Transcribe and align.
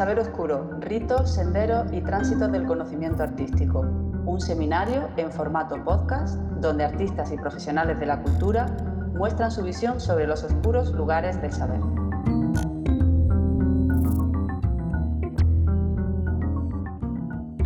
Saber 0.00 0.18
Oscuro, 0.18 0.80
ritos, 0.80 1.34
senderos 1.34 1.92
y 1.92 2.00
tránsitos 2.00 2.50
del 2.50 2.64
conocimiento 2.64 3.22
artístico. 3.22 3.80
Un 4.24 4.40
seminario 4.40 5.10
en 5.18 5.30
formato 5.30 5.84
podcast 5.84 6.36
donde 6.58 6.84
artistas 6.84 7.30
y 7.32 7.36
profesionales 7.36 8.00
de 8.00 8.06
la 8.06 8.22
cultura 8.22 8.64
muestran 9.12 9.50
su 9.50 9.62
visión 9.62 10.00
sobre 10.00 10.26
los 10.26 10.42
oscuros 10.42 10.94
lugares 10.94 11.38
del 11.42 11.52
saber. 11.52 11.80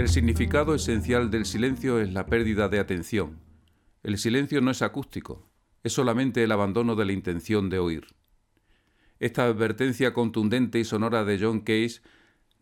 El 0.00 0.08
significado 0.08 0.74
esencial 0.74 1.30
del 1.30 1.46
silencio 1.46 2.00
es 2.00 2.12
la 2.12 2.26
pérdida 2.26 2.68
de 2.68 2.80
atención. 2.80 3.38
El 4.02 4.18
silencio 4.18 4.60
no 4.60 4.72
es 4.72 4.82
acústico, 4.82 5.46
es 5.84 5.92
solamente 5.92 6.42
el 6.42 6.50
abandono 6.50 6.96
de 6.96 7.04
la 7.04 7.12
intención 7.12 7.70
de 7.70 7.78
oír. 7.78 8.08
Esta 9.20 9.44
advertencia 9.44 10.12
contundente 10.12 10.80
y 10.80 10.84
sonora 10.84 11.24
de 11.24 11.38
John 11.40 11.60
Case 11.60 12.00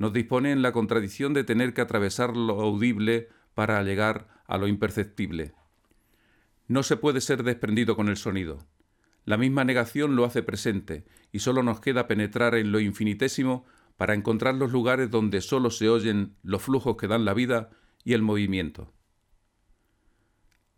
nos 0.02 0.12
dispone 0.12 0.50
en 0.50 0.62
la 0.62 0.72
contradicción 0.72 1.32
de 1.32 1.44
tener 1.44 1.74
que 1.74 1.80
atravesar 1.80 2.36
lo 2.36 2.60
audible 2.60 3.28
para 3.54 3.80
llegar 3.84 4.26
a 4.48 4.58
lo 4.58 4.66
imperceptible. 4.66 5.54
No 6.66 6.82
se 6.82 6.96
puede 6.96 7.20
ser 7.20 7.44
desprendido 7.44 7.94
con 7.94 8.08
el 8.08 8.16
sonido. 8.16 8.66
La 9.24 9.36
misma 9.36 9.62
negación 9.62 10.16
lo 10.16 10.24
hace 10.24 10.42
presente, 10.42 11.04
y 11.30 11.38
solo 11.38 11.62
nos 11.62 11.78
queda 11.78 12.08
penetrar 12.08 12.56
en 12.56 12.72
lo 12.72 12.80
infinitésimo 12.80 13.64
para 13.96 14.14
encontrar 14.14 14.56
los 14.56 14.72
lugares 14.72 15.08
donde 15.08 15.40
solo 15.40 15.70
se 15.70 15.88
oyen 15.88 16.34
los 16.42 16.62
flujos 16.62 16.96
que 16.96 17.06
dan 17.06 17.24
la 17.24 17.32
vida 17.32 17.70
y 18.02 18.14
el 18.14 18.22
movimiento. 18.22 18.92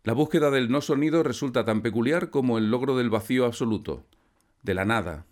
La 0.03 0.13
búsqueda 0.13 0.51
del 0.51 0.69
no 0.69 0.81
sonido 0.81 1.23
resulta 1.23 1.65
tan 1.65 1.81
peculiar 1.81 2.29
como 2.29 2.59
el 2.59 2.69
logro 2.69 2.95
del 2.95 3.09
vacío 3.09 3.45
absoluto, 3.45 4.05
de 4.61 4.75
la 4.75 4.85
nada, 4.85 5.25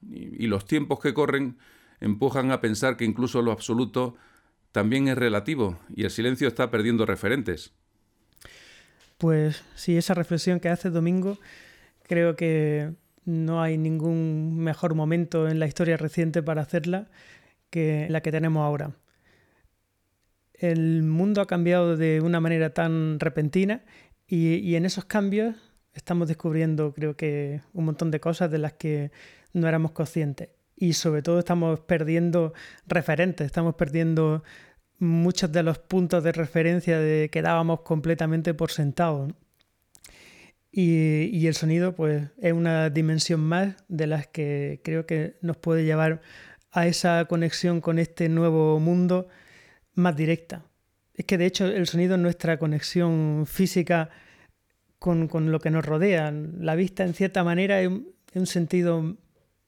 y, 0.00 0.46
los 0.46 0.64
tiempos 0.64 0.98
que 1.00 1.12
corren 1.12 1.58
empujan 2.00 2.50
a 2.50 2.60
pensar 2.60 2.96
que 2.96 3.04
incluso 3.04 3.42
lo 3.42 3.52
absoluto 3.52 4.16
también 4.72 5.08
es 5.08 5.16
relativo 5.16 5.78
y 5.94 6.04
el 6.04 6.10
silencio 6.10 6.48
está 6.48 6.70
perdiendo 6.70 7.06
referentes. 7.06 7.72
Pues 9.18 9.62
sí, 9.74 9.96
esa 9.96 10.14
reflexión 10.14 10.60
que 10.60 10.68
hace 10.68 10.90
Domingo, 10.90 11.38
creo 12.02 12.34
que 12.34 12.92
no 13.24 13.62
hay 13.62 13.78
ningún 13.78 14.58
mejor 14.58 14.94
momento 14.94 15.48
en 15.48 15.58
la 15.58 15.66
historia 15.66 15.96
reciente 15.96 16.42
para 16.42 16.62
hacerla 16.62 17.08
que 17.70 18.06
la 18.10 18.20
que 18.20 18.32
tenemos 18.32 18.62
ahora. 18.62 18.96
El 20.54 21.02
mundo 21.02 21.40
ha 21.40 21.46
cambiado 21.46 21.96
de 21.96 22.20
una 22.20 22.40
manera 22.40 22.74
tan 22.74 23.20
repentina 23.20 23.84
y, 24.26 24.56
y 24.56 24.76
en 24.76 24.86
esos 24.86 25.04
cambios 25.04 25.56
estamos 25.94 26.28
descubriendo, 26.28 26.92
creo 26.92 27.16
que, 27.16 27.60
un 27.72 27.84
montón 27.84 28.10
de 28.10 28.20
cosas 28.20 28.50
de 28.50 28.58
las 28.58 28.72
que 28.72 29.10
no 29.52 29.68
éramos 29.68 29.92
conscientes. 29.92 30.48
Y 30.76 30.94
sobre 30.94 31.22
todo 31.22 31.38
estamos 31.38 31.80
perdiendo 31.80 32.52
referentes, 32.86 33.46
estamos 33.46 33.74
perdiendo 33.74 34.42
muchos 34.98 35.52
de 35.52 35.62
los 35.62 35.78
puntos 35.78 36.24
de 36.24 36.32
referencia 36.32 36.98
de 36.98 37.28
que 37.30 37.42
dábamos 37.42 37.80
completamente 37.80 38.54
por 38.54 38.70
sentados. 38.70 39.32
Y, 40.70 41.30
y, 41.32 41.46
el 41.46 41.54
sonido, 41.54 41.94
pues, 41.94 42.30
es 42.38 42.52
una 42.52 42.90
dimensión 42.90 43.40
más 43.40 43.76
de 43.88 44.08
las 44.08 44.26
que 44.26 44.80
creo 44.82 45.06
que 45.06 45.36
nos 45.40 45.56
puede 45.56 45.84
llevar 45.84 46.20
a 46.72 46.88
esa 46.88 47.24
conexión 47.26 47.80
con 47.80 48.00
este 48.00 48.28
nuevo 48.28 48.80
mundo 48.80 49.28
más 49.94 50.16
directa. 50.16 50.64
Es 51.14 51.24
que 51.24 51.38
de 51.38 51.46
hecho 51.46 51.66
el 51.66 51.86
sonido 51.86 52.16
es 52.16 52.20
nuestra 52.20 52.58
conexión 52.58 53.44
física 53.46 54.10
con, 54.98 55.28
lo 55.52 55.60
que 55.60 55.70
nos 55.70 55.84
rodea. 55.84 56.32
La 56.32 56.74
vista, 56.74 57.04
en 57.04 57.14
cierta 57.14 57.44
manera, 57.44 57.80
es 57.80 57.90
un, 58.34 58.46
sentido 58.46 59.16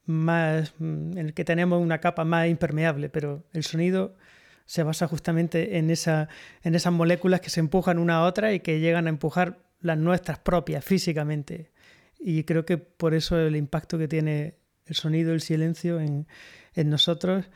más 0.07 0.75
mm, 0.79 1.19
en 1.19 1.27
el 1.27 1.35
que 1.35 1.45
tenemos 1.45 1.81
una 1.81 1.99
capa 1.99 2.25
más 2.25 2.49
impermeable, 2.49 3.09
pero 3.09 3.45
el 3.53 3.65
sonido 3.65 4.17
se 4.65 4.83
basa 4.83 5.07
justamente 5.07 5.79
en, 5.79 5.91
esa, 5.91 6.29
en 6.63 6.75
esas 6.75 6.93
moléculas 6.93 7.41
que 7.41 7.51
se 7.51 7.61
empujan 7.61 7.99
una 7.99 8.17
a 8.17 8.25
otra 8.25 8.53
y 8.53 8.61
que 8.61 8.81
llegan 8.81 9.07
a 9.07 9.11
empujar 9.11 9.59
las 9.81 9.99
nuestras 9.99 10.39
propias 10.39 10.85
físicamente. 10.85 11.71
Y 12.19 12.45
creo 12.45 12.65
que 12.65 12.79
por 12.79 13.15
eso 13.15 13.39
el 13.39 13.57
impacto 13.57 13.99
que 13.99 14.09
tiene 14.09 14.57
el 14.87 14.95
sonido, 14.95 15.33
el 15.33 15.41
silencio 15.41 16.01
en, 16.01 16.27
nosotros, 16.75 17.47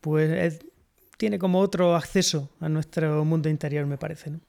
pues 0.00 0.60
tiene 1.16 1.38
como 1.38 1.60
otro 1.60 1.96
acceso 1.96 2.50
a 2.60 2.68
nuestro 2.68 3.24
mundo 3.24 3.48
interior, 3.48 3.86
me 3.86 3.96
parece. 3.96 4.30
¿no? 4.30 4.40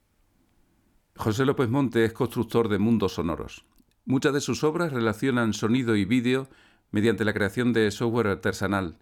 José 1.16 1.46
López 1.46 1.70
Monte 1.70 2.04
es 2.04 2.14
constructor 2.14 2.68
de 2.68 2.78
mundos 2.78 3.14
sonoros. 3.14 3.64
Muchas 4.06 4.34
de 4.34 4.42
sus 4.42 4.64
obras 4.64 4.92
relacionan 4.92 5.54
sonido 5.54 5.96
y 5.96 6.06
vídeo 6.06 6.50
mediante 6.92 7.26
la 7.26 7.34
creación 7.34 7.74
de 7.74 7.92
software 7.92 8.28
artesanal. 8.28 8.98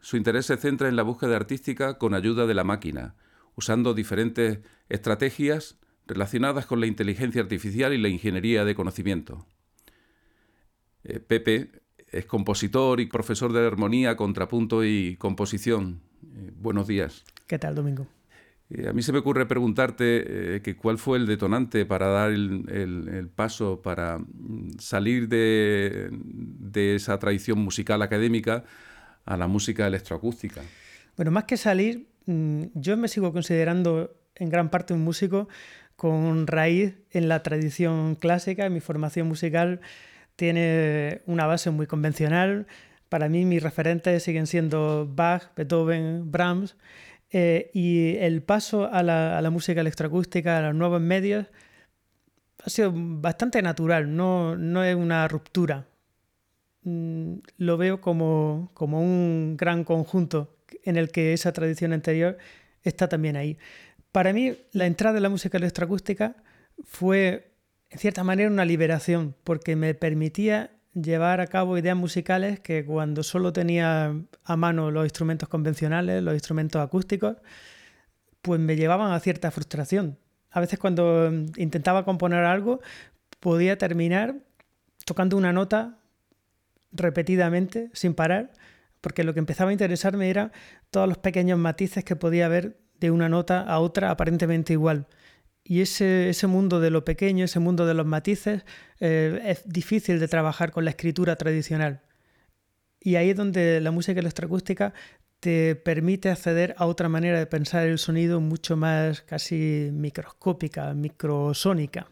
Su 0.00 0.16
interés 0.16 0.46
se 0.46 0.56
centra 0.56 0.88
en 0.88 0.96
la 0.96 1.02
búsqueda 1.02 1.36
artística 1.36 1.98
con 1.98 2.14
ayuda 2.14 2.46
de 2.46 2.54
la 2.54 2.64
máquina, 2.64 3.14
usando 3.54 3.94
diferentes 3.94 4.60
estrategias 4.88 5.78
relacionadas 6.06 6.66
con 6.66 6.80
la 6.80 6.86
inteligencia 6.86 7.42
artificial 7.42 7.92
y 7.92 7.98
la 7.98 8.08
ingeniería 8.08 8.64
de 8.64 8.74
conocimiento. 8.74 9.46
Eh, 11.04 11.20
Pepe 11.20 11.70
es 12.08 12.26
compositor 12.26 13.00
y 13.00 13.06
profesor 13.06 13.52
de 13.52 13.66
armonía, 13.66 14.16
contrapunto 14.16 14.84
y 14.84 15.16
composición. 15.16 16.02
Eh, 16.22 16.52
buenos 16.56 16.86
días. 16.86 17.24
¿Qué 17.46 17.58
tal, 17.58 17.74
Domingo? 17.74 18.06
Eh, 18.74 18.88
a 18.88 18.92
mí 18.92 19.02
se 19.02 19.12
me 19.12 19.18
ocurre 19.18 19.46
preguntarte 19.46 20.56
eh, 20.56 20.76
cuál 20.80 20.96
fue 20.96 21.18
el 21.18 21.26
detonante 21.26 21.84
para 21.84 22.08
dar 22.08 22.30
el, 22.30 23.28
paso, 23.34 23.82
para 23.82 24.18
mm, 24.18 24.78
salir 24.78 25.28
de, 25.28 26.10
esa 26.94 27.18
tradición 27.18 27.58
musical 27.58 28.00
académica 28.02 28.64
a 29.24 29.36
la 29.36 29.46
música 29.46 29.86
electroacústica. 29.86 30.62
Bueno, 31.16 31.30
más 31.30 31.44
que 31.44 31.56
salir, 31.56 32.08
mm, 32.26 32.64
yo 32.74 32.96
me 32.96 33.08
sigo 33.08 33.32
considerando 33.32 34.16
en 34.36 34.48
gran 34.48 34.70
parte 34.70 34.94
un 34.94 35.04
músico 35.04 35.48
con 35.96 36.46
raíz 36.46 36.94
en 37.10 37.28
la 37.28 37.42
tradición 37.42 38.14
clásica. 38.14 38.70
Mi 38.70 38.80
formación 38.80 39.28
musical 39.28 39.80
tiene 40.36 41.20
una 41.26 41.46
base 41.46 41.70
muy 41.70 41.86
convencional. 41.86 42.66
Para 43.10 43.28
mí 43.28 43.44
mis 43.44 43.62
referentes 43.62 44.22
siguen 44.22 44.46
siendo 44.46 45.06
Bach, 45.14 45.54
Beethoven, 45.54 46.32
Brahms. 46.32 46.76
Eh, 47.34 47.70
y 47.72 48.16
el 48.18 48.42
paso 48.42 48.92
a 48.92 49.02
la, 49.02 49.50
música 49.50 49.80
electroacústica, 49.80 50.58
a 50.58 50.62
los 50.62 50.74
nuevos 50.74 51.00
medios, 51.00 51.46
ha 52.62 52.70
sido 52.70 52.92
bastante 52.94 53.62
natural, 53.62 54.14
no, 54.14 54.84
es 54.84 54.94
una 54.94 55.26
ruptura. 55.28 55.86
Mm, 56.82 57.36
lo 57.56 57.76
veo 57.78 58.00
como, 58.00 58.70
como 58.74 59.00
un 59.00 59.56
gran 59.56 59.84
conjunto 59.84 60.56
en 60.84 60.96
el 60.96 61.10
que 61.10 61.32
esa 61.32 61.52
tradición 61.52 61.92
anterior 61.92 62.36
está 62.82 63.08
también 63.08 63.36
ahí. 63.36 63.56
Para 64.12 64.34
mí, 64.34 64.58
la 64.72 64.86
entrada 64.86 65.14
de 65.14 65.20
la 65.20 65.30
música 65.30 65.56
electroacústica 65.56 66.36
fue, 66.84 67.54
en 67.88 67.98
cierta 67.98 68.24
manera, 68.24 68.50
una 68.50 68.66
liberación, 68.66 69.34
porque 69.42 69.74
me 69.74 69.94
permitía 69.94 70.70
llevar 70.94 71.40
a 71.40 71.46
cabo 71.46 71.78
ideas 71.78 71.96
musicales 71.96 72.60
que 72.60 72.84
cuando 72.84 73.22
solo 73.22 73.52
tenía 73.52 74.14
a 74.44 74.56
mano 74.56 74.90
los 74.90 75.04
instrumentos 75.04 75.48
convencionales, 75.48 76.22
los 76.22 76.34
instrumentos 76.34 76.82
acústicos, 76.82 77.36
pues 78.42 78.60
me 78.60 78.76
llevaban 78.76 79.12
a 79.12 79.20
cierta 79.20 79.50
frustración. 79.50 80.18
A 80.50 80.60
veces 80.60 80.78
cuando 80.78 81.30
intentaba 81.56 82.04
componer 82.04 82.44
algo, 82.44 82.80
podía 83.40 83.78
terminar 83.78 84.36
tocando 85.04 85.36
una 85.36 85.52
nota 85.52 85.98
repetidamente, 86.92 87.90
sin 87.94 88.14
parar, 88.14 88.52
porque 89.00 89.24
lo 89.24 89.32
que 89.32 89.40
empezaba 89.40 89.70
a 89.70 89.72
interesarme 89.72 90.28
era 90.28 90.52
todos 90.90 91.08
los 91.08 91.18
pequeños 91.18 91.58
matices 91.58 92.04
que 92.04 92.16
podía 92.16 92.46
haber 92.46 92.78
de 93.00 93.10
una 93.10 93.28
nota 93.28 93.62
a 93.62 93.80
otra 93.80 94.10
aparentemente 94.10 94.74
igual. 94.74 95.06
Y 95.64 95.80
ese, 95.80 96.28
ese, 96.28 96.46
mundo 96.46 96.80
de 96.80 96.90
lo 96.90 97.04
pequeño, 97.04 97.44
ese 97.44 97.60
mundo 97.60 97.86
de 97.86 97.94
los 97.94 98.06
matices, 98.06 98.64
eh, 99.00 99.40
es 99.44 99.62
difícil 99.66 100.18
de 100.18 100.28
trabajar 100.28 100.72
con 100.72 100.84
la 100.84 100.90
escritura 100.90 101.36
tradicional. 101.36 102.02
Y 103.00 103.16
ahí 103.16 103.30
es 103.30 103.36
donde 103.36 103.80
la 103.80 103.90
música 103.90 104.20
electroacústica 104.20 104.92
te 105.42 105.74
permite 105.74 106.30
acceder 106.30 106.72
a 106.78 106.86
otra 106.86 107.08
manera 107.08 107.36
de 107.36 107.46
pensar 107.46 107.88
el 107.88 107.98
sonido 107.98 108.40
mucho 108.40 108.76
más 108.76 109.22
casi 109.22 109.90
microscópica, 109.92 110.94
microsónica. 110.94 112.06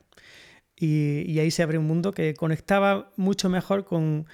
Y, 0.74 1.38
ahí 1.38 1.52
se 1.52 1.62
abre 1.62 1.78
un 1.78 1.86
mundo 1.86 2.10
que 2.10 2.34
conectaba 2.34 3.12
mucho 3.16 3.48
mejor 3.48 3.84
con, 3.84 4.26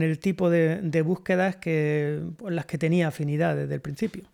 el 0.00 0.18
tipo 0.20 0.48
de, 0.48 1.02
búsquedas 1.02 1.56
que, 1.56 2.22
por 2.36 2.52
las 2.52 2.66
que 2.66 2.78
tenía 2.78 3.08
afinidad 3.08 3.56
desde 3.56 3.74
el 3.74 3.80
principio. 3.80 4.24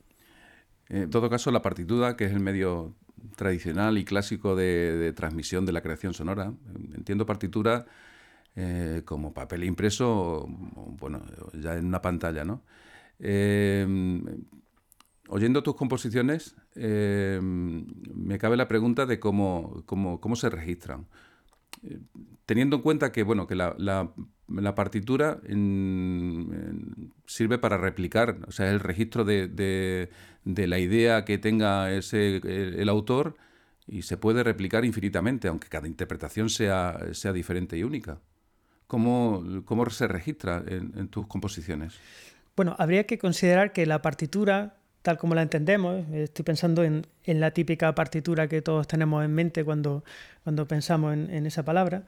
En 0.91 1.09
todo 1.09 1.31
caso, 1.31 1.51
la 1.51 1.63
partitura, 1.63 2.15
que 2.15 2.27
es 2.27 2.33
el 2.33 2.41
medio 2.41 2.95
tradicional 3.37 3.99
y 3.99 4.05
clásico 4.05 4.57
de, 4.57 5.13
transmisión 5.15 5.67
de 5.67 5.73
la 5.73 5.81
creación 5.83 6.15
sonora. 6.15 6.53
Entiendo 6.95 7.27
partitura 7.27 7.87
eh, 8.55 9.03
como 9.05 9.33
papel 9.33 9.65
impreso, 9.65 10.47
bueno, 10.99 11.23
ya 11.55 11.77
en 11.77 11.87
una 11.87 12.03
pantalla, 12.03 12.45
¿no? 12.45 12.63
Eh, 13.19 13.87
oyendo 15.29 15.63
tus 15.63 15.75
composiciones, 15.77 16.57
eh, 16.75 17.41
me 17.43 18.39
cabe 18.39 18.57
la 18.57 18.69
pregunta 18.69 19.07
de 19.07 19.19
cómo, 19.19 19.83
cómo, 19.87 20.37
se 20.37 20.51
registran. 20.51 21.07
teniendo 22.45 22.77
en 22.77 22.83
cuenta 22.83 23.13
que, 23.13 23.23
bueno, 23.23 23.47
que 23.47 23.55
la, 23.55 23.75
la, 23.79 24.75
partitura 24.75 25.41
sirve 27.27 27.59
para 27.59 27.79
replicar, 27.79 28.39
o 28.47 28.53
sea, 28.53 28.71
el 28.71 28.81
registro 28.81 29.25
de, 29.25 30.11
la 30.45 30.79
idea 30.79 31.25
que 31.25 31.39
tenga 31.39 31.93
ese, 31.93 32.37
el, 32.37 32.89
autor 32.89 33.37
y 33.87 34.03
se 34.03 34.17
puede 34.17 34.43
replicar 34.43 34.85
infinitamente, 34.85 35.49
aunque 35.49 35.69
cada 35.69 35.87
interpretación 35.87 36.51
sea, 36.51 36.99
sea 37.13 37.33
diferente 37.33 37.77
y 37.77 37.85
única. 37.85 38.19
¿Cómo, 38.87 39.63
cómo 39.65 39.89
se 39.91 40.07
registra 40.09 40.63
en, 40.67 41.09
tus 41.09 41.27
composiciones? 41.27 41.95
Bueno, 42.57 42.77
habría 42.79 43.05
que 43.05 43.19
considerar 43.19 43.73
que 43.73 43.87
la 43.87 44.03
partitura 44.03 44.77
tal 45.01 45.19
como 45.19 45.35
la 45.35 45.43
entendemos, 45.43 46.09
estoy 46.13 46.45
pensando 46.45 46.85
en, 46.85 47.07
en, 47.25 47.41
la 47.41 47.51
típica 47.51 47.93
partitura 47.93 48.47
que 48.47 48.63
todos 48.63 48.87
tenemos 48.87 49.25
en 49.25 49.35
mente 49.35 49.65
cuando, 49.65 50.05
cuando 50.45 50.69
pensamos 50.69 51.13
en, 51.13 51.29
en, 51.31 51.45
esa 51.45 51.65
palabra, 51.65 52.05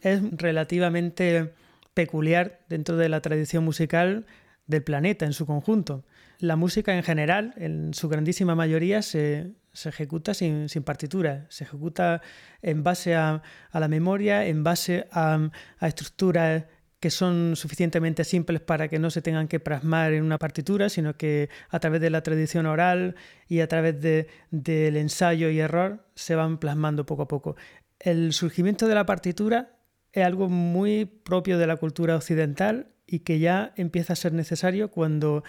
es 0.00 0.22
relativamente 0.32 1.52
peculiar 1.92 2.60
dentro 2.70 2.96
de 2.96 3.10
la 3.10 3.20
tradición 3.20 3.64
musical 3.64 4.24
del 4.66 4.82
planeta 4.82 5.26
en 5.26 5.34
su 5.34 5.44
conjunto. 5.44 6.04
La 6.38 6.56
música 6.56 6.96
en 6.96 7.02
general, 7.02 7.52
en 7.56 7.94
su 7.94 8.08
grandísima 8.08 8.54
mayoría, 8.54 9.02
se, 9.02 9.52
se 9.72 9.88
ejecuta 9.88 10.34
sin, 10.34 10.68
sin, 10.68 10.84
partitura, 10.84 11.46
se 11.48 11.64
ejecuta 11.64 12.22
en 12.62 12.82
base 12.84 13.16
a, 13.16 13.42
a 13.70 13.80
la 13.80 13.88
memoria, 13.88 14.46
en 14.46 14.62
base 14.62 15.08
a, 15.10 15.50
a 15.78 15.88
estructuras 15.88 16.64
que 17.00 17.10
son 17.10 17.54
suficientemente 17.54 18.24
simples 18.24 18.60
para 18.60 18.88
que 18.88 18.98
no 18.98 19.10
se 19.10 19.22
tengan 19.22 19.46
que 19.46 19.60
plasmar 19.60 20.12
en 20.12 20.24
una 20.24 20.38
partitura, 20.38 20.88
sino 20.88 21.16
que 21.16 21.48
a 21.70 21.78
través 21.78 22.00
de 22.00 22.10
la 22.10 22.22
tradición 22.22 22.66
oral 22.66 23.14
y 23.46 23.60
a 23.60 23.68
través 23.68 24.00
del 24.00 24.96
ensayo 24.96 25.50
y 25.50 25.60
error 25.60 26.04
se 26.14 26.34
van 26.34 26.58
plasmando 26.58 27.06
poco 27.06 27.22
a 27.22 27.28
poco. 27.28 27.56
El 28.00 28.32
surgimiento 28.32 28.88
de 28.88 28.94
la 28.94 29.06
partitura 29.06 29.76
es 30.12 30.24
algo 30.24 30.48
muy 30.48 31.04
propio 31.04 31.58
de 31.58 31.66
la 31.66 31.76
cultura 31.76 32.16
occidental 32.16 32.88
y 33.06 33.20
que 33.20 33.38
ya 33.38 33.72
empieza 33.76 34.12
a 34.12 34.16
ser 34.16 34.32
necesario 34.32 34.90
cuando 34.90 35.44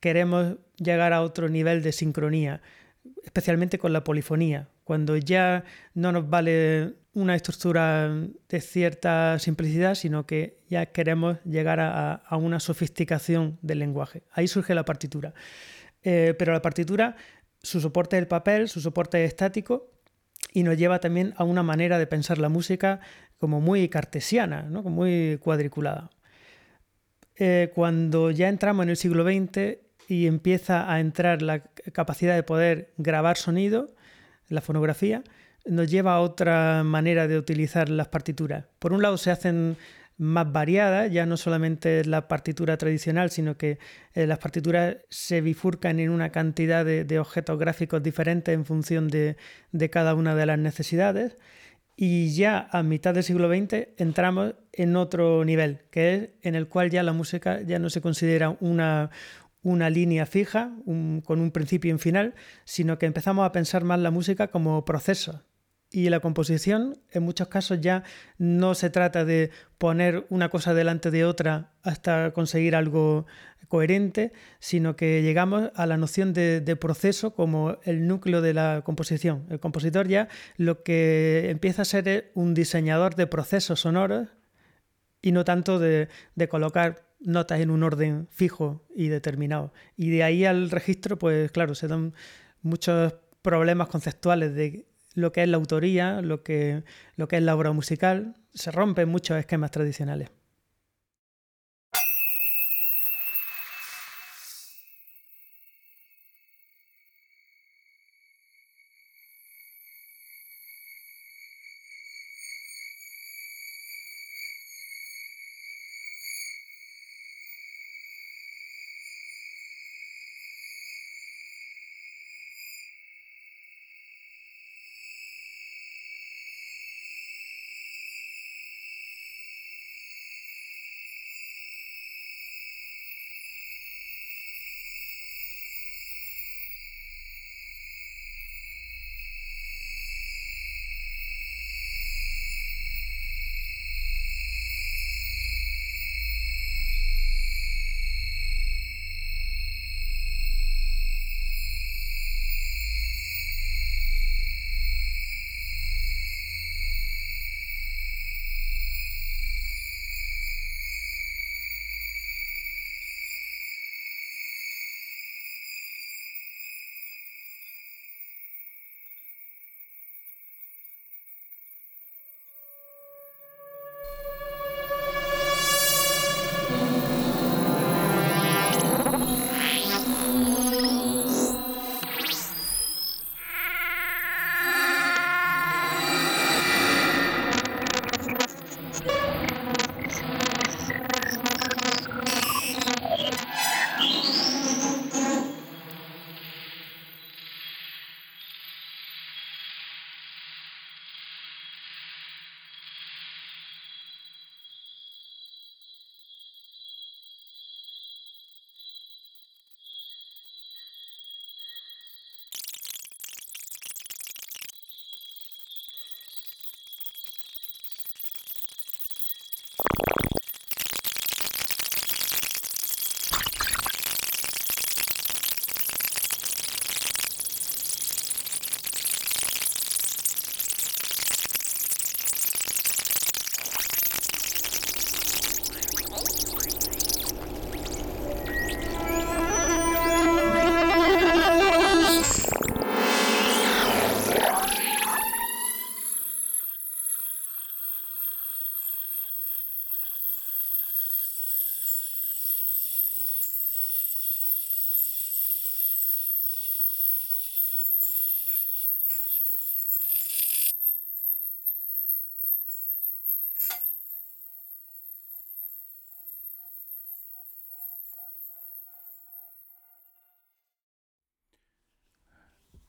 queremos 0.00 0.56
llegar 0.76 1.12
a 1.12 1.22
otro 1.22 1.48
nivel 1.48 1.82
de 1.82 1.92
sincronía, 1.92 2.62
especialmente 3.24 3.78
con 3.78 3.92
la 3.92 4.02
polifonía, 4.02 4.68
cuando 4.84 5.16
ya 5.16 5.64
no 5.94 6.10
nos 6.12 6.28
vale 6.28 6.94
una 7.12 7.34
estructura 7.34 8.08
de 8.48 8.60
cierta 8.60 9.38
simplicidad, 9.38 9.94
sino 9.94 10.26
que 10.26 10.58
ya 10.68 10.86
queremos 10.86 11.38
llegar 11.44 11.80
a, 11.80 12.22
una 12.36 12.60
sofisticación 12.60 13.58
del 13.62 13.80
lenguaje. 13.80 14.22
Ahí 14.32 14.48
surge 14.48 14.74
la 14.74 14.84
partitura. 14.84 15.34
Eh, 16.02 16.34
pero 16.38 16.52
la 16.52 16.62
partitura, 16.62 17.16
su 17.62 17.80
soporte 17.80 18.16
es 18.16 18.22
el 18.22 18.28
papel, 18.28 18.68
su 18.68 18.80
soporte 18.80 19.22
es 19.24 19.30
estático 19.30 19.90
y 20.52 20.62
nos 20.62 20.78
lleva 20.78 21.00
también 21.00 21.34
a 21.36 21.44
una 21.44 21.62
manera 21.62 21.98
de 21.98 22.06
pensar 22.06 22.38
la 22.38 22.48
música 22.48 23.00
como 23.38 23.60
muy 23.60 23.88
cartesiana, 23.88 24.62
¿no? 24.62 24.82
muy 24.82 25.38
cuadriculada. 25.42 26.10
Eh, 27.36 27.70
cuando 27.74 28.30
ya 28.30 28.48
entramos 28.48 28.84
en 28.84 28.90
el 28.90 28.96
siglo 28.96 29.24
XX 29.24 29.78
y 30.10 30.26
empieza 30.26 30.92
a 30.92 30.98
entrar 30.98 31.40
la 31.40 31.60
capacidad 31.92 32.34
de 32.34 32.42
poder 32.42 32.92
grabar 32.98 33.36
sonido, 33.36 33.94
la 34.48 34.60
fonografía, 34.60 35.22
nos 35.64 35.88
lleva 35.88 36.14
a 36.14 36.20
otra 36.20 36.82
manera 36.82 37.28
de 37.28 37.38
utilizar 37.38 37.88
las 37.88 38.08
partituras. 38.08 38.64
Por 38.80 38.92
un 38.92 39.02
lado 39.02 39.16
se 39.18 39.30
hacen 39.30 39.76
más 40.18 40.50
variadas, 40.50 41.12
ya 41.12 41.26
no 41.26 41.36
solamente 41.36 42.04
la 42.04 42.26
partitura 42.26 42.76
tradicional, 42.76 43.30
sino 43.30 43.56
que 43.56 43.78
eh, 44.14 44.26
las 44.26 44.38
partituras 44.38 44.96
se 45.10 45.42
bifurcan 45.42 46.00
en 46.00 46.10
una 46.10 46.30
cantidad 46.30 46.84
de, 46.84 47.18
objetos 47.20 47.56
gráficos 47.56 48.02
diferentes 48.02 48.52
en 48.52 48.64
función 48.64 49.06
de, 49.06 49.36
cada 49.92 50.14
una 50.14 50.34
de 50.34 50.46
las 50.46 50.58
necesidades. 50.58 51.36
Y 51.94 52.34
ya 52.34 52.68
a 52.72 52.82
mitad 52.82 53.14
del 53.14 53.22
siglo 53.22 53.48
XX 53.48 53.88
entramos 53.96 54.54
en 54.72 54.96
otro 54.96 55.44
nivel, 55.44 55.82
que 55.92 56.14
es 56.14 56.28
en 56.42 56.56
el 56.56 56.66
cual 56.66 56.90
ya 56.90 57.04
la 57.04 57.12
música 57.12 57.60
ya 57.60 57.78
no 57.78 57.90
se 57.90 58.00
considera 58.00 58.56
una, 58.60 59.10
una 59.62 59.90
línea 59.90 60.26
fija, 60.26 60.72
con 60.84 61.40
un 61.40 61.50
principio 61.50 61.90
y 61.90 61.92
un 61.92 61.98
final, 61.98 62.34
sino 62.64 62.98
que 62.98 63.06
empezamos 63.06 63.46
a 63.46 63.52
pensar 63.52 63.84
más 63.84 64.00
la 64.00 64.10
música 64.10 64.48
como 64.48 64.84
proceso, 64.84 65.42
y 65.92 66.08
la 66.08 66.20
composición, 66.20 66.98
en 67.10 67.24
muchos 67.24 67.48
casos 67.48 67.80
ya 67.80 68.04
no 68.38 68.74
se 68.74 68.90
trata 68.90 69.24
de 69.24 69.50
poner 69.76 70.24
una 70.30 70.48
cosa 70.48 70.72
delante 70.72 71.10
de 71.10 71.24
otra 71.24 71.72
hasta 71.82 72.32
conseguir 72.32 72.76
algo 72.76 73.26
coherente, 73.66 74.32
sino 74.60 74.94
que 74.94 75.22
llegamos 75.22 75.70
a 75.74 75.86
la 75.86 75.96
noción 75.96 76.32
de, 76.32 76.76
proceso 76.80 77.34
como 77.34 77.78
el 77.82 78.06
núcleo 78.06 78.40
de 78.40 78.54
la 78.54 78.82
composición. 78.84 79.46
El 79.50 79.58
compositor 79.58 80.06
ya 80.06 80.28
lo 80.56 80.84
que 80.84 81.50
empieza 81.50 81.82
a 81.82 81.84
ser 81.84 82.08
es 82.08 82.24
un 82.34 82.54
diseñador 82.54 83.16
de 83.16 83.26
procesos 83.26 83.80
sonoros 83.80 84.28
y 85.22 85.32
no 85.32 85.44
tanto 85.44 85.80
de, 85.80 86.08
de 86.36 86.48
colocar 86.48 87.09
notas 87.20 87.60
en 87.60 87.70
un 87.70 87.82
orden 87.82 88.28
fijo 88.30 88.84
y 88.94 89.08
determinado. 89.08 89.72
Y 89.96 90.10
de 90.10 90.22
ahí 90.22 90.44
al 90.44 90.70
registro, 90.70 91.18
pues 91.18 91.50
claro, 91.52 91.74
se 91.74 91.88
dan 91.88 92.14
muchos 92.62 93.14
problemas 93.42 93.88
conceptuales 93.88 94.54
de 94.54 94.86
lo 95.14 95.32
que 95.32 95.42
es 95.42 95.48
la 95.48 95.56
autoría, 95.56 96.22
lo 96.22 96.42
que, 96.42 96.84
lo 97.16 97.28
que 97.28 97.36
es 97.36 97.42
la 97.42 97.54
obra 97.54 97.72
musical, 97.72 98.34
se 98.54 98.70
rompen 98.70 99.08
muchos 99.08 99.38
esquemas 99.38 99.70
tradicionales. 99.70 100.30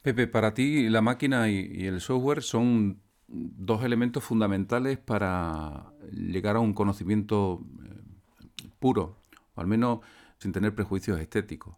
Pepe, 0.01 0.27
para 0.27 0.53
ti 0.53 0.89
la 0.89 1.01
máquina 1.01 1.49
y, 1.49 1.85
el 1.85 2.01
software 2.01 2.41
son 2.41 3.01
dos 3.27 3.83
elementos 3.83 4.23
fundamentales 4.23 4.97
para 4.97 5.93
llegar 6.11 6.55
a 6.55 6.59
un 6.59 6.73
conocimiento 6.73 7.63
eh, 7.83 8.67
puro, 8.79 9.17
o 9.53 9.61
al 9.61 9.67
menos 9.67 9.99
sin 10.39 10.51
tener 10.51 10.73
prejuicios 10.73 11.19
estéticos. 11.19 11.75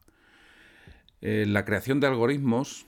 Eh, 1.20 1.46
la 1.48 1.66
creación 1.66 2.00
de 2.00 2.08
algoritmos 2.08 2.86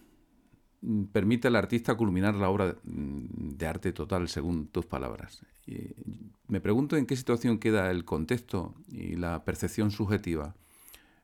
mm, 0.82 1.04
permite 1.06 1.50
al 1.50 1.58
artista 1.58 1.96
culminar 1.96 2.36
la 2.36 2.50
obra 2.50 2.78
mm, 2.84 3.58
de 3.58 3.68
arte 3.68 3.92
total, 3.92 4.30
según 4.30 4.68
tus 4.68 4.86
palabras. 4.86 5.46
me 6.48 6.62
pregunto 6.62 6.96
en 6.96 7.06
qué 7.06 7.16
situación 7.16 7.60
queda 7.60 7.92
el 7.92 8.06
contexto 8.06 8.74
y 8.88 9.16
la 9.18 9.44
percepción 9.44 9.92
subjetiva. 9.92 10.56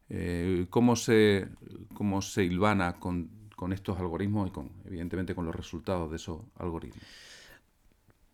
Eh, 0.10 0.66
cómo, 0.70 0.98
se, 0.98 1.48
cómo 1.94 2.22
se 2.22 2.44
hilvana 2.44 3.00
con 3.00 3.41
con 3.62 3.74
estos 3.74 4.00
algoritmos 4.00 4.48
y 4.48 4.52
con, 4.52 4.72
evidentemente 4.86 5.36
con 5.36 5.46
los 5.46 5.56
resultados 5.56 6.10
de 6.10 6.16
esos 6.16 6.40
algoritmos. 6.58 7.04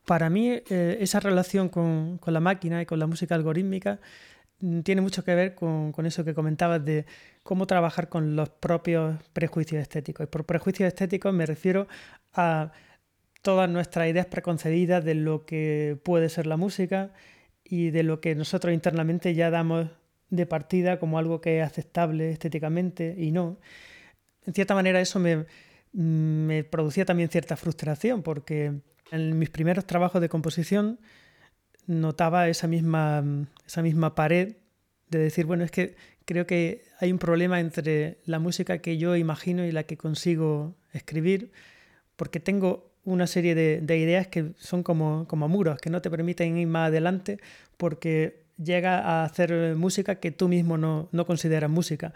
Para 0.06 0.30
mí, 0.30 0.52
eh, 0.70 0.98
esa 1.02 1.20
relación 1.20 1.68
con, 1.68 2.18
la 2.26 2.40
máquina 2.40 2.82
y 2.82 2.86
con 2.86 2.98
la 2.98 3.08
música 3.08 3.36
algorítmica 3.36 4.00
mm, 4.62 4.80
tiene 4.84 5.02
mucho 5.02 5.26
que 5.26 5.36
ver 5.36 5.54
con, 5.54 5.94
eso 6.06 6.24
que 6.24 6.34
comentabas 6.34 6.86
de 6.86 7.06
cómo 7.44 7.68
trabajar 7.68 8.08
con 8.08 8.38
los 8.38 8.48
propios 8.48 9.22
prejuicios 9.34 9.82
estéticos. 9.82 10.24
Y 10.24 10.28
por 10.28 10.46
prejuicios 10.46 10.88
estéticos 10.88 11.34
me 11.34 11.46
refiero 11.46 11.90
a 12.32 12.72
todas 13.42 13.70
nuestras 13.70 14.08
ideas 14.08 14.28
preconcebidas 14.28 15.04
de 15.04 15.16
lo 15.16 15.46
que 15.46 16.00
puede 16.06 16.30
ser 16.30 16.48
la 16.48 16.56
música 16.56 17.12
y 17.66 17.90
de 17.90 18.04
lo 18.04 18.22
que 18.22 18.34
nosotros 18.34 18.74
internamente 18.74 19.36
ya 19.36 19.50
damos 19.50 19.90
de 20.30 20.46
partida 20.46 21.00
como 21.00 21.20
algo 21.20 21.42
que 21.42 21.60
es 21.60 21.68
aceptable 21.68 22.32
estéticamente 22.32 23.14
y 23.18 23.32
no 23.32 23.58
en 24.48 24.54
cierta 24.54 24.74
manera 24.74 25.00
eso 25.00 25.20
me, 25.20 26.64
producía 26.64 27.06
también 27.06 27.30
cierta 27.30 27.58
frustración, 27.58 28.24
porque 28.24 28.74
en 29.12 29.38
mis 29.38 29.50
primeros 29.50 29.86
trabajos 29.86 30.22
de 30.22 30.30
composición 30.30 31.00
notaba 31.86 32.48
esa 32.48 32.68
misma, 32.68 33.24
esa 33.66 33.82
misma 33.82 34.16
pared 34.16 34.56
de 35.10 35.20
decir, 35.20 35.46
bueno, 35.46 35.64
es 35.64 35.72
que 35.72 35.96
creo 36.26 36.48
que 36.48 36.86
hay 37.00 37.12
un 37.12 37.20
problema 37.20 37.60
entre 37.60 38.20
la 38.26 38.40
música 38.40 38.80
que 38.80 38.98
yo 38.98 39.16
imagino 39.16 39.66
y 39.66 39.72
la 39.72 39.84
que 39.84 39.98
consigo 39.98 40.76
escribir, 40.94 41.52
porque 42.16 42.40
tengo 42.40 42.92
una 43.04 43.28
serie 43.28 43.56
de, 43.56 43.98
ideas 43.98 44.28
que 44.28 44.54
son 44.58 44.84
como, 44.84 45.28
como 45.28 45.48
muros, 45.50 45.80
que 45.80 45.90
no 45.90 46.02
te 46.02 46.10
permiten 46.10 46.58
ir 46.58 46.68
más 46.68 46.88
adelante 46.88 47.40
porque 47.78 48.48
llega 48.58 49.00
a 49.00 49.24
hacer 49.24 49.76
música 49.76 50.16
que 50.16 50.32
tú 50.32 50.48
mismo 50.48 50.78
no, 50.78 51.10
no 51.12 51.26
consideras 51.26 51.70
música. 51.70 52.14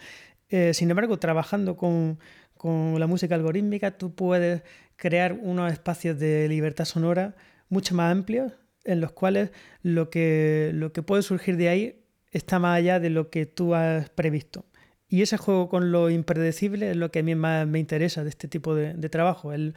Eh, 0.52 0.74
sin 0.74 0.90
embargo, 0.90 1.18
trabajando 1.18 1.78
con, 1.78 2.20
la 2.64 3.08
música 3.08 3.34
algorítmica, 3.34 3.98
tú 3.98 4.14
puedes 4.14 4.62
crear 4.98 5.34
unos 5.34 5.72
espacios 5.72 6.20
de 6.20 6.48
libertad 6.48 6.86
sonora 6.86 7.36
mucho 7.70 7.96
más 7.96 8.12
amplios, 8.12 8.52
en 8.84 9.02
los 9.02 9.14
cuales 9.14 9.50
lo 9.82 10.12
que, 10.12 10.70
lo 10.76 10.94
que 10.94 11.02
puede 11.02 11.24
surgir 11.24 11.58
de 11.58 11.70
ahí 11.70 12.06
está 12.30 12.60
más 12.60 12.78
allá 12.78 13.00
de 13.00 13.10
lo 13.10 13.32
que 13.32 13.48
tú 13.48 13.74
has 13.74 14.12
previsto. 14.12 14.66
Y 15.08 15.24
ese 15.24 15.38
juego 15.38 15.70
con 15.70 15.92
lo 15.92 16.10
impredecible 16.12 16.92
es 16.92 16.98
lo 16.98 17.10
que 17.12 17.20
a 17.20 17.24
mí 17.24 17.34
más 17.34 17.66
me 17.66 17.80
interesa 17.80 18.24
de 18.24 18.30
este 18.30 18.48
tipo 18.48 18.76
de, 18.76 19.10
trabajo, 19.10 19.54
el, 19.54 19.74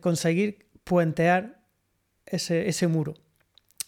conseguir 0.00 0.66
puentear 0.84 1.62
ese, 2.26 2.86
muro. 2.86 3.14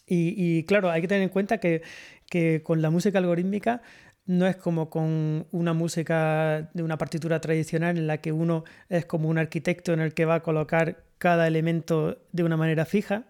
Y, 0.07 0.64
claro, 0.64 0.91
hay 0.91 1.02
que 1.02 1.09
tener 1.09 1.23
en 1.23 1.29
cuenta 1.29 1.59
que, 1.59 1.83
que 2.31 2.62
con 2.62 2.81
la 2.81 2.91
música 2.91 3.19
algorítmica 3.19 3.83
no 4.26 4.47
es 4.47 4.57
como 4.57 4.88
con 4.88 5.47
una 5.50 5.73
música 5.73 6.71
de 6.75 6.83
una 6.83 6.99
partitura 6.99 7.41
tradicional 7.41 7.99
en 7.99 8.07
la 8.07 8.19
que 8.19 8.33
uno 8.33 8.64
es 8.88 9.05
como 9.05 9.29
un 9.29 9.38
arquitecto 9.38 9.93
en 9.93 10.00
el 10.00 10.14
que 10.14 10.25
va 10.25 10.37
a 10.37 10.43
colocar 10.43 11.05
cada 11.19 11.47
elemento 11.47 12.19
de 12.33 12.45
una 12.45 12.57
manera 12.57 12.85
fija, 12.85 13.26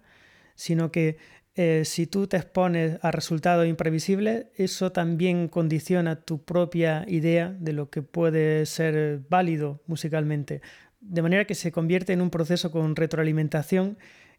sino 0.55 0.93
que 0.93 1.17
eh, 1.55 1.83
si 1.85 2.07
tú 2.07 2.27
te 2.27 2.39
expones 2.39 2.99
a 3.03 3.11
resultados 3.11 3.67
imprevisibles, 3.67 4.47
eso 4.57 4.93
también 4.93 5.49
condiciona 5.49 6.17
tu 6.17 6.43
propia 6.43 7.05
idea 7.09 7.55
de 7.59 7.73
lo 7.75 7.91
que 7.91 8.03
puede 8.03 8.65
ser 8.65 9.21
válido 9.29 9.83
musicalmente. 9.87 10.63
De 11.01 11.21
manera 11.21 11.47
que 11.47 11.55
se 11.55 11.73
convierte 11.73 12.13
en 12.13 12.23
un 12.23 12.31
proceso 12.31 12.71
con 12.71 12.97
retroalimentación, 12.97 13.99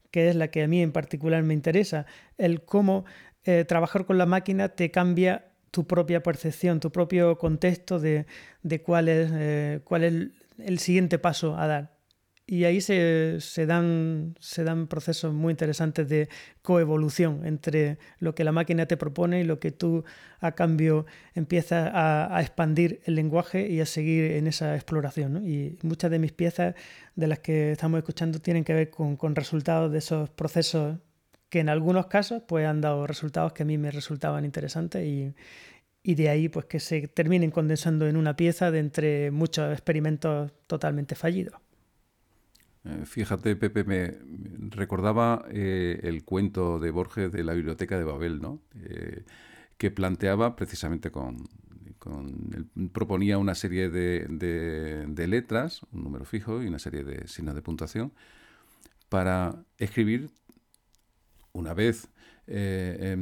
que 0.10 0.30
es 0.30 0.36
la 0.36 0.50
que 0.50 0.64
a 0.64 0.68
mí 0.68 0.82
en 0.82 0.92
particular 0.92 1.44
me 1.44 1.54
interesa. 1.54 2.06
El 2.38 2.64
cómo 2.64 3.06
eh, 3.44 3.66
trabajar 3.68 4.06
con 4.06 4.18
la 4.18 4.26
máquina 4.26 4.70
te 4.70 4.90
cambia 4.90 5.53
tu 5.74 5.88
propia 5.88 6.22
percepción, 6.22 6.80
tu 6.80 6.92
propio 6.92 7.40
contexto 7.40 8.00
de, 8.00 8.28
cuál, 8.86 9.10
es, 9.10 9.32
eh, 9.34 9.80
cuál 9.84 10.04
es 10.04 10.14
el, 10.60 10.78
siguiente 10.78 11.18
paso 11.18 11.58
a 11.58 11.66
dar. 11.66 11.98
Y 12.46 12.66
ahí 12.66 12.80
se, 12.80 13.40
dan, 13.66 14.36
se 14.40 14.64
dan 14.64 14.86
procesos 14.86 15.34
muy 15.34 15.50
interesantes 15.50 16.08
de 16.08 16.30
coevolución 16.62 17.44
entre 17.48 17.98
lo 18.20 18.36
que 18.36 18.44
la 18.44 18.52
máquina 18.52 18.86
te 18.86 18.98
propone 18.98 19.42
y 19.42 19.46
lo 19.46 19.60
que 19.60 19.72
tú 19.72 20.04
a 20.42 20.52
cambio 20.52 21.08
empiezas 21.34 21.90
a, 21.92 22.40
expandir 22.40 23.02
el 23.06 23.16
lenguaje 23.16 23.68
y 23.68 23.82
a 23.82 23.88
seguir 23.88 24.34
en 24.34 24.46
esa 24.46 24.76
exploración. 24.76 25.44
Y 25.44 25.80
muchas 25.82 26.12
de 26.12 26.20
mis 26.20 26.34
piezas 26.34 26.76
de 27.16 27.26
las 27.28 27.40
que 27.40 27.72
estamos 27.72 27.98
escuchando 27.98 28.38
tienen 28.40 28.64
que 28.64 28.76
ver 28.76 28.92
con, 28.92 29.18
con 29.18 29.36
resultados 29.36 29.92
de 29.92 29.98
esos 29.98 30.30
procesos 30.30 30.98
que 31.54 31.60
en 31.60 31.70
algunos 31.70 32.08
casos 32.08 32.42
pues 32.48 32.66
han 32.66 32.82
dado 32.82 33.06
resultados 33.06 33.54
que 33.54 33.62
a 33.62 33.66
mí 33.68 33.78
me 33.78 33.92
resultaban 33.92 34.44
interesantes 34.44 35.06
y, 35.06 36.16
de 36.16 36.28
ahí 36.28 36.50
pues 36.50 36.66
que 36.66 36.80
se 36.80 37.08
terminen 37.08 37.52
condensando 37.52 38.08
en 38.08 38.18
una 38.18 38.36
pieza 38.36 38.72
de 38.72 38.80
entre 38.80 39.30
muchos 39.30 39.72
experimentos 39.72 40.52
totalmente 40.66 41.14
fallidos. 41.14 41.54
Eh, 42.86 43.06
fíjate, 43.06 43.56
Pepe, 43.56 43.84
me 43.84 44.18
recordaba 44.72 45.46
eh, 45.52 46.00
el 46.02 46.26
cuento 46.26 46.80
de 46.80 46.90
Borges 46.90 47.32
de 47.32 47.44
la 47.44 47.54
Biblioteca 47.54 48.00
de 48.00 48.04
Babel, 48.04 48.42
¿no? 48.42 48.60
Eh, 48.74 49.24
que 49.78 49.92
planteaba 49.92 50.56
precisamente 50.56 51.12
con, 51.12 51.38
proponía 52.94 53.38
una 53.38 53.54
serie 53.54 53.92
de, 53.92 54.26
de, 54.28 55.28
letras, 55.28 55.82
un 55.92 56.04
número 56.04 56.26
fijo 56.26 56.64
y 56.64 56.68
una 56.68 56.80
serie 56.80 57.04
de 57.04 57.28
signos 57.28 57.54
de 57.54 57.62
puntuación, 57.62 58.12
para 59.08 59.64
escribir 59.78 60.32
una 61.54 61.74
vez 61.74 62.10
eh, 62.48 63.16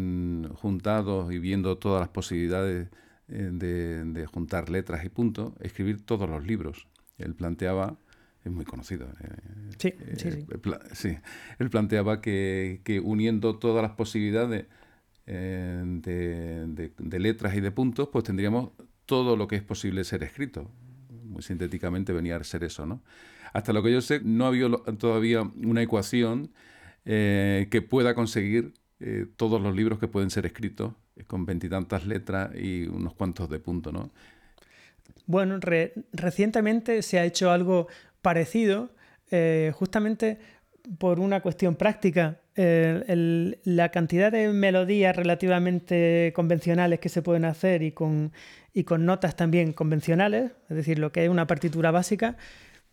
juntados 0.56 1.32
y 1.32 1.38
viendo 1.38 1.78
todas 1.78 2.00
las 2.00 2.10
posibilidades 2.10 2.88
eh, 3.28 3.50
de, 3.54 4.26
juntar 4.26 4.70
letras 4.70 5.06
y 5.06 5.10
puntos, 5.10 5.54
escribir 5.60 6.04
todos 6.06 6.30
los 6.30 6.46
libros. 6.46 6.88
Él 7.18 7.36
planteaba, 7.36 7.98
es 8.44 8.52
muy 8.52 8.66
conocido. 8.66 9.08
Eh, 9.22 9.74
sí, 9.78 9.94
sí, 10.18 10.46
sí. 10.94 11.18
Él 11.60 11.70
planteaba 11.70 12.22
que, 12.22 13.02
uniendo 13.04 13.60
todas 13.60 13.84
las 13.84 13.92
posibilidades 13.92 14.66
de, 15.26 16.92
de, 16.98 17.20
letras 17.20 17.56
y 17.56 17.62
de 17.62 17.72
puntos, 17.72 18.10
pues 18.12 18.24
tendríamos 18.24 18.72
todo 19.06 19.36
lo 19.36 19.48
que 19.48 19.58
es 19.58 19.64
posible 19.64 20.04
ser 20.04 20.24
escrito. 20.24 20.72
Muy 21.26 21.44
sintéticamente 21.44 22.12
venía 22.12 22.38
a 22.38 22.44
ser 22.44 22.64
eso, 22.64 22.86
¿no? 22.86 23.02
Hasta 23.54 23.74
lo 23.74 23.84
que 23.84 23.92
yo 23.92 24.02
sé, 24.02 24.22
no 24.24 24.46
había 24.46 24.70
todavía 24.98 25.42
una 25.42 25.82
ecuación 25.82 26.52
eh, 27.06 27.68
que 27.72 27.82
pueda 27.82 28.14
conseguir 28.14 28.74
eh, 29.00 29.26
todos 29.36 29.60
los 29.60 29.76
libros 29.76 29.98
que 29.98 30.08
pueden 30.08 30.30
ser 30.30 30.46
escritos 30.46 30.94
eh, 31.16 31.24
con 31.24 31.46
veintitantas 31.48 32.06
letras 32.06 32.52
y 32.56 32.84
unos 32.84 33.16
cuantos 33.16 33.50
de 33.50 33.60
punto, 33.60 33.92
¿no? 33.92 34.12
Bueno, 35.26 35.60
recientemente 36.14 37.02
se 37.02 37.18
ha 37.18 37.26
hecho 37.26 37.52
algo 37.52 37.88
parecido, 38.22 38.90
justamente 39.74 40.40
por 40.98 41.20
una 41.20 41.42
cuestión 41.42 41.76
práctica. 41.76 42.40
la 42.56 43.90
cantidad 43.90 44.32
de 44.32 44.50
melodías 44.50 45.16
relativamente 45.16 46.34
convencionales 46.36 47.00
que 47.00 47.08
se 47.08 47.22
pueden 47.22 47.46
hacer 47.46 47.82
y 47.82 47.92
con, 47.92 48.34
y 48.74 48.84
con 48.84 49.06
notas 49.06 49.36
también 49.36 49.74
convencionales, 49.74 50.52
es 50.70 50.76
decir, 50.76 51.00
lo 51.00 51.12
que 51.12 51.24
es 51.24 51.30
una 51.30 51.48
partitura 51.48 51.92
básica, 51.92 52.36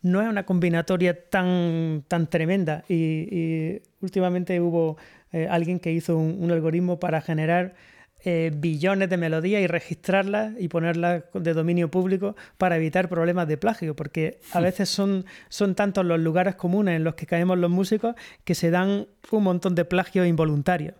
no 0.01 0.21
es 0.21 0.27
una 0.27 0.45
combinatoria 0.45 1.29
tan, 1.29 2.03
tan 2.07 2.27
tremenda. 2.27 2.83
Y, 2.87 3.81
últimamente 4.01 4.61
hubo 4.61 4.97
eh, 5.31 5.47
alguien 5.49 5.79
que 5.79 5.91
hizo 5.91 6.17
un, 6.17 6.49
algoritmo 6.51 6.99
para 6.99 7.21
generar 7.21 7.75
eh, 8.23 8.51
billones 8.53 9.09
de 9.09 9.17
melodías 9.17 9.61
y 9.61 9.67
registrarlas 9.67 10.53
y 10.59 10.67
ponerlas 10.67 11.23
de 11.33 11.53
dominio 11.53 11.89
público 11.89 12.35
para 12.57 12.77
evitar 12.77 13.09
problemas 13.09 13.47
de 13.47 13.57
plagio, 13.57 13.95
porque 13.95 14.39
a 14.51 14.59
veces 14.59 14.89
son, 14.89 15.25
son 15.49 15.75
tantos 15.75 16.05
los 16.05 16.19
lugares 16.19 16.55
comunes 16.55 16.95
en 16.95 17.03
los 17.03 17.15
que 17.15 17.25
caemos 17.25 17.57
los 17.57 17.69
músicos 17.69 18.15
que 18.43 18.55
se 18.55 18.71
dan 18.71 19.07
un 19.31 19.43
montón 19.43 19.75
de 19.75 19.85
plagios 19.85 20.27
involuntarios. 20.27 20.95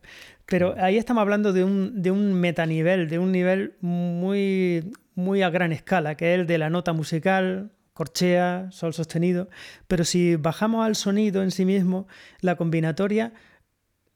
Pero 0.45 0.75
ahí 0.77 0.97
estamos 0.97 1.21
hablando 1.21 1.53
de 1.53 1.63
un, 1.63 2.01
de 2.01 2.09
un 2.11 2.33
metanivel, 2.33 3.07
de 3.07 3.19
un 3.19 3.31
nivel 3.31 3.75
muy, 3.81 4.91
muy 5.13 5.41
a 5.41 5.49
gran 5.49 5.71
escala, 5.71 6.15
que 6.15 6.33
es 6.33 6.39
el 6.39 6.47
de 6.47 6.57
la 6.57 6.69
nota 6.69 6.91
musical, 6.91 7.71
corchea, 7.99 8.69
sol 8.71 8.93
sostenido, 8.93 9.49
pero 9.89 10.05
si 10.05 10.37
bajamos 10.37 10.85
al 10.85 10.95
sonido 10.95 11.43
en 11.43 11.51
sí 11.51 11.65
mismo, 11.65 12.07
la 12.39 12.55
combinatoria 12.55 13.33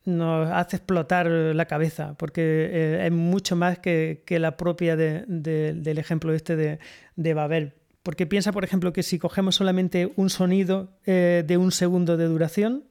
nos 0.05 0.49
hace 0.49 0.77
explotar 0.77 1.27
la 1.27 1.65
cabeza, 1.65 2.15
porque 2.17 2.41
eh, 2.41 3.05
es 3.05 3.11
mucho 3.11 3.57
más 3.57 3.79
que, 3.79 4.23
la 4.29 4.55
propia 4.55 4.95
del 4.95 5.97
ejemplo 5.97 6.33
este 6.33 6.79
de, 7.17 7.33
Babel. 7.33 7.73
Porque 8.03 8.25
piensa, 8.25 8.53
por 8.53 8.63
ejemplo, 8.63 8.93
que 8.93 9.03
si 9.03 9.19
cogemos 9.19 9.55
solamente 9.57 10.13
un 10.15 10.29
sonido 10.29 10.97
eh, 11.05 11.43
de 11.45 11.57
un 11.57 11.73
segundo 11.73 12.15
de 12.15 12.27
duración, 12.27 12.85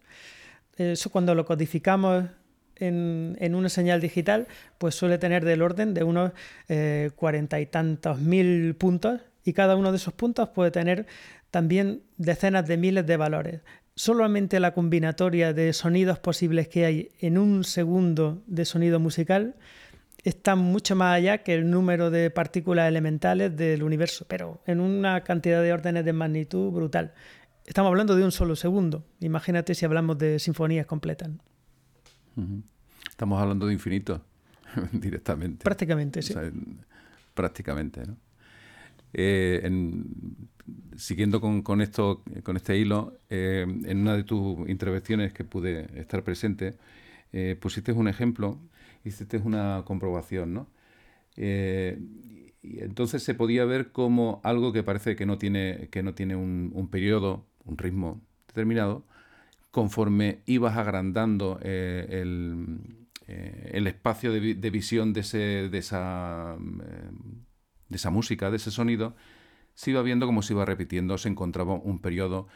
eso 0.76 1.08
cuando 1.08 1.34
lo 1.34 1.46
codificamos 1.46 2.24
en, 2.76 3.54
una 3.54 3.70
señal 3.70 4.02
digital, 4.02 4.46
pues 4.76 4.94
suele 4.94 5.16
tener 5.16 5.42
del 5.42 5.62
orden 5.62 5.94
de 5.94 6.04
unos 6.04 6.32
eh, 6.68 7.12
cuarenta 7.16 7.60
y 7.60 7.66
tantos 7.66 8.18
mil 8.18 8.74
puntos 8.74 9.22
y 9.44 9.52
cada 9.52 9.76
uno 9.76 9.90
de 9.90 9.96
esos 9.96 10.14
puntos 10.14 10.48
puede 10.50 10.70
tener 10.70 11.06
también 11.50 12.02
decenas 12.16 12.66
de 12.66 12.76
miles 12.76 13.06
de 13.06 13.16
valores. 13.16 13.60
Solamente 13.94 14.58
la 14.60 14.72
combinatoria 14.72 15.52
de 15.52 15.72
sonidos 15.72 16.18
posibles 16.18 16.68
que 16.68 16.86
hay 16.86 17.10
en 17.20 17.36
un 17.36 17.64
segundo 17.64 18.42
de 18.46 18.64
sonido 18.64 19.00
musical 19.00 19.56
está 20.24 20.54
mucho 20.56 20.96
más 20.96 21.16
allá 21.16 21.38
que 21.38 21.54
el 21.54 21.68
número 21.70 22.10
de 22.10 22.30
partículas 22.30 22.88
elementales 22.88 23.54
del 23.56 23.82
universo, 23.82 24.24
pero 24.28 24.62
en 24.66 24.80
una 24.80 25.22
cantidad 25.24 25.62
de 25.62 25.72
órdenes 25.72 26.04
de 26.04 26.12
magnitud 26.12 26.70
brutal. 26.70 27.12
Estamos 27.66 27.90
hablando 27.90 28.16
de 28.16 28.24
un 28.24 28.32
solo 28.32 28.56
segundo. 28.56 29.04
Imagínate 29.20 29.74
si 29.74 29.84
hablamos 29.84 30.18
de 30.18 30.38
sinfonías 30.38 30.86
completas. 30.86 31.30
Estamos 33.08 33.40
hablando 33.40 33.66
de 33.66 33.74
infinito 33.74 34.24
directamente. 34.92 35.64
Prácticamente, 35.64 36.22
sí. 36.22 36.34
prácticamente, 37.34 38.06
¿no? 38.06 38.16
Eh, 39.14 39.68
siguiendo 40.96 41.40
con, 41.40 41.80
esto, 41.80 42.22
con 42.42 42.56
este 42.56 42.78
hilo, 42.78 43.18
eh, 43.28 43.66
en 43.66 43.98
una 43.98 44.16
de 44.16 44.24
tus 44.24 44.68
intervenciones 44.68 45.32
que 45.32 45.44
pude 45.44 45.88
estar 46.00 46.22
presente, 46.22 46.76
eh, 47.32 47.56
pusiste 47.60 47.92
un 47.92 48.08
ejemplo, 48.08 48.58
hiciste 49.04 49.38
una 49.38 49.82
comprobación, 49.84 50.54
¿no? 50.54 50.68
y 51.34 52.80
entonces 52.80 53.22
se 53.22 53.34
podía 53.34 53.64
ver 53.64 53.90
como 53.90 54.40
algo 54.44 54.72
que 54.72 54.82
parece 54.82 55.16
que 55.16 55.24
no 55.24 55.38
tiene, 55.38 55.88
que 55.90 56.02
no 56.02 56.14
tiene 56.14 56.36
un 56.36 56.88
periodo, 56.90 57.46
un 57.64 57.78
ritmo 57.78 58.20
determinado, 58.46 59.02
conforme 59.70 60.40
ibas 60.44 60.76
agrandando 60.76 61.58
el, 61.62 62.78
espacio 63.86 64.30
de, 64.30 64.70
visión 64.70 65.14
de, 65.14 65.20
ese, 65.20 65.38
de, 65.70 65.78
esa, 65.78 66.58
de 67.92 67.96
esa 67.96 68.10
música, 68.10 68.50
de 68.50 68.56
ese 68.56 68.72
sonido, 68.72 69.14
se 69.74 69.92
iba 69.92 70.02
viendo 70.02 70.26
como 70.26 70.42
se 70.42 70.54
iba 70.54 70.64
repitiendo, 70.64 71.16
se 71.18 71.28
encontraba 71.28 71.74
un 71.74 72.00
periodo, 72.00 72.48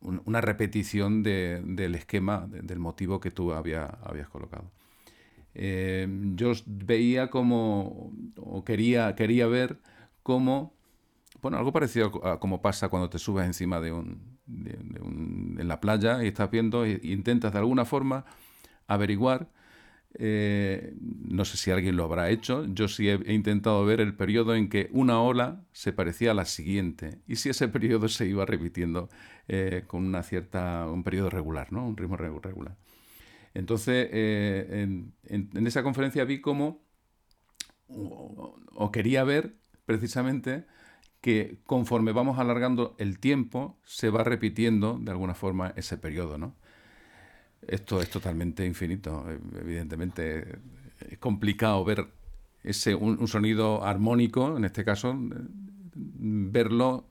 una 0.00 0.40
repetición 0.40 1.22
del 1.22 1.94
esquema, 1.94 2.46
del 2.48 2.78
motivo 2.78 3.20
que 3.20 3.30
tú 3.30 3.52
había, 3.52 3.86
habías 3.86 4.28
colocado. 4.28 4.70
yo 5.54 6.52
veía 6.66 7.30
como, 7.30 8.12
o 8.36 8.64
quería, 8.64 9.14
quería 9.14 9.46
ver 9.46 9.80
cómo, 10.22 10.74
bueno, 11.40 11.56
algo 11.56 11.72
parecido 11.72 12.24
a 12.26 12.38
como 12.38 12.60
pasa 12.60 12.88
cuando 12.88 13.08
te 13.08 13.18
subes 13.18 13.46
encima 13.46 13.80
de 13.80 13.92
un, 13.92 14.38
en 14.46 15.68
la 15.68 15.80
playa 15.80 16.22
y 16.22 16.28
estás 16.28 16.50
viendo 16.50 16.84
e 16.84 17.00
intentas 17.02 17.52
de 17.52 17.58
alguna 17.58 17.84
forma 17.84 18.24
averiguar, 18.86 19.48
eh, 20.16 20.94
no 21.00 21.44
sé 21.44 21.56
si 21.56 21.70
alguien 21.70 21.96
lo 21.96 22.04
habrá 22.04 22.30
hecho, 22.30 22.66
yo 22.66 22.88
sí 22.88 23.08
he, 23.08 23.32
intentado 23.32 23.84
ver 23.84 24.00
el 24.00 24.14
periodo 24.14 24.54
en 24.54 24.68
que 24.68 24.88
una 24.92 25.20
ola 25.20 25.64
se 25.72 25.92
parecía 25.92 26.30
a 26.30 26.34
la 26.34 26.44
siguiente 26.44 27.18
y 27.26 27.36
si 27.36 27.50
ese 27.50 27.68
periodo 27.68 28.08
se 28.08 28.26
iba 28.26 28.46
repitiendo 28.46 29.08
eh, 29.48 29.84
con 29.86 30.04
una 30.04 30.22
cierta, 30.22 30.88
un 30.88 31.02
periodo 31.02 31.30
regular, 31.30 31.72
¿no? 31.72 31.86
un 31.86 31.96
ritmo 31.96 32.16
regular. 32.16 32.76
Entonces, 33.54 34.08
eh, 34.12 35.02
en, 35.26 35.66
esa 35.66 35.82
conferencia 35.82 36.24
vi 36.24 36.40
cómo, 36.40 36.82
o 37.88 38.90
quería 38.92 39.22
ver 39.22 39.54
precisamente, 39.86 40.66
que 41.20 41.60
conforme 41.64 42.12
vamos 42.12 42.38
alargando 42.38 42.94
el 42.98 43.18
tiempo, 43.18 43.78
se 43.84 44.10
va 44.10 44.24
repitiendo 44.24 44.98
de 45.00 45.10
alguna 45.10 45.34
forma 45.34 45.72
ese 45.76 45.96
periodo, 45.96 46.36
¿no? 46.36 46.54
Esto 47.68 48.00
es 48.00 48.10
totalmente 48.10 48.64
infinito, 48.64 49.24
evidentemente. 49.58 50.58
Es 51.10 51.18
complicado 51.18 51.84
ver 51.84 52.06
ese, 52.62 52.94
un, 52.94 53.26
sonido 53.28 53.84
armónico, 53.84 54.56
en 54.56 54.64
este 54.64 54.84
caso, 54.84 55.16
verlo 55.94 57.04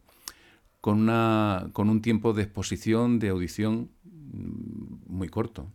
con, 0.82 1.02
una, 1.02 1.70
con 1.74 1.90
un 1.90 2.02
tiempo 2.02 2.34
de 2.34 2.44
exposición, 2.44 3.20
de 3.20 3.30
audición 3.30 3.90
muy 5.08 5.30
corto. 5.30 5.68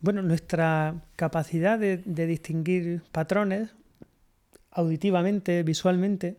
Bueno, 0.00 0.22
nuestra 0.22 1.02
capacidad 1.16 1.78
de 1.78 2.26
distinguir 2.26 3.02
patrones 3.10 3.70
auditivamente, 4.70 5.62
visualmente, 5.64 6.38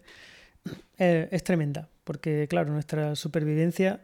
eh, 0.97 1.29
es 1.31 1.43
tremenda, 1.43 1.89
porque 2.03 2.47
claro, 2.49 2.71
nuestra 2.71 3.15
supervivencia 3.15 4.01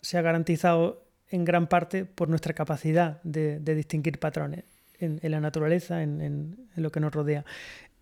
se 0.00 0.18
ha 0.18 0.22
garantizado 0.22 1.03
en 1.30 1.44
gran 1.44 1.66
parte 1.66 2.04
por 2.04 2.28
nuestra 2.28 2.54
capacidad 2.54 3.22
de, 3.22 3.58
distinguir 3.60 4.18
patrones 4.18 4.64
en, 4.98 5.18
la 5.22 5.40
naturaleza, 5.40 6.02
en, 6.02 6.68
lo 6.76 6.90
que 6.90 7.00
nos 7.00 7.12
rodea. 7.12 7.44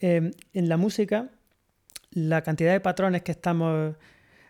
Em, 0.00 0.32
en 0.52 0.68
la 0.68 0.76
música, 0.76 1.30
la 2.10 2.42
cantidad 2.42 2.72
de 2.72 2.80
patrones 2.80 3.22
que 3.22 3.32
estamos, 3.32 3.96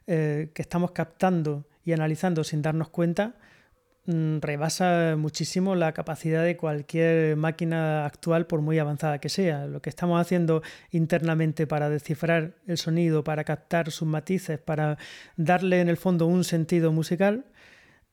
eh, 0.06 0.50
que 0.54 0.62
estamos 0.62 0.92
captando 0.92 1.66
y 1.84 1.92
analizando 1.92 2.44
sin 2.44 2.62
darnos 2.62 2.88
cuenta 2.88 3.34
Mm, 4.04 4.38
rebasa 4.40 5.14
muchísimo 5.16 5.76
la 5.76 5.92
capacidad 5.92 6.42
de 6.42 6.56
cualquier 6.56 7.36
máquina 7.36 8.04
actual 8.04 8.46
por 8.48 8.60
muy 8.60 8.78
avanzada 8.80 9.20
que 9.20 9.28
sea. 9.28 9.66
Lo 9.66 9.80
que 9.80 9.90
estamos 9.90 10.20
haciendo 10.20 10.62
internamente 10.90 11.68
para 11.68 11.88
descifrar 11.88 12.56
el 12.66 12.78
sonido, 12.78 13.22
para 13.22 13.44
captar 13.44 13.92
sus 13.92 14.08
matices, 14.08 14.58
para 14.58 14.98
darle 15.36 15.80
en 15.80 15.88
el 15.88 15.96
fondo 15.96 16.26
un 16.26 16.42
sentido 16.42 16.90
musical, 16.90 17.44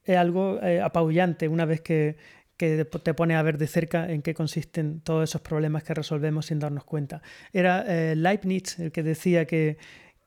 es 0.04 0.18
algo 0.18 0.60
eh, 0.62 0.82
apabullante 0.82 1.48
una 1.48 1.66
vez 1.66 1.82
que, 1.82 2.18
que 2.58 2.86
te 2.86 3.14
pone 3.14 3.36
a 3.36 3.42
ver 3.42 3.58
de 3.58 3.68
cerca 3.68 4.10
en 4.12 4.22
qué 4.22 4.34
consisten 4.34 5.02
todos 5.02 5.30
esos 5.30 5.42
problemas 5.42 5.84
que 5.84 5.94
resolvemos 5.94 6.48
sin 6.48 6.60
darnos 6.60 6.84
cuenta. 6.84 7.22
Era 7.54 7.86
eh, 7.88 8.16
Leibniz 8.16 8.80
el 8.80 8.92
que 8.92 9.04
decía 9.04 9.46
que 9.46 9.78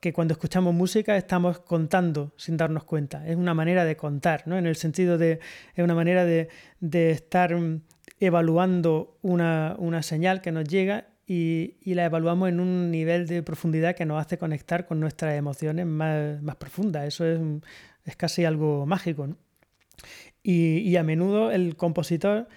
que 0.03 0.13
cuando 0.13 0.33
escuchamos 0.33 0.75
música 0.75 1.17
estamos 1.17 1.61
contando 1.61 2.33
sin 2.37 2.57
darnos 2.57 2.83
cuenta. 2.83 3.25
Es 3.25 3.37
una 3.37 3.55
manera 3.55 3.85
de 3.85 3.97
contar, 3.97 4.43
¿no? 4.49 4.59
En 4.59 4.67
el 4.67 4.75
sentido 4.75 5.17
de, 5.17 5.39
es 5.77 5.85
una 5.85 5.95
manera 5.95 6.25
de, 6.25 6.49
estar 7.13 7.55
mm, 7.55 7.83
evaluando 8.19 9.17
una, 9.23 10.03
señal 10.03 10.41
que 10.41 10.51
nos 10.51 10.65
llega 10.65 11.07
y, 11.25 11.77
la 11.85 12.05
evaluamos 12.05 12.49
en 12.49 12.59
un 12.59 12.91
nivel 12.91 13.29
de 13.29 13.45
profundidad 13.45 13.95
que 13.95 14.05
nos 14.05 14.21
hace 14.21 14.39
conectar 14.39 14.87
con 14.87 14.99
nuestras 14.99 15.39
emociones 15.39 15.87
más, 15.87 16.43
más 16.43 16.57
profundas. 16.57 17.07
Eso 17.07 17.25
es, 17.25 17.41
es, 18.05 18.17
casi 18.17 18.45
algo 18.45 18.85
mágico. 18.87 19.29
Y, 20.43 20.97
a 20.97 21.03
menudo 21.03 21.53
el 21.53 21.77
compositor 21.77 22.49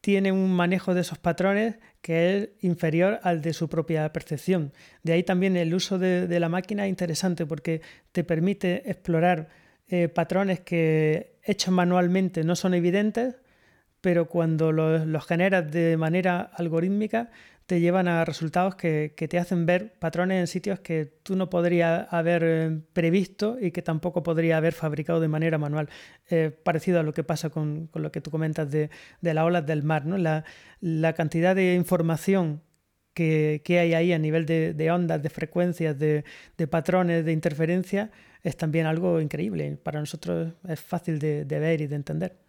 tiene 0.00 0.32
un 0.32 0.52
manejo 0.52 0.94
de 0.94 1.00
esos 1.00 1.18
patrones 1.18 1.76
que 2.00 2.36
es 2.36 2.48
inferior 2.60 3.18
al 3.22 3.40
de 3.42 3.52
su 3.52 3.68
propia 3.68 4.12
percepción. 4.12 4.72
De 5.02 5.12
ahí 5.14 5.22
también 5.22 5.56
el 5.56 5.74
uso 5.74 5.98
de, 5.98 6.38
la 6.38 6.48
máquina 6.48 6.84
es 6.84 6.90
interesante 6.90 7.46
porque 7.46 7.80
te 8.12 8.22
permite 8.22 8.88
explorar 8.90 9.48
eh, 9.88 10.08
patrones 10.08 10.60
que 10.60 11.38
hechos 11.42 11.72
manualmente 11.72 12.44
no 12.44 12.54
son 12.54 12.74
evidentes, 12.74 13.36
pero 14.00 14.28
cuando 14.28 14.70
los 14.72 15.26
generas 15.26 15.70
de 15.70 15.96
manera 15.96 16.40
algorítmica 16.40 17.30
te 17.66 17.80
llevan 17.80 18.06
a 18.06 18.24
resultados 18.24 18.76
que, 18.76 19.12
te 19.16 19.38
hacen 19.38 19.66
ver 19.66 19.98
patrones 19.98 20.40
en 20.40 20.46
sitios 20.46 20.80
que 20.80 21.04
tú 21.22 21.34
no 21.34 21.50
podrías 21.50 22.06
haber 22.12 22.42
eh, 22.44 22.80
previsto 22.92 23.58
y 23.60 23.72
que 23.72 23.82
tampoco 23.82 24.22
podría 24.22 24.56
haber 24.56 24.72
fabricado 24.72 25.20
de 25.20 25.28
manera 25.28 25.58
manual. 25.58 25.88
Eh, 26.30 26.50
parecido 26.50 27.00
a 27.00 27.02
lo 27.02 27.12
que 27.12 27.24
pasa 27.24 27.50
con, 27.50 27.90
lo 27.92 28.12
que 28.12 28.20
tú 28.20 28.30
comentas 28.30 28.70
de, 28.70 28.90
las 29.20 29.44
olas 29.44 29.66
del 29.66 29.82
mar. 29.82 30.06
¿no? 30.06 30.16
La, 30.16 31.12
cantidad 31.14 31.56
de 31.56 31.74
información 31.74 32.62
que, 33.14 33.60
hay 33.68 33.94
ahí 33.94 34.12
a 34.12 34.18
nivel 34.18 34.46
de, 34.46 34.90
ondas, 34.90 35.20
de 35.22 35.30
frecuencias, 35.30 35.98
de, 35.98 36.24
patrones, 36.70 37.24
de 37.24 37.32
interferencia, 37.32 38.10
es 38.44 38.56
también 38.56 38.86
algo 38.86 39.20
increíble. 39.20 39.76
Para 39.82 39.98
nosotros 39.98 40.52
es 40.68 40.80
fácil 40.80 41.18
de 41.18 41.44
ver 41.44 41.80
y 41.80 41.88
de 41.88 41.96
entender. 41.96 42.46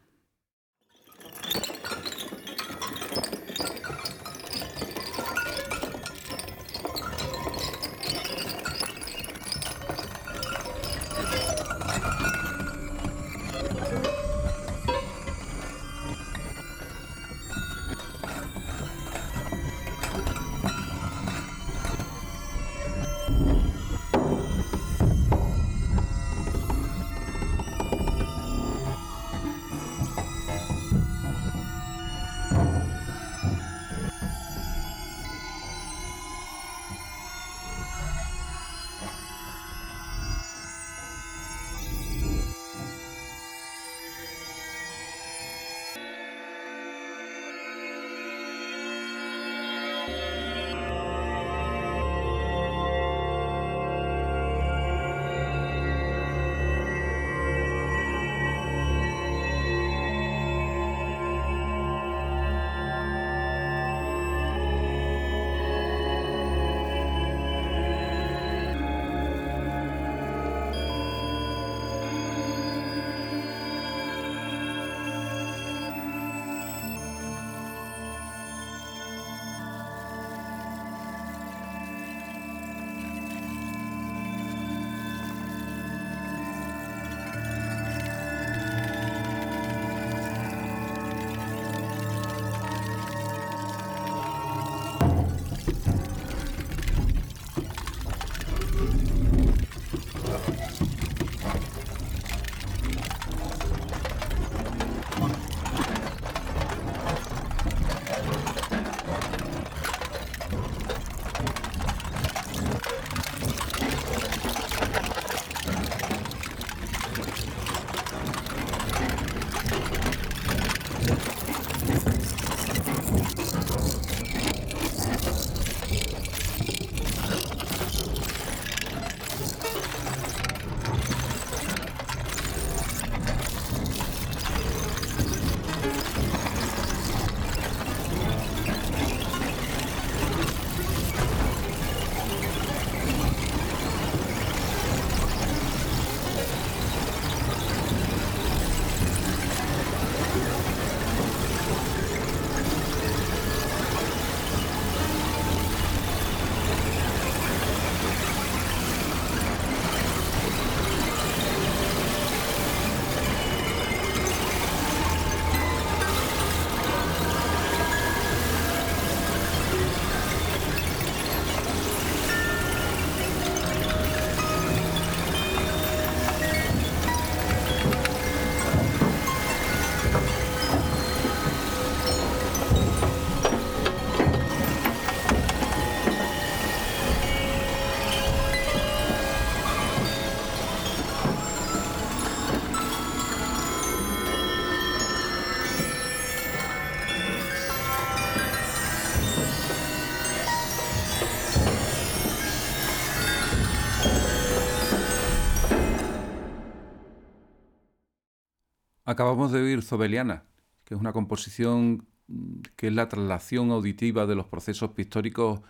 Acabamos 209.17 209.51
de 209.51 209.60
oír 209.60 209.82
Zobeliana, 209.82 210.43
que 210.86 210.93
es 210.93 210.99
una 210.99 211.12
composición 211.12 212.06
mm, 212.27 212.60
que 212.75 212.89
es 212.89 212.93
la 212.93 213.10
traslación 213.10 213.71
auditiva 213.71 214.27
de 214.27 214.36
los 214.36 214.45
procesos 214.45 214.91
pictóricos 214.91 215.62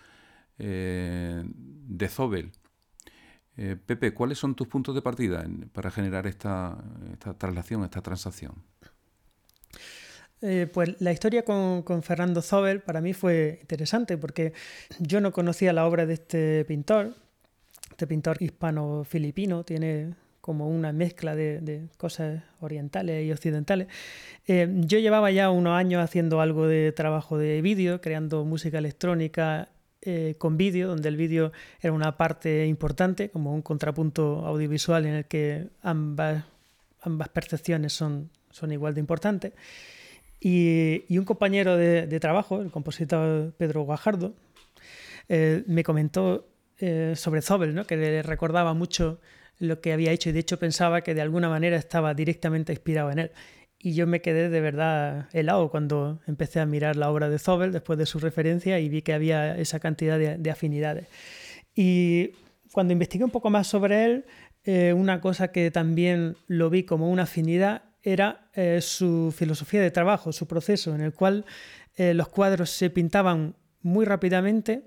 eh, 0.60 1.45
de 1.45 2.10
Zobel. 2.10 2.51
Eh, 3.55 3.77
Pepe, 3.86 4.13
¿cuáles 4.13 4.38
son 4.38 4.53
tus 4.53 4.67
puntos 4.67 4.93
de 4.95 5.01
partida 5.01 5.45
para 5.71 5.91
generar 5.91 6.27
esta, 6.27 6.77
traslación, 7.38 7.86
esta 7.86 8.01
transacción? 8.01 8.51
Eh, 10.41 10.69
pues 10.73 10.99
la 10.99 11.13
historia 11.13 11.45
con, 11.45 11.83
con, 11.83 12.03
Fernando 12.03 12.41
Zobel 12.41 12.81
para 12.81 12.99
mí 12.99 13.13
fue 13.13 13.60
interesante 13.62 14.17
porque 14.17 14.51
yo 14.99 15.21
no 15.21 15.31
conocía 15.31 15.71
la 15.71 15.88
obra 15.88 16.05
de 16.05 16.15
este 16.15 16.65
pintor, 16.65 17.15
este 17.91 18.07
pintor 18.07 18.43
hispano-filipino, 18.43 19.63
tiene 19.63 20.15
como 20.47 20.69
una 20.69 20.93
mezcla 20.93 21.36
de, 21.36 21.89
cosas 21.97 22.41
orientales 22.62 23.25
y 23.25 23.33
occidentales. 23.33 23.89
Eh, 24.47 24.65
yo 24.75 24.97
llevaba 24.97 25.29
ya 25.29 25.49
unos 25.49 25.73
años 25.73 26.01
haciendo 26.01 26.39
algo 26.39 26.67
de 26.67 26.93
trabajo 26.93 27.38
de 27.38 27.62
vídeo, 27.62 27.99
creando 27.99 28.45
música 28.45 28.77
electrónica 28.77 29.67
eh, 30.01 30.36
con 30.38 30.55
vídeo, 30.55 30.88
donde 30.88 31.10
el 31.10 31.17
vídeo 31.17 31.51
era 31.81 31.91
una 31.91 32.15
parte 32.15 32.65
importante, 32.65 33.29
como 33.29 33.53
un 33.53 33.62
contrapunto 33.62 34.45
audiovisual 34.45 35.05
en 35.05 35.15
el 35.15 35.25
que 35.25 35.67
ambas, 35.81 36.45
ambas 37.01 37.27
percepciones 37.27 37.91
son, 37.91 38.29
son 38.49 38.71
igual 38.71 38.93
de 38.93 39.01
importantes. 39.01 39.51
Y, 40.39 41.03
un 41.17 41.25
compañero 41.25 41.75
de, 41.75 42.19
trabajo, 42.21 42.62
el 42.62 42.71
compositor 42.71 43.51
Pedro 43.57 43.81
Guajardo, 43.81 44.33
eh, 45.27 45.65
me 45.67 45.83
comentó 45.83 46.47
sobre 47.15 47.41
Zobel, 47.41 47.75
¿no? 47.75 47.86
que 47.86 47.97
le 47.97 48.21
recordaba 48.21 48.75
mucho 48.75 49.19
lo 49.59 49.81
que 49.81 49.93
había 49.93 50.11
hecho 50.11 50.29
y 50.29 50.33
de 50.33 50.39
hecho 50.39 50.59
pensaba 50.59 51.01
que 51.01 51.13
de 51.13 51.21
alguna 51.21 51.49
manera 51.49 51.77
estaba 51.77 52.13
directamente 52.13 52.73
inspirado 52.73 53.11
en 53.11 53.19
él. 53.19 53.31
Y 53.79 53.93
yo 53.93 54.07
me 54.07 54.21
quedé 54.21 54.49
de 54.49 54.61
verdad 54.61 55.29
helado 55.33 55.69
cuando 55.69 56.19
empecé 56.25 56.59
a 56.59 56.65
mirar 56.65 56.95
la 56.95 57.11
obra 57.11 57.29
de 57.29 57.37
Zobel 57.37 57.71
después 57.71 57.99
de 57.99 58.05
su 58.05 58.19
referencia 58.19 58.79
y 58.79 58.89
vi 58.89 59.03
que 59.03 59.13
había 59.13 59.55
esa 59.57 59.79
cantidad 59.79 60.17
de, 60.17 60.51
afinidades. 60.51 61.07
Y 61.75 62.31
cuando 62.71 62.93
investigué 62.93 63.23
un 63.23 63.31
poco 63.31 63.49
más 63.49 63.67
sobre 63.67 64.05
él, 64.05 64.25
eh, 64.63 64.93
una 64.93 65.21
cosa 65.21 65.49
que 65.49 65.69
también 65.69 66.37
lo 66.47 66.69
vi 66.69 66.83
como 66.83 67.09
una 67.09 67.23
afinidad 67.23 67.83
era 68.01 68.49
eh, 68.53 68.79
su 68.81 69.33
filosofía 69.35 69.81
de 69.81 69.91
trabajo, 69.91 70.31
su 70.31 70.47
proceso, 70.47 70.95
en 70.95 71.01
el 71.01 71.13
cual 71.13 71.45
eh, 71.95 72.13
los 72.13 72.29
cuadros 72.29 72.69
se 72.71 72.89
pintaban 72.89 73.55
muy 73.81 74.05
rápidamente, 74.05 74.83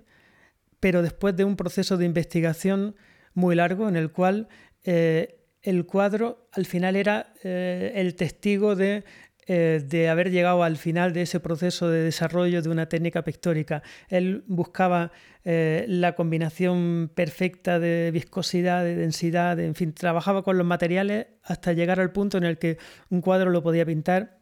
pero 0.80 1.02
después 1.02 1.37
de 1.37 1.44
un 1.44 1.56
proceso 1.56 1.96
de 1.96 2.06
investigación 2.06 2.96
muy 3.35 3.55
largo 3.55 3.88
en 3.88 3.97
el 3.97 4.11
cual 4.11 4.49
eh, 4.85 5.37
el 5.62 5.85
cuadro 5.87 6.49
al 6.53 6.64
final 6.64 6.97
era 6.97 7.35
eh, 7.45 7.93
el 7.97 8.14
testigo 8.14 8.77
de, 8.77 9.05
eh, 9.47 9.83
de, 9.85 10.09
haber 10.09 10.31
llegado 10.31 10.62
al 10.62 10.79
final 10.79 11.12
de 11.12 11.23
ese 11.23 11.38
proceso 11.38 11.90
de 11.90 12.03
desarrollo 12.03 12.62
de 12.62 12.71
una 12.71 12.88
técnica 12.88 13.23
pictórica. 13.23 13.83
Él 14.09 14.45
buscaba 14.47 15.12
la 15.43 16.14
combinación 16.16 17.11
perfecta 17.14 17.79
de 17.79 18.11
viscosidad, 18.12 18.85
de 18.85 18.95
densidad, 18.95 19.59
en 19.59 19.75
fin, 19.75 19.95
trabajaba 19.95 20.43
con 20.43 20.59
los 20.59 20.66
materiales 20.66 21.29
hasta 21.43 21.73
llegar 21.73 21.99
al 21.99 22.12
punto 22.12 22.37
en 22.37 22.45
el 22.45 22.59
que 22.59 22.77
un 23.09 23.23
cuadro 23.23 23.49
lo 23.49 23.62
podía 23.62 23.87
pintar 23.87 24.38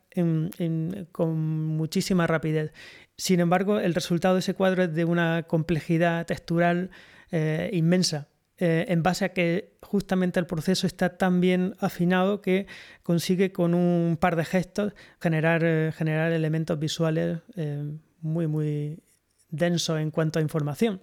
con 1.12 1.38
muchísima 1.38 2.26
rapidez. 2.26 2.72
Sin 3.16 3.38
embargo, 3.38 3.78
el 3.78 3.94
resultado 3.94 4.34
de 4.34 4.40
ese 4.40 4.54
cuadro 4.54 4.82
es 4.82 4.92
de 4.92 5.04
una 5.04 5.44
complejidad 5.44 6.26
textural 6.26 6.90
inmensa. 7.70 8.26
Eh, 8.60 8.86
en 8.88 9.04
base 9.04 9.24
a 9.24 9.28
que 9.32 9.76
justamente 9.82 10.40
el 10.40 10.46
proceso 10.46 10.88
está 10.88 11.16
tan 11.16 11.40
bien 11.40 11.76
afinado 11.78 12.42
que 12.42 12.66
consigue 13.04 13.52
con 13.52 13.72
un 13.72 14.16
par 14.20 14.34
de 14.34 14.44
gestos 14.44 14.94
generar, 15.20 15.62
eh, 15.64 15.92
generar 15.96 16.32
elementos 16.32 16.76
visuales 16.76 17.38
eh, 17.54 17.84
muy, 18.20 18.48
muy 18.48 18.98
densos 19.50 20.00
en 20.00 20.10
cuanto 20.10 20.40
a 20.40 20.42
información. 20.42 21.00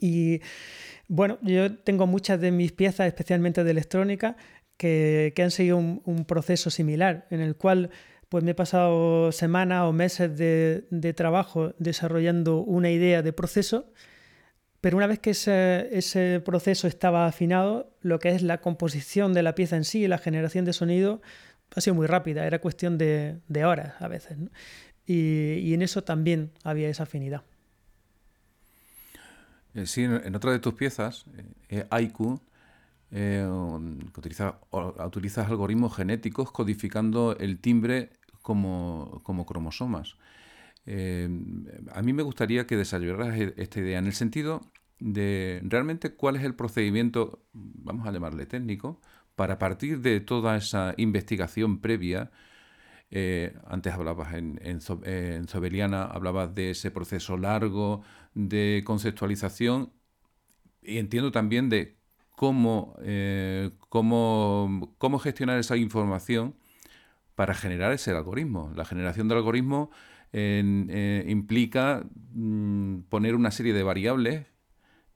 Y 0.00 0.40
bueno, 1.06 1.38
yo 1.42 1.76
tengo 1.76 2.08
muchas 2.08 2.40
de 2.40 2.50
mis 2.50 2.72
piezas, 2.72 3.06
especialmente 3.06 3.62
de 3.62 3.70
electrónica, 3.70 4.36
que, 4.76 5.32
han 5.38 5.52
seguido 5.52 5.76
un, 5.76 6.24
proceso 6.26 6.70
similar, 6.70 7.28
en 7.30 7.40
el 7.40 7.54
cual 7.54 7.90
pues 8.28 8.42
me 8.42 8.50
he 8.50 8.54
pasado 8.54 9.30
semanas 9.30 9.84
o 9.84 9.92
meses 9.92 10.36
de 10.36 11.14
trabajo 11.14 11.72
desarrollando 11.78 12.58
una 12.58 12.90
idea 12.90 13.22
de 13.22 13.32
proceso 13.32 13.92
pero 14.84 14.98
una 14.98 15.06
vez 15.06 15.18
que 15.18 15.30
ese, 15.30 16.42
proceso 16.44 16.86
estaba 16.86 17.26
afinado, 17.26 17.90
lo 18.02 18.18
que 18.18 18.28
es 18.28 18.42
la 18.42 18.60
composición 18.60 19.32
de 19.32 19.42
la 19.42 19.54
pieza 19.54 19.76
en 19.76 19.84
sí 19.84 20.02
y 20.02 20.08
la 20.08 20.18
generación 20.18 20.66
de 20.66 20.74
sonido 20.74 21.22
ha 21.74 21.80
sido 21.80 21.94
muy 21.94 22.06
rápida, 22.06 22.46
era 22.46 22.58
cuestión 22.58 22.98
de, 22.98 23.40
horas 23.64 23.94
a 23.98 24.08
veces. 24.08 24.36
Y, 25.06 25.72
en 25.72 25.80
eso 25.80 26.04
también 26.04 26.50
había 26.64 26.90
esa 26.90 27.04
afinidad. 27.04 27.44
Eh, 29.72 29.86
sí, 29.86 30.02
en 30.02 30.36
otra 30.36 30.52
de 30.52 30.58
tus 30.58 30.74
piezas, 30.74 31.24
eh, 31.70 31.86
Aiku, 31.88 32.42
eh, 33.10 33.42
utiliza, 34.18 34.58
utilizas 34.70 35.48
algoritmos 35.48 35.96
genéticos 35.96 36.52
codificando 36.52 37.34
el 37.40 37.58
timbre 37.58 38.10
como 38.42 39.46
cromosomas. 39.48 40.16
Eh, 40.86 41.28
a 41.92 42.02
mí 42.02 42.12
me 42.12 42.22
gustaría 42.22 42.66
que 42.66 42.76
desarrollaras 42.76 43.38
e-, 43.38 43.54
esta 43.56 43.80
idea 43.80 43.98
en 43.98 44.06
el 44.06 44.12
sentido 44.12 44.60
de 44.98 45.60
realmente 45.64 46.14
cuál 46.14 46.36
es 46.36 46.44
el 46.44 46.54
procedimiento, 46.54 47.44
vamos 47.52 48.06
a 48.06 48.12
llamarle 48.12 48.46
técnico, 48.46 49.00
para 49.34 49.58
partir 49.58 50.00
de 50.00 50.20
toda 50.20 50.56
esa 50.56 50.94
investigación 50.96 51.80
previa. 51.80 52.30
Eh, 53.10 53.56
antes 53.66 53.92
hablabas 53.92 54.34
en, 54.34 54.60
en, 54.62 54.80
Zobeliana, 55.48 56.04
hablabas 56.04 56.54
de 56.54 56.70
ese 56.70 56.90
proceso 56.90 57.36
largo 57.36 58.02
de 58.34 58.82
conceptualización 58.86 59.92
y 60.82 60.98
entiendo 60.98 61.32
también 61.32 61.68
de 61.70 61.96
cómo, 62.30 62.96
eh, 63.02 63.70
cómo, 63.88 64.94
cómo 64.98 65.18
gestionar 65.18 65.58
esa 65.58 65.76
información 65.76 66.56
para 67.34 67.54
generar 67.54 67.92
ese 67.92 68.10
algoritmo. 68.12 68.72
La 68.76 68.84
generación 68.84 69.28
del 69.28 69.38
algoritmo 69.38 69.90
eh, 70.36 71.24
implica 71.28 72.04
mm, 72.32 73.02
poner 73.08 73.36
una 73.36 73.52
serie 73.52 73.72
de 73.72 73.84
variables 73.84 74.46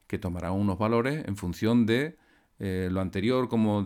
que 0.06 0.18
tomarán 0.18 0.52
unos 0.52 0.78
valores 0.78 1.24
en 1.26 1.36
función 1.36 1.86
de 1.86 2.16
eh, 2.60 2.88
lo 2.90 3.00
anterior, 3.00 3.48
como, 3.48 3.84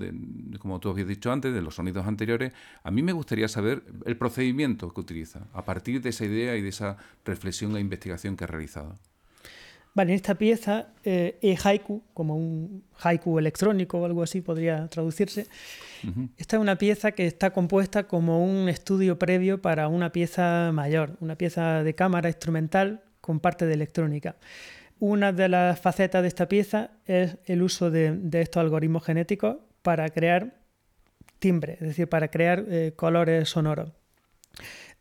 como 0.59 0.81
tú 0.81 0.91
habías 0.91 1.09
dicho 1.09 1.33
antes, 1.33 1.53
de 1.53 1.63
los 1.63 1.75
sonidos 1.75 2.07
anteriores, 2.07 2.53
a 2.83 2.91
mí 2.91 3.03
me 3.03 3.13
gustaría 3.13 3.49
saber 3.49 3.83
el 4.07 4.17
procedimiento 4.17 4.93
que 4.93 5.01
utiliza, 5.01 5.49
a 5.53 5.65
partir 5.65 6.01
de 6.01 6.11
esa 6.11 6.25
idea 6.25 6.57
y 6.57 6.63
de 6.63 6.69
esa 6.69 6.97
reflexión 7.25 7.77
e 7.77 7.81
investigación 7.81 8.37
que 8.37 8.45
ha 8.45 8.47
realizado. 8.47 8.99
Vale, 9.95 10.13
en 10.13 10.17
esta 10.17 10.37
pieza 10.37 10.87
eh, 11.05 11.39
es 11.43 11.67
haiku, 11.67 12.03
como 12.15 12.37
un 12.37 12.83
haiku 13.03 13.39
electrónico 13.39 13.99
o 13.99 14.07
algo 14.07 14.23
así 14.23 14.41
podría 14.41 14.89
traducirse. 14.89 15.47
Esta 16.39 16.57
es 16.57 16.63
una 16.63 16.77
pieza 16.77 17.13
que 17.13 17.27
está 17.27 17.53
compuesta 17.53 18.05
como 18.05 18.45
un 18.45 18.69
estudio 18.69 19.19
previo 19.19 19.61
para 19.61 19.89
una 19.89 20.11
pieza 20.11 20.71
mayor, 20.73 21.17
una 21.21 21.37
pieza 21.37 21.83
de 21.85 21.95
cámara 21.95 22.29
instrumental 22.29 23.03
con 23.21 23.39
parte 23.39 23.67
de 23.67 23.75
electrónica. 23.75 24.37
Una 24.99 25.33
de 25.33 25.49
las 25.49 25.79
facetas 25.79 26.23
de 26.23 26.29
esta 26.29 26.49
pieza 26.49 26.91
es 27.07 27.37
el 27.45 27.63
uso 27.63 27.91
de, 27.91 28.19
estos 28.33 28.61
algoritmos 28.61 29.05
genéticos 29.05 29.57
para 29.83 30.09
crear 30.09 30.55
timbre, 31.39 31.75
es 31.75 31.89
decir, 31.89 32.09
para 32.09 32.29
crear 32.29 32.65
eh, 32.69 32.93
colores 32.97 33.49
sonoros. 33.49 33.91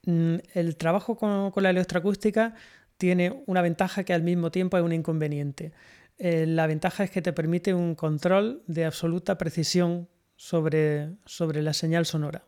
Mm, 0.05 0.37
el 0.55 0.75
trabajo 0.77 1.15
con, 1.15 1.51
la 1.61 1.69
electroacústica 1.69 2.55
tiene 3.01 3.43
una 3.47 3.63
ventaja 3.63 4.03
que 4.03 4.13
al 4.13 4.21
mismo 4.21 4.51
tiempo 4.51 4.77
es 4.77 4.83
un 4.83 4.93
inconveniente. 4.93 5.71
Eh, 6.19 6.45
la 6.45 6.67
ventaja 6.67 7.03
es 7.03 7.09
que 7.09 7.23
te 7.23 7.33
permite 7.33 7.73
un 7.73 7.95
control 7.95 8.61
de 8.67 8.85
absoluta 8.85 9.39
precisión 9.39 10.07
sobre, 10.35 11.09
sobre 11.25 11.63
la 11.63 11.73
señal 11.73 12.05
sonora 12.05 12.43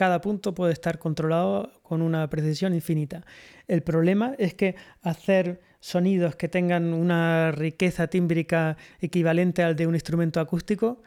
cada 0.00 0.22
punto 0.22 0.54
puede 0.54 0.72
estar 0.72 0.98
controlado 0.98 1.72
con 1.82 2.00
una 2.00 2.30
precisión 2.30 2.72
infinita. 2.72 3.22
El 3.68 3.82
problema 3.82 4.34
es 4.38 4.54
que 4.54 4.74
hacer 5.02 5.60
sonidos 5.78 6.36
que 6.36 6.48
tengan 6.48 6.94
una 6.94 7.52
riqueza 7.52 8.06
tímbrica 8.06 8.78
equivalente 9.02 9.62
al 9.62 9.76
de 9.76 9.86
un 9.86 9.94
instrumento 9.94 10.40
acústico 10.40 11.02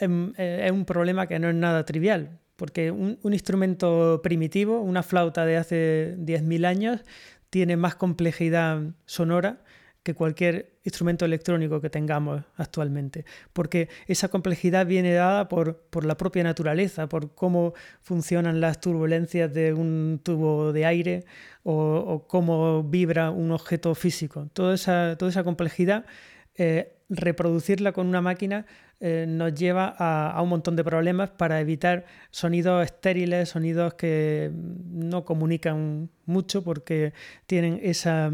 em, 0.00 0.32
eh, 0.38 0.64
es 0.64 0.72
un 0.72 0.84
problema 0.84 1.28
que 1.28 1.38
no 1.38 1.48
es 1.48 1.54
nada 1.54 1.84
trivial, 1.84 2.40
porque 2.56 2.90
un, 2.90 3.16
un 3.22 3.32
instrumento 3.32 4.20
primitivo, 4.24 4.80
una 4.80 5.04
flauta 5.04 5.46
de 5.46 5.56
hace 5.58 6.16
10.000 6.18 6.66
años, 6.66 7.04
tiene 7.50 7.76
más 7.76 7.94
complejidad 7.94 8.82
sonora 9.04 9.60
que 10.06 10.14
cualquier 10.14 10.70
instrumento 10.84 11.24
electrónico 11.24 11.80
que 11.80 11.90
tengamos 11.90 12.44
actualmente, 12.56 13.24
porque 13.52 13.88
esa 14.06 14.28
complejidad 14.28 14.86
viene 14.86 15.12
dada 15.12 15.48
por, 15.48 15.78
por, 15.90 16.04
la 16.04 16.16
propia 16.16 16.44
naturaleza, 16.44 17.08
por 17.08 17.34
cómo 17.34 17.74
funcionan 18.02 18.60
las 18.60 18.80
turbulencias 18.80 19.52
de 19.52 19.72
un 19.72 20.20
tubo 20.22 20.72
de 20.72 20.86
aire 20.86 21.24
o, 21.64 22.24
cómo 22.28 22.84
vibra 22.84 23.32
un 23.32 23.50
objeto 23.50 23.96
físico. 23.96 24.48
Toda 24.52 24.76
esa, 24.76 25.16
toda 25.18 25.32
esa 25.32 25.42
complejidad, 25.42 26.06
eh, 26.54 26.92
reproducirla 27.08 27.90
con 27.90 28.06
una 28.06 28.20
máquina 28.20 28.64
eh, 29.00 29.26
nos 29.28 29.54
lleva 29.54 29.94
a, 29.98 30.30
a, 30.30 30.42
un 30.42 30.48
montón 30.48 30.76
de 30.76 30.84
problemas 30.84 31.30
para 31.30 31.60
evitar 31.60 32.04
sonidos 32.30 32.84
estériles, 32.84 33.50
sonidos 33.50 33.94
que 33.94 34.50
no 34.52 35.24
comunican 35.24 36.10
mucho 36.24 36.62
porque 36.62 37.12
tienen 37.46 37.80
esa 37.82 38.32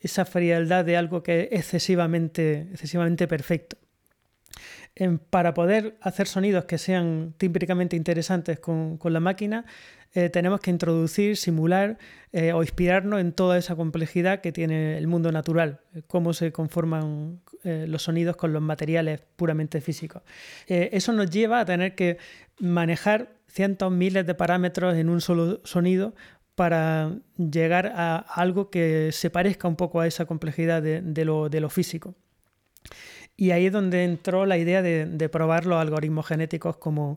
esa 0.00 0.24
frialdad 0.24 0.84
de 0.84 0.96
algo 0.96 1.22
que 1.22 1.48
es 1.52 1.60
excesivamente, 1.60 2.68
excesivamente 2.72 3.28
perfecto. 3.28 3.76
Para 5.30 5.54
poder 5.54 5.96
hacer 6.00 6.26
sonidos 6.26 6.64
que 6.64 6.78
sean 6.78 7.34
típicamente 7.38 7.96
interesantes 7.96 8.58
con, 8.58 8.98
la 9.02 9.20
máquina, 9.20 9.64
eh, 10.12 10.28
tenemos 10.28 10.60
que 10.60 10.70
introducir, 10.70 11.36
simular 11.36 11.98
eh, 12.32 12.52
o 12.52 12.62
inspirarnos 12.62 13.20
en 13.20 13.32
toda 13.32 13.56
esa 13.56 13.76
complejidad 13.76 14.40
que 14.40 14.52
tiene 14.52 14.98
el 14.98 15.06
mundo 15.06 15.30
natural, 15.32 15.80
cómo 16.08 16.32
se 16.32 16.52
conforman 16.52 17.40
eh, 17.64 17.86
los 17.88 18.02
sonidos 18.02 18.36
con 18.36 18.52
los 18.52 18.62
materiales 18.62 19.22
puramente 19.36 19.80
físicos. 19.80 20.22
eso 20.66 21.12
nos 21.12 21.30
lleva 21.30 21.60
a 21.60 21.64
tener 21.64 21.94
que 21.94 22.18
manejar 22.58 23.32
cientos, 23.48 23.90
miles 23.92 24.26
de 24.26 24.34
parámetros 24.34 24.96
en 24.96 25.08
un 25.08 25.20
solo 25.20 25.60
sonido 25.64 26.14
para 26.60 27.16
llegar 27.38 27.92
a 27.94 28.16
algo 28.18 28.68
que 28.68 29.12
se 29.12 29.30
parezca 29.30 29.66
un 29.66 29.76
poco 29.76 30.00
a 30.00 30.06
esa 30.06 30.26
complejidad 30.26 30.82
de, 30.82 31.24
lo, 31.24 31.70
físico. 31.70 32.14
Y 33.40 33.52
ahí 33.52 33.64
es 33.64 33.72
donde 33.72 34.04
entró 34.04 34.44
la 34.44 34.58
idea 34.58 34.82
de, 34.82 35.28
probar 35.30 35.64
los 35.64 35.80
algoritmos 35.80 36.26
genéticos 36.26 36.76
como, 36.76 37.16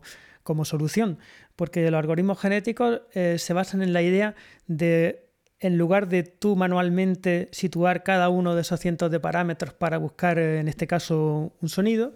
solución, 0.64 1.18
porque 1.54 1.90
los 1.90 1.98
algoritmos 1.98 2.40
genéticos 2.40 3.02
eh, 3.12 3.36
se 3.38 3.52
basan 3.52 3.82
en 3.82 3.92
la 3.92 4.00
idea 4.00 4.34
de, 4.66 5.28
en 5.60 5.76
lugar 5.76 6.08
de 6.08 6.22
tú 6.22 6.56
manualmente 6.56 7.50
situar 7.52 8.04
cada 8.04 8.30
uno 8.30 8.54
de 8.54 8.62
esos 8.62 8.80
cientos 8.80 9.10
de 9.10 9.20
parámetros 9.20 9.74
para 9.74 9.98
buscar, 9.98 10.38
eh, 10.38 10.60
en 10.60 10.68
este 10.68 10.86
caso, 10.86 11.52
un 11.60 11.68
sonido, 11.68 12.14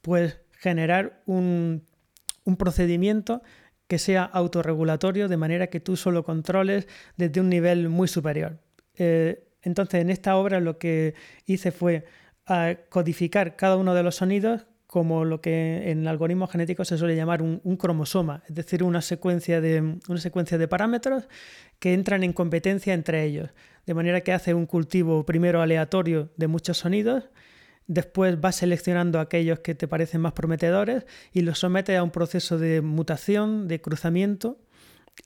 pues 0.00 0.38
generar 0.52 1.20
un, 1.26 1.84
un 2.44 2.56
procedimiento 2.56 3.42
que 3.86 3.98
sea 3.98 4.22
autorregulatorio, 4.24 5.28
de 5.28 5.36
manera 5.36 5.66
que 5.66 5.78
tú 5.78 5.98
solo 5.98 6.24
controles 6.24 6.88
desde 7.18 7.42
un 7.42 7.50
nivel 7.50 7.90
muy 7.90 8.08
superior. 8.08 8.60
Eh, 8.96 9.44
entonces, 9.60 10.00
en 10.00 10.08
esta 10.08 10.36
obra 10.36 10.58
lo 10.58 10.78
que 10.78 11.14
hice 11.44 11.70
fue 11.70 12.06
ah, 12.46 12.74
codificar 12.88 13.56
cada 13.56 13.76
uno 13.76 13.94
de 13.94 14.02
los 14.02 14.16
sonidos 14.16 14.66
como 14.86 15.24
lo 15.24 15.40
que 15.40 15.90
en 15.90 16.06
algoritmos 16.06 16.50
genéticos 16.50 16.88
se 16.88 16.98
suele 16.98 17.16
llamar 17.16 17.40
un, 17.40 17.76
cromosoma, 17.78 18.42
es 18.46 18.54
decir, 18.54 18.82
una 18.82 19.00
secuencia, 19.00 19.62
de, 19.62 19.80
una 19.80 20.20
secuencia 20.20 20.58
de 20.58 20.68
parámetros 20.68 21.28
que 21.78 21.94
entran 21.94 22.22
en 22.24 22.34
competencia 22.34 22.92
entre 22.92 23.24
ellos, 23.24 23.48
de 23.86 23.94
manera 23.94 24.20
que 24.20 24.34
hace 24.34 24.52
un 24.52 24.66
cultivo 24.66 25.24
primero 25.24 25.62
aleatorio 25.62 26.30
de 26.36 26.46
muchos 26.46 26.76
sonidos 26.76 27.30
Después 27.86 28.40
vas 28.40 28.56
seleccionando 28.56 29.18
aquellos 29.18 29.60
que 29.60 29.74
te 29.74 29.88
parecen 29.88 30.20
más 30.20 30.32
prometedores 30.32 31.04
y 31.32 31.42
los 31.42 31.58
sometes 31.58 31.98
a 31.98 32.02
un 32.02 32.10
proceso 32.10 32.58
de 32.58 32.80
mutación, 32.80 33.66
de 33.66 33.80
cruzamiento 33.80 34.58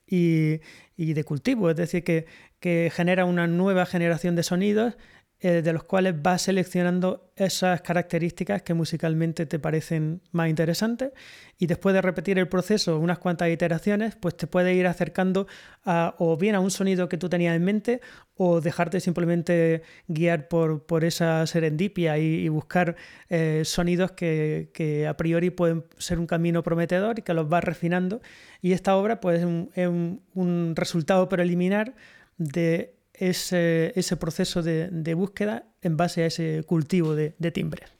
y, 0.06 0.60
de 0.96 1.24
cultivo. 1.24 1.70
Es 1.70 1.76
decir, 1.76 2.02
que, 2.02 2.26
que 2.58 2.90
genera 2.92 3.24
una 3.24 3.46
nueva 3.46 3.84
generación 3.84 4.36
de 4.36 4.42
sonidos 4.42 4.96
eh, 5.38 5.60
de 5.60 5.72
los 5.74 5.84
cuales 5.84 6.14
vas 6.22 6.40
seleccionando 6.40 7.30
esas 7.36 7.82
características 7.82 8.62
que 8.62 8.72
musicalmente 8.72 9.44
te 9.44 9.58
parecen 9.58 10.22
más 10.32 10.48
interesantes 10.48 11.12
y 11.58 11.66
después 11.66 11.94
de 11.94 12.00
repetir 12.00 12.38
el 12.38 12.48
proceso 12.48 12.98
unas 12.98 13.18
cuantas 13.18 13.50
iteraciones, 13.50 14.16
pues 14.16 14.34
te 14.34 14.46
puede 14.46 14.72
ir 14.72 14.86
acercando 14.86 15.46
a, 15.84 16.14
o 16.16 16.38
bien 16.38 16.54
a 16.54 16.60
un 16.60 16.70
sonido 16.70 17.10
que 17.10 17.18
tú 17.18 17.28
tenías 17.28 17.54
en 17.54 17.64
mente 17.64 18.00
o 18.38 18.62
dejarte 18.62 18.98
simplemente 18.98 19.82
guiar 20.08 20.48
por, 20.48 20.86
por 20.86 21.04
esa 21.04 21.46
serendipia 21.46 22.16
y, 22.16 22.48
buscar 22.48 22.96
eh, 23.28 23.60
sonidos 23.66 24.12
que, 24.12 25.06
a 25.06 25.16
priori 25.18 25.50
pueden 25.50 25.84
ser 25.98 26.18
un 26.18 26.26
camino 26.26 26.62
prometedor 26.62 27.18
y 27.18 27.22
que 27.22 27.34
los 27.34 27.46
vas 27.46 27.62
refinando. 27.62 28.22
Y 28.62 28.72
esta 28.72 28.96
obra 28.96 29.20
pues, 29.20 29.40
es 29.74 29.86
un 29.86 30.72
resultado 30.74 31.28
preliminar 31.28 31.94
de 32.38 32.95
ese, 33.18 33.92
ese 33.96 34.16
proceso 34.16 34.62
de, 34.62 35.14
búsqueda 35.14 35.64
en 35.82 35.96
base 35.96 36.22
a 36.22 36.26
ese 36.26 36.62
cultivo 36.66 37.14
de, 37.14 37.32
timbres. 37.52 37.90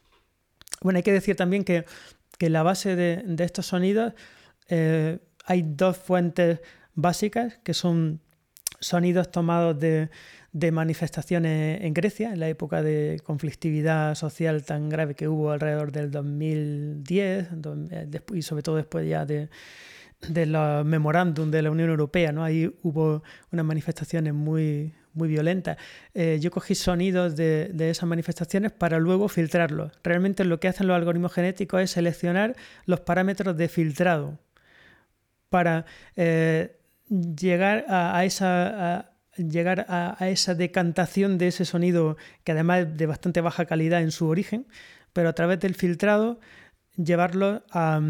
Bueno, 0.82 0.98
hay 0.98 1.02
que 1.02 1.12
decir 1.12 1.36
también 1.36 1.64
que, 1.64 1.84
que 2.38 2.50
la 2.50 2.62
base 2.62 2.96
de, 2.96 3.24
estos 3.38 3.66
sonidos 3.66 4.12
eh, 4.68 5.18
hay 5.44 5.62
dos 5.64 5.96
fuentes 5.96 6.60
básicas 6.94 7.58
que 7.62 7.72
son 7.72 8.20
sonidos 8.80 9.30
tomados 9.30 9.78
de, 9.78 10.10
manifestaciones 10.72 11.82
en 11.82 11.92
Grecia, 11.92 12.32
en 12.32 12.40
la 12.40 12.48
época 12.48 12.82
de 12.82 13.20
conflictividad 13.22 14.14
social 14.14 14.64
tan 14.64 14.88
grave 14.88 15.14
que 15.14 15.28
hubo 15.28 15.50
alrededor 15.50 15.92
del 15.92 16.10
2010 16.10 17.48
eh, 17.90 18.20
y 18.32 18.42
sobre 18.42 18.62
todo 18.62 18.76
después 18.76 19.06
ya 19.06 19.26
de, 19.26 19.50
de 20.28 20.46
los 20.46 20.84
memorándum 20.84 21.50
de 21.50 21.62
la 21.62 21.70
Unión 21.70 21.90
Europea, 21.90 22.32
¿no? 22.32 22.42
Ahí 22.42 22.74
hubo 22.82 23.22
unas 23.52 23.64
manifestaciones 23.64 24.32
muy, 24.34 24.94
muy 25.16 25.28
violenta. 25.28 25.76
Eh, 26.14 26.38
yo 26.40 26.50
cogí 26.50 26.74
sonidos 26.74 27.36
de, 27.36 27.72
esas 27.78 28.08
manifestaciones 28.08 28.72
para 28.72 28.98
luego 28.98 29.28
filtrarlos. 29.28 29.92
Realmente 30.04 30.44
lo 30.44 30.60
que 30.60 30.68
hacen 30.68 30.86
los 30.86 30.96
algoritmos 30.96 31.32
genéticos 31.32 31.80
es 31.80 31.90
seleccionar 31.90 32.54
los 32.84 33.00
parámetros 33.00 33.56
de 33.56 33.68
filtrado 33.68 34.38
para 35.48 35.86
eh, 36.16 36.76
llegar 37.08 37.84
a, 37.88 38.24
esa... 38.24 39.12
llegar 39.36 39.86
a, 39.88 40.16
esa 40.28 40.54
decantación 40.54 41.38
de 41.38 41.48
ese 41.48 41.64
sonido 41.64 42.16
que 42.44 42.52
además 42.52 42.80
es 42.80 42.96
de 42.96 43.06
bastante 43.06 43.40
baja 43.40 43.64
calidad 43.64 44.02
en 44.02 44.10
su 44.10 44.28
origen, 44.28 44.66
pero 45.12 45.28
a 45.28 45.32
través 45.32 45.60
del 45.60 45.74
filtrado 45.74 46.38
llevarlo 46.96 47.62
a, 47.70 48.00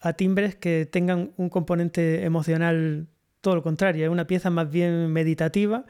a 0.00 0.12
timbres 0.14 0.54
que 0.56 0.86
tengan 0.86 1.32
un 1.36 1.48
componente 1.48 2.24
emocional 2.24 3.06
todo 3.42 3.56
lo 3.56 3.62
contrario, 3.62 4.04
es 4.04 4.10
una 4.10 4.26
pieza 4.26 4.48
más 4.48 4.70
bien 4.70 5.12
meditativa 5.12 5.84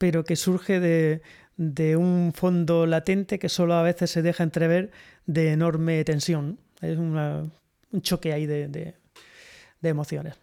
pero 0.00 0.24
que 0.24 0.34
surge 0.34 0.80
de, 0.80 1.96
un 1.96 2.32
fondo 2.34 2.86
latente 2.86 3.38
que 3.38 3.50
solo 3.50 3.74
a 3.74 3.82
veces 3.82 4.10
se 4.10 4.22
deja 4.22 4.42
entrever 4.42 4.92
de 5.26 5.52
enorme 5.52 6.02
tensión. 6.04 6.58
Es 6.80 6.96
un 6.96 7.52
choque 8.00 8.32
ahí 8.32 8.46
de 8.46 8.94
emociones. 9.82 10.36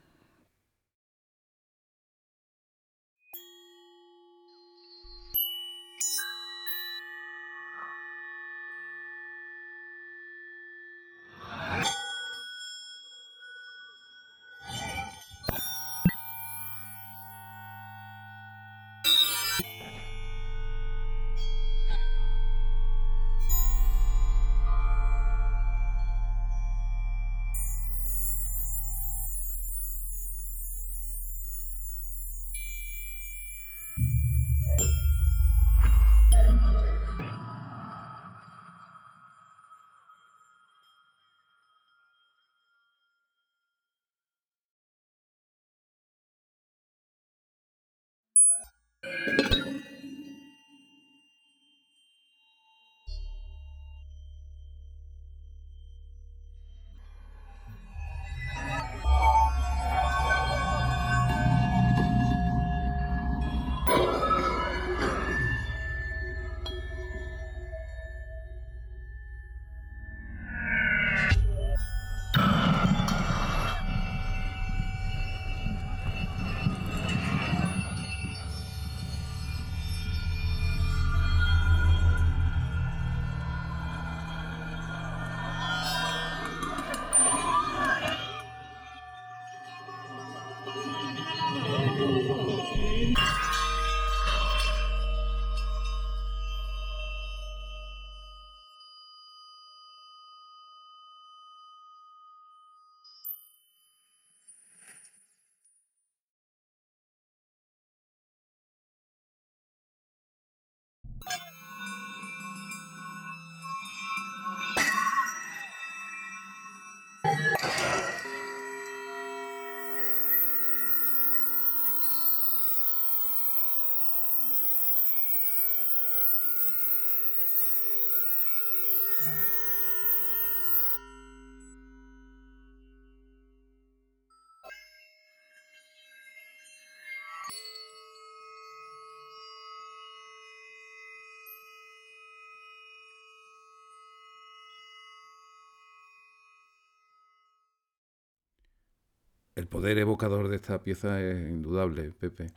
El 149.58 149.67
poder 149.67 149.97
evocador 149.97 150.47
de 150.47 150.55
esta 150.55 150.81
pieza 150.81 151.21
es 151.21 151.49
indudable, 151.49 152.12
Pepe. 152.12 152.47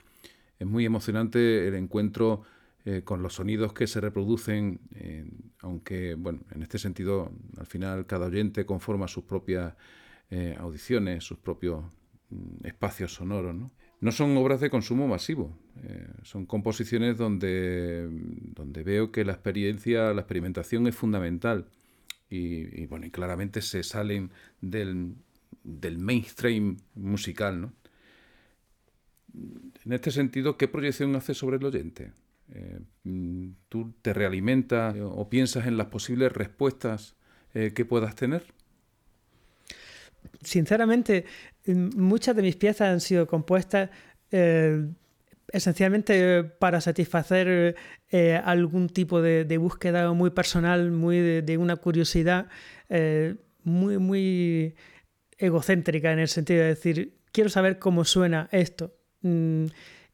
Es 0.58 0.66
muy 0.66 0.84
emocionante 0.84 1.66
el 1.66 1.74
encuentro 1.74 2.42
eh, 2.84 3.02
con 3.02 3.22
los 3.22 3.34
sonidos 3.34 3.72
que 3.72 3.86
se 3.86 4.00
reproducen, 4.00 4.80
aunque, 5.60 6.14
bueno, 6.14 6.40
en 6.50 6.62
este 6.62 6.78
sentido, 6.78 7.32
al 7.58 7.66
final 7.66 8.06
cada 8.06 8.26
oyente 8.26 8.64
conforma 8.64 9.08
sus 9.08 9.24
propias 9.24 9.74
eh, 10.32 10.54
audiciones, 10.60 11.24
sus 11.24 11.38
propios 11.38 11.84
mm, 12.30 12.64
espacios 12.66 13.14
sonoros. 13.14 13.54
¿no? 14.00 14.12
son 14.12 14.36
obras 14.36 14.60
de 14.60 14.70
consumo 14.70 15.08
masivo, 15.08 15.58
eh, 15.82 16.06
son 16.22 16.46
composiciones 16.46 17.18
donde, 17.18 18.08
donde 18.54 18.84
veo 18.84 19.10
que 19.10 19.24
la 19.24 19.32
experiencia, 19.32 20.14
la 20.14 20.20
experimentación 20.20 20.86
es 20.86 20.94
fundamental. 20.94 21.66
Y, 22.32 22.86
bueno, 22.86 23.06
y 23.06 23.10
claramente 23.10 23.60
se 23.60 23.82
salen 23.82 24.30
del, 24.60 25.16
del 25.62 25.98
mainstream 25.98 26.78
musical. 26.94 27.60
¿no? 27.60 27.72
En 29.84 29.92
este 29.92 30.10
sentido, 30.10 30.56
¿qué 30.56 30.68
proyección 30.68 31.14
hace 31.16 31.34
sobre 31.34 31.56
el 31.56 31.64
oyente? 31.64 32.12
Eh, 32.52 32.80
¿Tú 33.68 33.94
te 34.02 34.12
realimentas 34.12 34.96
o 35.00 35.28
piensas 35.28 35.66
en 35.66 35.76
las 35.76 35.86
posibles 35.86 36.32
respuestas 36.32 37.14
eh, 37.54 37.72
que 37.74 37.84
puedas 37.84 38.14
tener? 38.16 38.44
Sinceramente, 40.42 41.24
muchas 41.66 42.36
de 42.36 42.42
mis 42.42 42.56
piezas 42.56 42.88
han 42.88 43.00
sido 43.00 43.26
compuestas 43.26 43.90
eh, 44.32 44.86
esencialmente 45.52 46.44
para 46.44 46.80
satisfacer 46.80 47.76
algún 48.44 48.88
tipo 48.88 49.22
de, 49.22 49.58
búsqueda 49.58 50.12
muy 50.12 50.30
personal, 50.30 50.90
muy 50.90 51.18
de, 51.18 51.58
una 51.58 51.76
curiosidad 51.76 52.48
muy, 53.62 53.98
muy 53.98 54.74
egocéntrica 55.40 56.12
en 56.12 56.18
el 56.18 56.28
sentido 56.28 56.60
de 56.60 56.68
decir, 56.68 57.20
quiero 57.32 57.50
saber 57.50 57.78
cómo 57.78 58.04
suena 58.04 58.48
esto, 58.52 58.94
mm, 59.22 59.66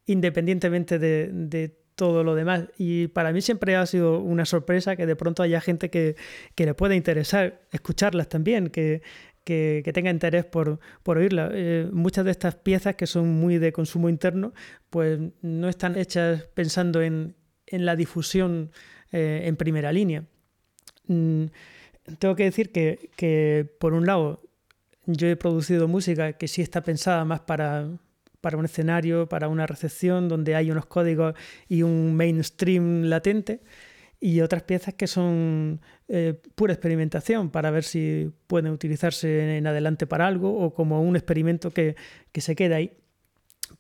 independientemente 0.07 0.99
de, 0.99 1.77
todo 1.97 2.25
lo 2.25 2.35
demás. 2.35 2.69
Y 2.77 3.07
para 3.09 3.33
mí 3.33 3.41
siempre 3.41 3.75
ha 3.75 3.87
sido 3.87 4.21
una 4.21 4.45
sorpresa 4.45 4.97
que 4.97 5.07
de 5.07 5.17
pronto 5.17 5.43
haya 5.43 5.63
gente 5.63 5.89
que, 5.89 6.15
le 6.57 6.75
pueda 6.75 6.95
interesar 6.95 7.63
escucharlas 7.73 8.29
también, 8.29 8.69
que, 8.69 9.03
tenga 9.45 10.11
interés 10.11 10.45
por, 10.45 10.79
por 11.03 11.17
oírlas. 11.17 11.53
Eh, 11.55 11.89
muchas 11.91 12.27
de 12.27 12.33
estas 12.33 12.55
piezas 12.57 12.97
que 12.97 13.07
son 13.07 13.29
muy 13.29 13.57
de 13.57 13.73
consumo 13.73 14.11
interno, 14.11 14.53
pues 14.91 15.19
no 15.41 15.69
están 15.71 15.97
hechas 15.97 16.43
pensando 16.53 17.01
en, 17.01 17.35
la 17.71 17.97
difusión 17.97 18.71
eh, 19.11 19.45
en 19.45 19.57
primera 19.57 19.91
línea. 19.91 20.25
Mm, 21.07 21.47
tengo 22.19 22.37
que 22.37 22.45
decir 22.45 22.73
que, 22.73 23.11
que, 23.17 23.67
por 23.81 23.95
un 23.95 24.05
lado, 24.05 24.46
yo 25.07 25.29
he 25.29 25.37
producido 25.37 25.89
música 25.89 26.35
que 26.35 26.49
sí 26.49 26.63
está 26.63 26.83
pensada 26.83 27.25
más 27.25 27.41
para, 27.41 27.89
para 28.41 28.57
un 28.57 28.65
escenario, 28.65 29.29
para 29.29 29.49
una 29.49 29.67
recepción, 29.67 30.29
donde 30.29 30.55
hay 30.55 30.71
unos 30.71 30.87
códigos 30.87 31.35
y 31.69 31.83
un 31.83 32.15
mainstream 32.15 33.05
latente, 33.05 33.61
y 34.21 34.41
otras 34.41 34.63
piezas 34.63 34.95
que 34.95 35.07
son 35.07 35.81
eh, 36.09 36.41
pura 36.55 36.73
experimentación 36.73 37.51
para 37.51 37.71
ver 37.71 37.85
si 37.85 38.33
pueden 38.47 38.73
utilizarse 38.73 39.59
en 39.59 39.67
adelante 39.67 40.07
para 40.07 40.27
algo 40.27 40.57
o 40.59 40.75
como 40.75 41.03
un 41.03 41.17
experimento 41.17 41.71
que, 41.71 41.97
se 42.35 42.57
queda 42.57 42.77
ahí. 42.77 42.93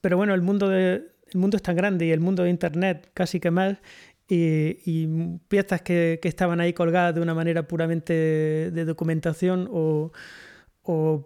Pero 0.01 0.16
bueno, 0.16 0.35
el 0.35 0.43
mundo, 0.43 0.72
el 0.72 1.11
mundo 1.35 1.57
es 1.57 1.62
tan 1.62 1.77
grande 1.77 2.07
y 2.07 2.11
el 2.11 2.20
mundo 2.20 2.43
de 2.43 2.51
Internet 2.51 3.11
casi 3.14 3.41
que 3.41 3.51
más, 3.51 3.79
y, 4.29 5.07
piezas 5.49 5.83
que, 5.83 6.20
estaban 6.22 6.61
ahí 6.61 6.72
colgadas 6.72 7.14
de 7.14 7.20
una 7.20 7.35
manera 7.35 7.66
puramente 7.68 8.12
de 8.72 8.85
documentación 8.85 9.68
o, 9.70 10.12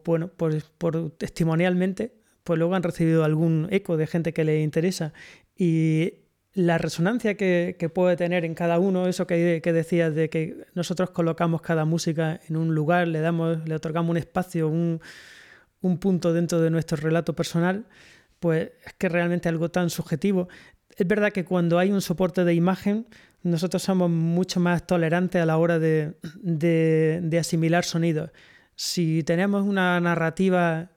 bueno, 0.05 0.29
por, 0.29 0.63
por 0.79 1.11
testimonialmente, 1.11 2.13
pues 2.45 2.59
luego 2.59 2.75
han 2.75 2.83
recibido 2.83 3.25
algún 3.25 3.69
eco 3.71 3.97
de 3.97 4.07
gente 4.07 4.33
que 4.33 4.45
le 4.45 4.63
interesa. 4.63 5.13
Y 5.57 6.15
la 6.53 6.79
resonancia 6.79 7.37
que, 7.37 7.91
puede 7.95 8.17
tener 8.17 8.45
en 8.45 8.55
cada 8.55 8.79
uno, 8.79 9.07
eso 9.07 9.27
que, 9.27 9.61
decías 9.63 10.15
de 10.15 10.29
que 10.29 10.67
nosotros 10.75 11.11
colocamos 11.11 11.63
cada 11.63 11.85
música 11.85 12.41
en 12.49 12.57
un 12.57 12.75
lugar, 12.75 13.09
le 13.09 13.21
damos, 13.21 13.59
le 13.69 13.75
otorgamos 13.75 14.11
un 14.11 14.17
espacio, 14.17 14.69
un, 14.69 15.01
punto 15.99 16.33
dentro 16.33 16.61
de 16.61 16.71
nuestro 16.71 16.97
relato 16.97 17.35
personal, 17.35 17.87
pues 18.41 18.71
es 18.85 18.93
que 18.95 19.09
realmente 19.09 19.49
algo 19.49 19.71
tan 19.71 19.91
subjetivo. 19.91 20.49
Es 20.97 21.07
verdad 21.07 21.33
que 21.33 21.45
cuando 21.45 21.79
hay 21.79 21.93
un 21.93 22.01
soporte 22.01 22.45
de 22.45 22.55
imagen, 22.55 23.07
nosotros 23.43 23.83
somos 23.83 24.11
mucho 24.11 24.61
más 24.61 24.87
tolerantes 24.87 25.41
a 25.41 25.47
la 25.47 25.57
hora 25.57 25.79
de, 25.79 26.15
de 26.43 27.39
asimilar 27.39 27.85
sonidos. 27.85 28.31
Si 28.83 29.23
tenemos 29.25 29.67
una 29.67 30.01
narrativa 30.01 30.89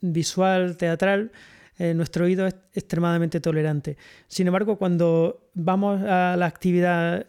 visual, 0.00 0.76
teatral, 0.76 1.30
eh, 1.78 1.94
nuestro 1.94 2.24
oído 2.24 2.48
es 2.48 2.56
extremadamente 2.74 3.38
tolerante. 3.38 3.96
Sin 4.26 4.48
embargo, 4.48 4.76
cuando 4.76 5.48
vamos 5.54 6.02
a 6.02 6.34
la 6.36 6.46
actividad, 6.46 7.28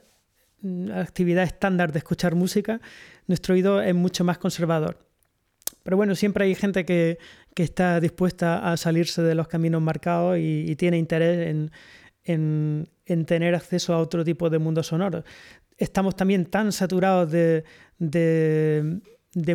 la 0.64 1.02
actividad 1.02 1.44
estándar 1.44 1.92
de 1.92 2.00
escuchar 2.00 2.34
música, 2.34 2.82
nuestro 3.28 3.54
oído 3.54 3.84
es 3.84 3.94
mucho 3.94 4.24
más 4.24 4.40
conservador. 4.40 4.98
Pero 5.84 5.96
bueno, 5.96 6.16
siempre 6.16 6.46
hay 6.46 6.56
gente 6.56 6.86
que, 6.86 7.20
está 7.56 8.00
dispuesta 8.00 8.72
a 8.72 8.78
salirse 8.78 9.22
de 9.22 9.36
los 9.36 9.48
caminos 9.48 9.84
marcados 9.84 10.40
y, 10.40 10.76
tiene 10.76 10.98
interés 10.98 11.70
en, 12.24 13.26
tener 13.28 13.54
acceso 13.54 13.94
a 13.94 14.00
otro 14.00 14.26
tipo 14.26 14.50
de 14.50 14.58
mundo 14.58 14.82
sonoro. 14.82 15.24
Estamos 15.78 16.16
también 16.16 16.48
tan 16.48 16.72
saturados 16.72 17.32
de 17.32 17.64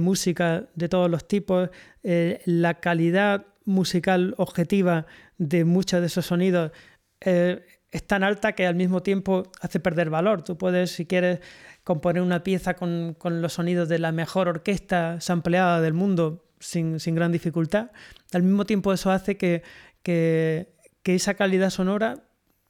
música 0.00 0.68
de 0.74 0.88
todos 0.88 1.10
los 1.10 1.26
tipos, 1.26 1.70
eh, 2.02 2.40
la 2.44 2.74
calidad 2.80 3.46
musical 3.64 4.34
objetiva 4.38 5.06
de 5.38 5.64
muchos 5.64 6.00
de 6.00 6.06
esos 6.06 6.26
sonidos 6.26 6.72
eh, 7.20 7.64
es 7.90 8.06
tan 8.06 8.24
alta 8.24 8.52
que 8.52 8.66
al 8.66 8.74
mismo 8.74 9.02
tiempo 9.02 9.44
hace 9.60 9.80
perder 9.80 10.10
valor. 10.10 10.42
Tú 10.42 10.58
puedes, 10.58 10.90
si 10.90 11.06
quieres, 11.06 11.40
componer 11.84 12.22
una 12.22 12.42
pieza 12.42 12.74
con, 12.74 13.16
los 13.22 13.52
sonidos 13.52 13.88
de 13.88 13.98
la 14.00 14.10
mejor 14.10 14.48
orquesta 14.48 15.20
sampleada 15.20 15.80
del 15.80 15.94
mundo 15.94 16.44
sin, 16.58 16.98
gran 17.14 17.30
dificultad. 17.30 17.92
Al 18.32 18.42
mismo 18.42 18.66
tiempo 18.66 18.92
eso 18.92 19.10
hace 19.12 19.36
que, 19.36 19.62
que 20.02 20.66
esa 21.04 21.34
calidad 21.34 21.70
sonora 21.70 22.24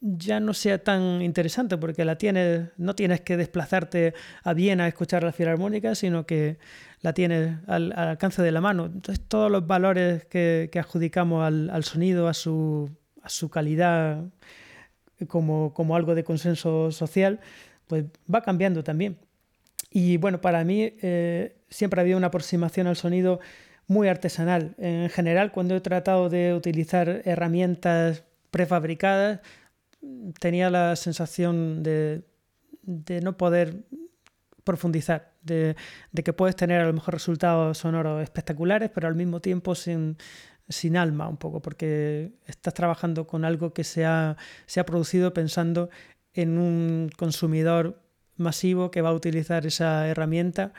ya 0.07 0.39
no 0.39 0.53
sea 0.53 0.85
tan 0.85 1.23
interesante 1.23 1.79
porque 1.79 2.05
la 2.05 2.19
tienes, 2.19 2.69
no 2.77 2.95
tienes 2.95 3.23
que 3.23 3.39
desplazarte 3.39 4.13
a 4.43 4.53
Viena 4.53 4.85
a 4.85 4.89
escuchar 4.89 5.23
la 5.23 5.33
filarmónica, 5.33 5.95
sino 5.95 6.27
que 6.27 6.59
la 7.01 7.15
tienes 7.15 7.57
al, 7.67 7.93
alcance 7.97 8.43
de 8.43 8.53
la 8.53 8.61
mano. 8.61 8.85
Entonces 8.85 9.25
todos 9.27 9.51
los 9.51 9.67
valores 9.67 10.27
que, 10.27 10.71
adjudicamos 10.75 11.43
al, 11.43 11.85
sonido, 11.85 12.29
a 12.29 12.35
su, 12.35 12.91
a 13.23 13.31
su 13.31 13.49
calidad 13.49 14.25
como, 15.27 15.73
algo 15.97 16.15
de 16.15 16.23
consenso 16.23 16.93
social, 16.93 17.41
pues 17.87 18.05
va 18.33 18.43
cambiando 18.43 18.85
también. 18.85 19.17
Y 19.91 20.19
bueno, 20.19 20.43
para 20.43 20.65
mí 20.65 20.93
eh, 21.01 21.57
siempre 21.71 22.03
había 22.03 22.19
una 22.19 22.27
aproximación 22.27 22.89
al 22.89 22.97
sonido 22.97 23.41
muy 23.87 24.09
artesanal. 24.09 24.75
En 24.77 25.09
general, 25.09 25.51
cuando 25.51 25.75
he 25.77 25.81
tratado 25.81 26.29
de 26.29 26.53
utilizar 26.53 27.23
herramientas 27.25 28.25
prefabricadas, 28.51 29.41
tenía 30.39 30.71
la 30.71 30.97
sensación 30.97 31.83
de, 31.83 32.25
no 33.23 33.37
poder 33.37 33.85
profundizar, 34.65 35.33
de, 35.43 35.77
que 36.25 36.33
puedes 36.33 36.57
tener 36.57 36.81
a 36.81 36.87
lo 36.87 36.93
mejor 36.93 37.15
resultados 37.15 37.79
sonoros 37.79 38.23
espectaculares, 38.23 38.91
pero 38.95 39.09
al 39.09 39.15
mismo 39.15 39.41
tiempo 39.41 39.75
sin, 39.75 40.17
alma 40.97 41.29
un 41.29 41.37
poco, 41.37 41.61
porque 41.61 42.33
estás 42.47 42.75
trabajando 42.75 43.27
con 43.27 43.45
algo 43.45 43.73
que 43.73 43.85
se 43.85 44.05
ha, 44.07 44.37
producido 44.87 45.35
pensando 45.35 45.91
en 46.33 46.59
un 46.59 47.11
consumidor 47.17 48.01
masivo 48.37 48.91
que 48.91 49.03
va 49.03 49.11
a 49.11 49.15
utilizar 49.15 49.67
esa 49.67 50.09
herramienta 50.09 50.73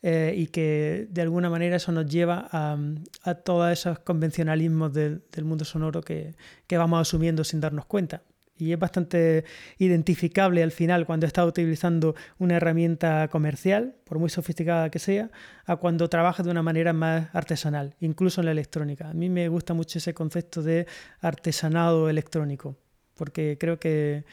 eh, 0.00 0.34
y 0.36 0.46
que 0.46 1.06
de 1.10 1.22
alguna 1.22 1.50
manera 1.50 1.76
eso 1.76 1.92
nos 1.92 2.06
lleva 2.06 2.48
a, 2.50 3.34
todos 3.34 3.70
esos 3.70 3.98
convencionalismos 3.98 4.92
del, 4.92 5.22
mundo 5.42 5.64
sonoro 5.64 6.00
que, 6.00 6.34
vamos 6.70 7.00
asumiendo 7.00 7.44
sin 7.44 7.60
darnos 7.60 7.84
cuenta 7.84 8.22
y 8.56 8.72
es 8.72 8.78
bastante 8.78 9.44
identificable 9.78 10.62
al 10.62 10.72
final 10.72 11.06
cuando 11.06 11.26
está 11.26 11.44
utilizando 11.44 12.14
una 12.38 12.56
herramienta 12.56 13.28
comercial, 13.28 13.96
por 14.04 14.18
muy 14.18 14.30
sofisticada 14.30 14.90
que 14.90 14.98
sea, 14.98 15.30
a 15.66 15.76
cuando 15.76 16.08
trabaja 16.08 16.42
de 16.42 16.50
una 16.50 16.62
manera 16.62 16.92
más 16.92 17.34
artesanal, 17.34 17.96
incluso 18.00 18.40
en 18.40 18.46
la 18.46 18.52
electrónica. 18.52 19.08
A 19.08 19.14
mí 19.14 19.28
me 19.28 19.48
gusta 19.48 19.74
mucho 19.74 19.98
ese 19.98 20.14
concepto 20.14 20.62
de 20.62 20.86
artesanado 21.20 22.08
electrónico, 22.08 22.76
porque 23.16 23.56
creo 23.58 23.78
que, 23.78 24.24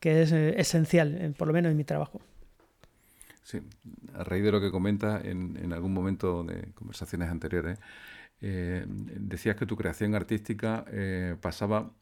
es 0.00 0.32
eh, 0.32 0.54
esencial, 0.58 1.16
eh, 1.20 1.34
por 1.36 1.46
lo 1.46 1.54
menos 1.54 1.70
en 1.70 1.76
mi 1.76 1.84
trabajo. 1.84 2.20
Sí, 3.42 3.60
a 4.14 4.24
raíz 4.24 4.44
de 4.44 4.52
lo 4.52 4.60
que 4.60 4.70
comentas 4.70 5.24
en, 5.24 5.72
algún 5.72 5.92
momento 5.92 6.44
de 6.44 6.72
conversaciones 6.72 7.28
anteriores, 7.28 7.78
eh, 8.40 8.84
decías 8.86 9.56
que 9.56 9.66
tu 9.66 9.76
creación 9.76 10.14
artística 10.14 10.84
pasaba 11.40 11.92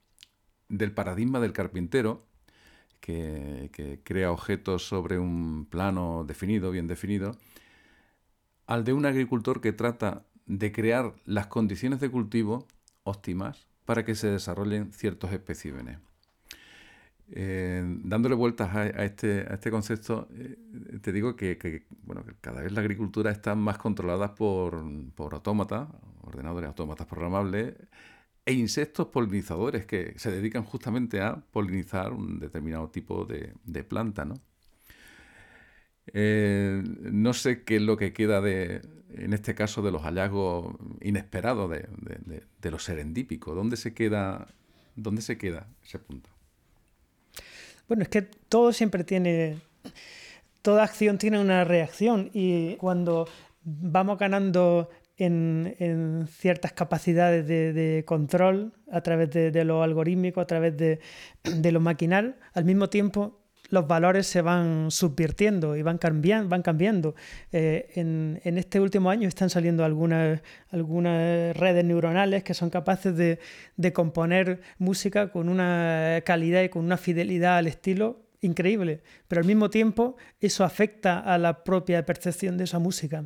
del 0.68 0.92
paradigma 0.92 1.40
del 1.40 1.52
carpintero, 1.52 2.26
que, 3.00 4.00
crea 4.04 4.32
objetos 4.32 4.86
sobre 4.86 5.18
un 5.18 5.66
plano 5.66 6.24
definido, 6.26 6.70
bien 6.70 6.86
definido, 6.86 7.36
al 8.66 8.84
de 8.84 8.92
un 8.92 9.06
agricultor 9.06 9.60
que 9.60 9.72
trata 9.72 10.24
de 10.46 10.72
crear 10.72 11.14
las 11.24 11.46
condiciones 11.46 12.00
de 12.00 12.10
cultivo 12.10 12.66
óptimas 13.04 13.66
para 13.84 14.04
que 14.04 14.14
se 14.14 14.28
desarrollen 14.28 14.92
ciertos 14.92 15.32
especímenes. 15.32 15.98
Eh, 17.30 17.82
dándole 18.04 18.34
vueltas 18.34 18.74
a, 18.74 18.86
este, 19.04 19.52
este, 19.52 19.70
concepto, 19.70 20.28
eh, 20.32 20.56
te 21.02 21.12
digo 21.12 21.36
que, 21.36 21.86
bueno, 22.02 22.24
cada 22.40 22.62
vez 22.62 22.72
la 22.72 22.80
agricultura 22.80 23.30
está 23.30 23.54
más 23.54 23.76
controlada 23.76 24.34
por, 24.34 24.82
por 25.14 25.34
autómatas, 25.34 25.88
ordenadores 26.22 26.68
autómatas 26.68 27.06
programables, 27.06 27.74
e 28.48 28.54
insectos 28.54 29.08
polinizadores 29.08 29.84
que 29.84 30.14
se 30.16 30.30
dedican 30.30 30.64
justamente 30.64 31.20
a 31.20 31.36
polinizar 31.36 32.14
un 32.14 32.40
determinado 32.40 32.88
tipo 32.88 33.26
de, 33.26 33.84
planta. 33.84 34.24
¿no? 34.24 34.36
Eh, 36.14 36.82
no 36.82 37.34
sé 37.34 37.62
qué 37.64 37.76
es 37.76 37.82
lo 37.82 37.98
que 37.98 38.14
queda 38.14 38.40
de, 38.40 38.80
en 39.12 39.34
este 39.34 39.54
caso, 39.54 39.82
de 39.82 39.92
los 39.92 40.00
hallazgos 40.00 40.74
inesperados, 41.02 41.70
de, 41.70 41.88
de, 42.62 42.70
lo 42.70 42.78
serendípico. 42.78 43.54
¿Dónde 43.54 43.76
se 43.76 43.92
queda, 43.92 44.48
dónde 44.96 45.20
se 45.20 45.36
queda 45.36 45.66
ese 45.84 45.98
punto? 45.98 46.30
Bueno, 47.86 48.02
es 48.02 48.08
que 48.08 48.22
todo 48.22 48.72
siempre 48.72 49.04
tiene, 49.04 49.58
toda 50.62 50.84
acción 50.84 51.18
tiene 51.18 51.38
una 51.38 51.64
reacción 51.64 52.30
y 52.32 52.76
cuando 52.76 53.28
vamos 53.62 54.16
ganando 54.16 54.88
en, 55.18 56.26
ciertas 56.30 56.72
capacidades 56.72 57.46
de, 57.46 58.04
control 58.06 58.72
a 58.90 59.00
través 59.02 59.30
de, 59.30 59.64
lo 59.64 59.82
algorítmico, 59.82 60.40
a 60.40 60.46
través 60.46 60.76
de, 60.76 61.72
lo 61.72 61.80
maquinal, 61.80 62.36
al 62.54 62.64
mismo 62.64 62.88
tiempo 62.88 63.40
los 63.70 63.86
valores 63.86 64.26
se 64.26 64.40
van 64.40 64.90
subvirtiendo 64.90 65.76
y 65.76 65.82
van, 65.82 65.98
cambiando. 65.98 66.48
Van 66.48 66.62
cambiando. 66.62 67.14
Eh, 67.52 67.90
en, 67.96 68.40
en, 68.42 68.56
este 68.56 68.80
último 68.80 69.10
año 69.10 69.28
están 69.28 69.50
saliendo 69.50 69.84
algunas, 69.84 70.40
algunas 70.70 71.54
redes 71.54 71.84
neuronales 71.84 72.44
que 72.44 72.54
son 72.54 72.70
capaces 72.70 73.14
de, 73.14 73.38
de 73.76 73.92
componer 73.92 74.62
música 74.78 75.30
con 75.30 75.50
una 75.50 76.22
calidad 76.24 76.62
y 76.62 76.70
con 76.70 76.82
una 76.82 76.96
fidelidad 76.96 77.58
al 77.58 77.66
estilo 77.66 78.24
increíble, 78.40 79.02
pero 79.26 79.40
al 79.40 79.46
mismo 79.46 79.68
tiempo 79.68 80.16
eso 80.40 80.64
afecta 80.64 81.18
a 81.18 81.36
la 81.36 81.62
propia 81.64 82.06
percepción 82.06 82.56
de 82.56 82.64
esa 82.64 82.78
música 82.78 83.24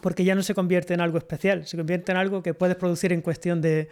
porque 0.00 0.24
ya 0.24 0.34
no 0.34 0.42
se 0.42 0.54
convierte 0.54 0.94
en 0.94 1.00
algo 1.00 1.18
especial, 1.18 1.66
se 1.66 1.76
convierte 1.76 2.12
en 2.12 2.18
algo 2.18 2.42
que 2.42 2.54
puedes 2.54 2.76
producir 2.76 3.12
en 3.12 3.22
cuestión 3.22 3.60
de, 3.60 3.88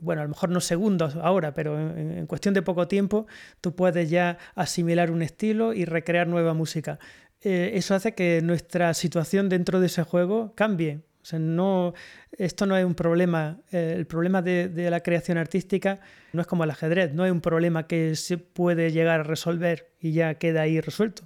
bueno, 0.00 0.22
a 0.22 0.24
lo 0.24 0.30
mejor 0.30 0.50
no 0.50 0.60
segundos 0.60 1.16
ahora, 1.16 1.54
pero 1.54 1.78
en, 1.78 2.26
cuestión 2.26 2.54
de 2.54 2.62
poco 2.62 2.88
tiempo, 2.88 3.26
tú 3.60 3.74
puedes 3.74 4.10
ya 4.10 4.38
asimilar 4.54 5.10
un 5.10 5.22
estilo 5.22 5.72
y 5.72 5.84
recrear 5.84 6.28
nueva 6.28 6.54
música. 6.54 6.98
Eh, 7.40 7.72
eso 7.74 7.94
hace 7.94 8.14
que 8.14 8.40
nuestra 8.42 8.94
situación 8.94 9.48
dentro 9.48 9.80
de 9.80 9.86
ese 9.86 10.02
juego 10.02 10.54
cambie. 10.54 11.00
O 11.22 11.24
sea, 11.28 11.38
no, 11.38 11.94
esto 12.32 12.66
no 12.66 12.76
es 12.76 12.84
un 12.84 12.94
problema. 12.94 13.60
Eh, 13.70 13.94
el 13.96 14.06
problema 14.06 14.42
de, 14.42 14.68
de, 14.68 14.90
la 14.90 15.00
creación 15.00 15.38
artística 15.38 16.00
no 16.32 16.40
es 16.40 16.46
como 16.46 16.64
el 16.64 16.70
ajedrez, 16.70 17.12
no 17.12 17.26
es 17.26 17.32
un 17.32 17.40
problema 17.40 17.86
que 17.86 18.16
se 18.16 18.38
puede 18.38 18.92
llegar 18.92 19.20
a 19.20 19.24
resolver 19.24 19.90
y 20.00 20.12
ya 20.12 20.34
queda 20.34 20.62
ahí 20.62 20.80
resuelto 20.80 21.24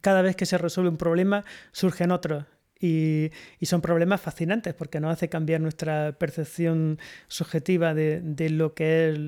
cada 0.00 0.22
vez 0.22 0.36
que 0.36 0.46
se 0.46 0.58
resuelve 0.58 0.90
un 0.90 0.96
problema 0.96 1.44
surgen 1.72 2.12
otros. 2.12 2.44
Y, 2.80 3.30
son 3.62 3.82
problemas 3.82 4.20
fascinantes 4.20 4.72
porque 4.74 5.00
nos 5.00 5.12
hace 5.12 5.28
cambiar 5.28 5.60
nuestra 5.60 6.12
percepción 6.12 6.98
subjetiva 7.28 7.92
de, 7.94 8.50
lo 8.50 8.74
que 8.74 9.10
es 9.10 9.18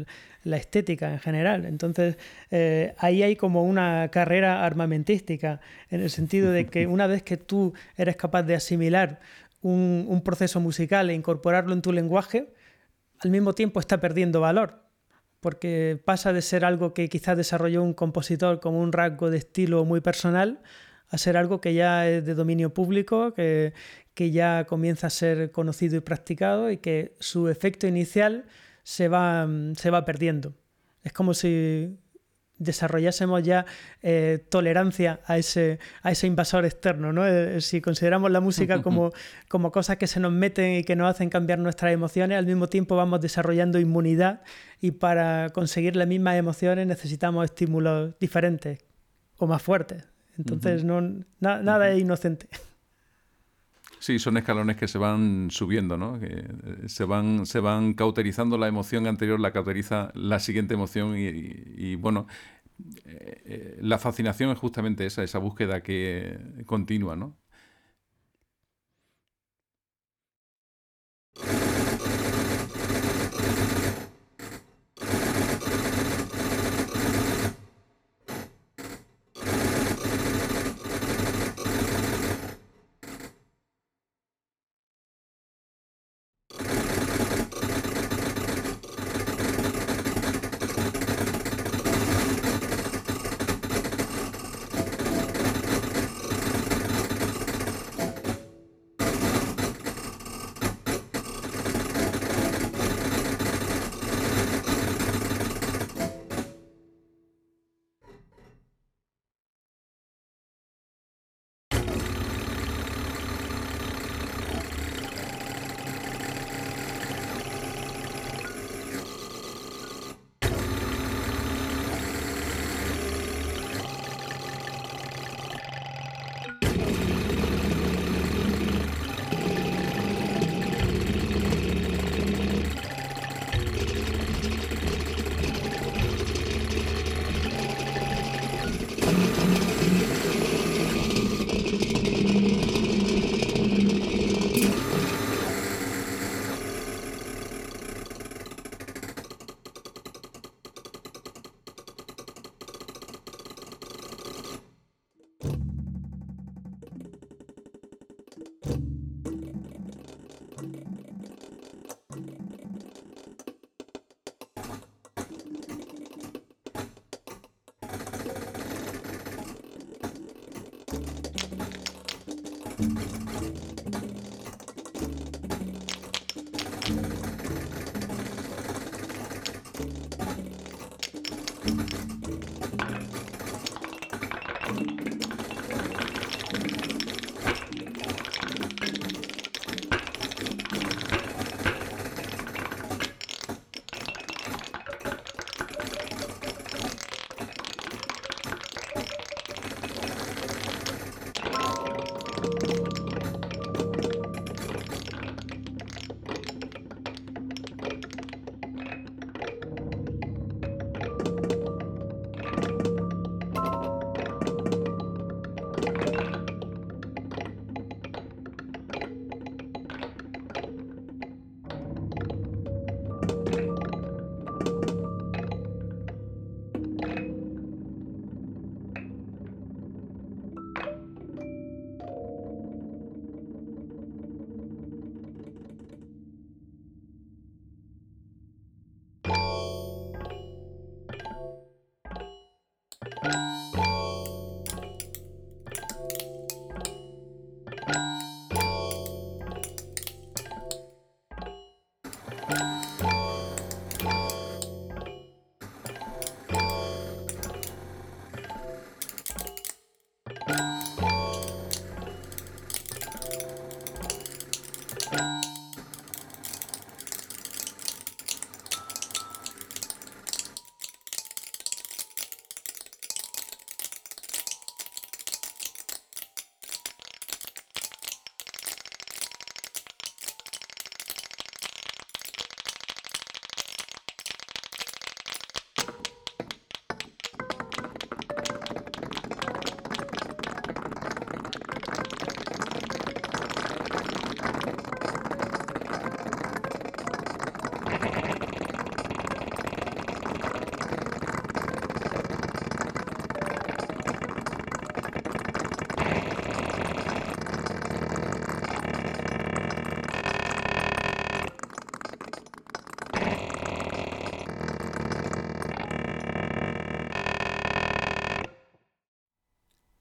la 0.44 0.57
estética 0.57 1.12
en 1.12 1.18
general. 1.20 1.66
Entonces, 1.66 2.16
eh, 2.50 2.94
ahí 2.98 3.22
hay 3.22 3.36
como 3.36 3.64
una 3.64 4.09
carrera 4.11 4.64
armamentística, 4.64 5.61
en 5.90 6.00
el 6.00 6.11
sentido 6.11 6.50
de 6.50 6.66
que 6.66 6.86
una 6.86 7.07
vez 7.07 7.22
que 7.22 7.36
tú 7.36 7.74
eres 7.96 8.16
capaz 8.16 8.42
de 8.44 8.55
asimilar 8.55 9.20
un, 9.61 10.07
un 10.09 10.22
proceso 10.22 10.59
musical 10.59 11.11
e 11.11 11.14
incorporarlo 11.14 11.74
en 11.74 11.82
tu 11.82 11.92
lenguaje, 11.92 12.53
al 13.20 13.30
mismo 13.30 13.55
tiempo 13.55 13.80
está 13.80 14.00
perdiendo 14.00 14.40
valor 14.40 14.82
porque 15.42 16.00
pasa 16.05 16.32
de 16.32 16.40
ser 16.40 16.64
algo 16.64 16.94
que 16.94 17.09
quizás 17.09 17.36
desarrolló 17.36 17.82
un 17.82 17.94
compositor 17.94 18.61
como 18.61 18.80
un 18.80 18.92
rasgo 18.92 19.28
de 19.28 19.38
estilo 19.38 19.84
muy 19.84 20.00
personal 20.00 20.61
a 21.12 21.18
ser 21.18 21.36
algo 21.36 21.60
que 21.60 21.74
ya 21.74 22.08
es 22.08 22.24
de 22.24 22.34
dominio 22.34 22.72
público, 22.72 23.34
que, 23.34 23.74
que 24.14 24.30
ya 24.30 24.64
comienza 24.64 25.08
a 25.08 25.10
ser 25.10 25.52
conocido 25.52 25.96
y 25.96 26.00
practicado 26.00 26.70
y 26.70 26.78
que 26.78 27.14
su 27.20 27.48
efecto 27.48 27.86
inicial 27.86 28.46
se 28.82 29.08
va, 29.08 29.46
se 29.76 29.90
va 29.90 30.06
perdiendo. 30.06 30.54
Es 31.04 31.12
como 31.12 31.34
si 31.34 31.98
desarrollásemos 32.56 33.42
ya 33.42 33.66
eh, 34.02 34.42
tolerancia 34.48 35.20
a 35.26 35.36
ese, 35.36 35.80
a 36.02 36.12
ese 36.12 36.26
invasor 36.26 36.64
externo. 36.64 37.12
¿no? 37.12 37.26
Eh, 37.26 37.60
si 37.60 37.82
consideramos 37.82 38.30
la 38.30 38.40
música 38.40 38.80
como, 38.82 39.12
como 39.48 39.70
cosas 39.70 39.98
que 39.98 40.06
se 40.06 40.18
nos 40.18 40.32
meten 40.32 40.76
y 40.76 40.84
que 40.84 40.96
nos 40.96 41.10
hacen 41.10 41.28
cambiar 41.28 41.58
nuestras 41.58 41.92
emociones, 41.92 42.38
al 42.38 42.46
mismo 42.46 42.68
tiempo 42.68 42.96
vamos 42.96 43.20
desarrollando 43.20 43.78
inmunidad 43.78 44.40
y 44.80 44.92
para 44.92 45.50
conseguir 45.50 45.94
las 45.94 46.08
mismas 46.08 46.36
emociones 46.36 46.86
necesitamos 46.86 47.44
estímulos 47.44 48.18
diferentes 48.18 48.78
o 49.36 49.46
más 49.46 49.60
fuertes. 49.60 50.11
Entonces, 50.39 50.85
no, 50.85 51.01
nada 51.41 51.91
es 51.91 52.01
inocente. 52.01 52.49
Sí, 54.03 54.18
son 54.18 54.37
escalones 54.37 54.76
que 54.76 54.89
se 54.89 54.99
van 54.99 55.49
subiendo, 55.53 55.97
¿no? 55.97 56.18
Que 56.18 56.26
eh, 56.26 56.89
se 56.89 57.05
van, 57.05 57.47
se 57.47 57.61
van 57.61 57.95
cauterizando 57.95 58.59
la 58.59 58.66
emoción 58.66 59.07
anterior, 59.07 59.39
la 59.39 59.53
cauteriza 59.53 60.11
la 60.14 60.41
siguiente 60.41 60.74
emoción 60.74 61.14
y, 61.16 61.95
bueno, 61.95 62.26
eh, 63.05 63.43
eh, 63.45 63.78
la 63.80 63.99
fascinación 63.99 64.51
es 64.51 64.59
justamente 64.59 65.07
esa, 65.07 65.22
esa 65.22 65.39
búsqueda 65.39 65.85
que 65.85 66.37
continua, 66.66 67.14
¿no? 67.14 67.37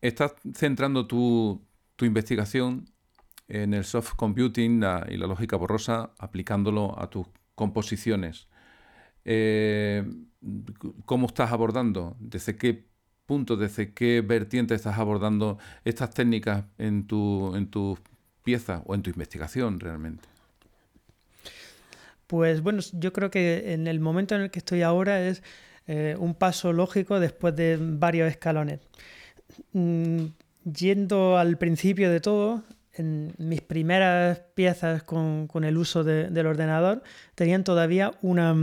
Estás 0.01 0.33
centrando 0.53 1.07
tu, 1.07 1.61
investigación 2.01 2.89
en 3.47 3.75
el 3.75 3.83
soft 3.83 4.15
computing 4.15 4.83
y 5.09 5.17
la 5.17 5.27
lógica 5.27 5.55
borrosa 5.55 6.13
aplicándolo 6.17 6.99
a 6.99 7.11
tus 7.11 7.27
composiciones. 7.53 8.47
Eh, 9.23 10.03
¿Cómo 11.05 11.27
estás 11.27 11.51
abordando? 11.51 12.17
¿Desde 12.19 12.55
qué 12.55 12.87
punto, 13.27 13.55
desde 13.55 13.93
qué 13.93 14.21
vertiente 14.21 14.73
estás 14.73 14.97
abordando 14.97 15.59
estas 15.85 16.09
técnicas 16.09 16.65
en 16.79 17.05
tu, 17.05 17.55
en 17.55 17.67
tu 17.67 17.99
pieza 18.43 18.81
o 18.87 18.95
en 18.95 19.03
tu 19.03 19.11
investigación 19.11 19.79
realmente? 19.79 20.27
Pues 22.25 22.63
bueno, 22.63 22.81
yo 22.93 23.13
creo 23.13 23.29
que 23.29 23.73
en 23.73 23.85
el 23.85 23.99
momento 23.99 24.33
en 24.33 24.41
el 24.41 24.49
que 24.49 24.57
estoy 24.57 24.81
ahora 24.81 25.21
es 25.21 25.43
eh, 25.85 26.15
un 26.17 26.33
paso 26.33 26.73
lógico 26.73 27.19
después 27.19 27.55
de 27.55 27.77
varios 27.79 28.31
escalones. 28.31 28.79
Mm, 29.73 30.25
yendo 30.63 31.37
al 31.37 31.57
principio 31.57 32.11
de 32.11 32.19
todo, 32.19 32.63
en 32.93 33.33
mis 33.37 33.61
primeras 33.61 34.39
piezas 34.53 35.03
con, 35.03 35.47
el 35.63 35.77
uso 35.77 36.03
del 36.03 36.45
ordenador 36.45 37.03
tenían 37.35 37.63
todavía 37.63 38.11
una, 38.21 38.55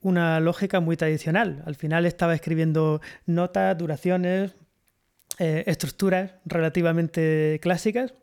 una, 0.00 0.40
lógica 0.40 0.80
muy 0.80 0.96
tradicional. 0.96 1.62
Al 1.66 1.74
final 1.74 2.06
estaba 2.06 2.34
escribiendo 2.34 3.00
notas, 3.26 3.76
duraciones, 3.76 4.52
eh, 5.38 5.64
estructuras 5.66 6.32
relativamente 6.44 7.58
clásicas 7.62 8.14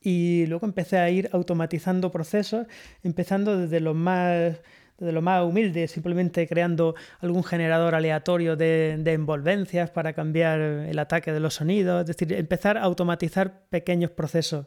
y 0.00 0.46
luego 0.46 0.66
empecé 0.66 0.98
a 0.98 1.10
ir 1.10 1.28
automatizando 1.32 2.10
procesos, 2.10 2.66
empezando 3.02 3.56
desde 3.56 3.80
los 3.80 3.94
más 3.94 4.56
de 4.98 5.12
lo 5.12 5.22
más 5.22 5.44
humilde, 5.44 5.88
simplemente 5.88 6.46
creando 6.46 6.94
algún 7.20 7.44
generador 7.44 7.94
aleatorio 7.94 8.56
de, 8.56 9.02
envolvencias 9.06 9.90
para 9.90 10.12
cambiar 10.12 10.60
el 10.60 10.98
ataque 10.98 11.32
de 11.32 11.40
los 11.40 11.54
sonidos, 11.54 12.02
es 12.02 12.06
decir, 12.16 12.32
empezar 12.32 12.78
a 12.78 12.82
automatizar 12.82 13.66
pequeños 13.68 14.10
procesos. 14.10 14.66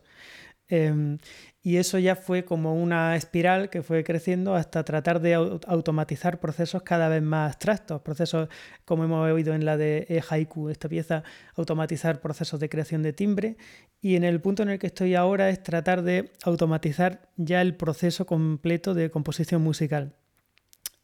Em, 0.68 1.20
y 1.66 1.78
eso 1.78 1.98
ya 1.98 2.16
fue 2.16 2.46
como 2.46 2.76
una 2.76 3.16
espiral 3.16 3.72
que 3.72 3.82
fue 3.82 4.04
creciendo 4.04 4.54
hasta 4.54 4.84
tratar 4.84 5.20
de 5.20 5.34
automatizar 5.34 6.40
procesos 6.40 6.84
cada 6.84 7.10
vez 7.10 7.24
más 7.24 7.54
abstractos, 7.54 8.02
procesos 8.02 8.50
como 8.86 9.04
hemos 9.04 9.28
oído 9.28 9.56
en 9.56 9.66
la 9.66 9.76
de 9.76 10.06
e 10.08 10.22
Haiku, 10.30 10.70
esta 10.70 10.88
pieza, 10.88 11.24
automatizar 11.56 12.22
procesos 12.22 12.60
de 12.60 12.70
creación 12.70 13.02
de 13.02 13.14
timbre. 13.14 13.58
Y 14.00 14.16
en 14.16 14.24
el 14.24 14.42
punto 14.42 14.62
en 14.62 14.70
el 14.70 14.78
que 14.78 14.86
estoy 14.86 15.16
ahora 15.16 15.50
es 15.50 15.64
tratar 15.64 16.04
de 16.04 16.32
automatizar 16.44 17.32
ya 17.36 17.62
el 17.62 17.74
proceso 17.74 18.28
completo 18.28 18.94
de 18.94 19.10
composición 19.10 19.64
musical. 19.64 20.14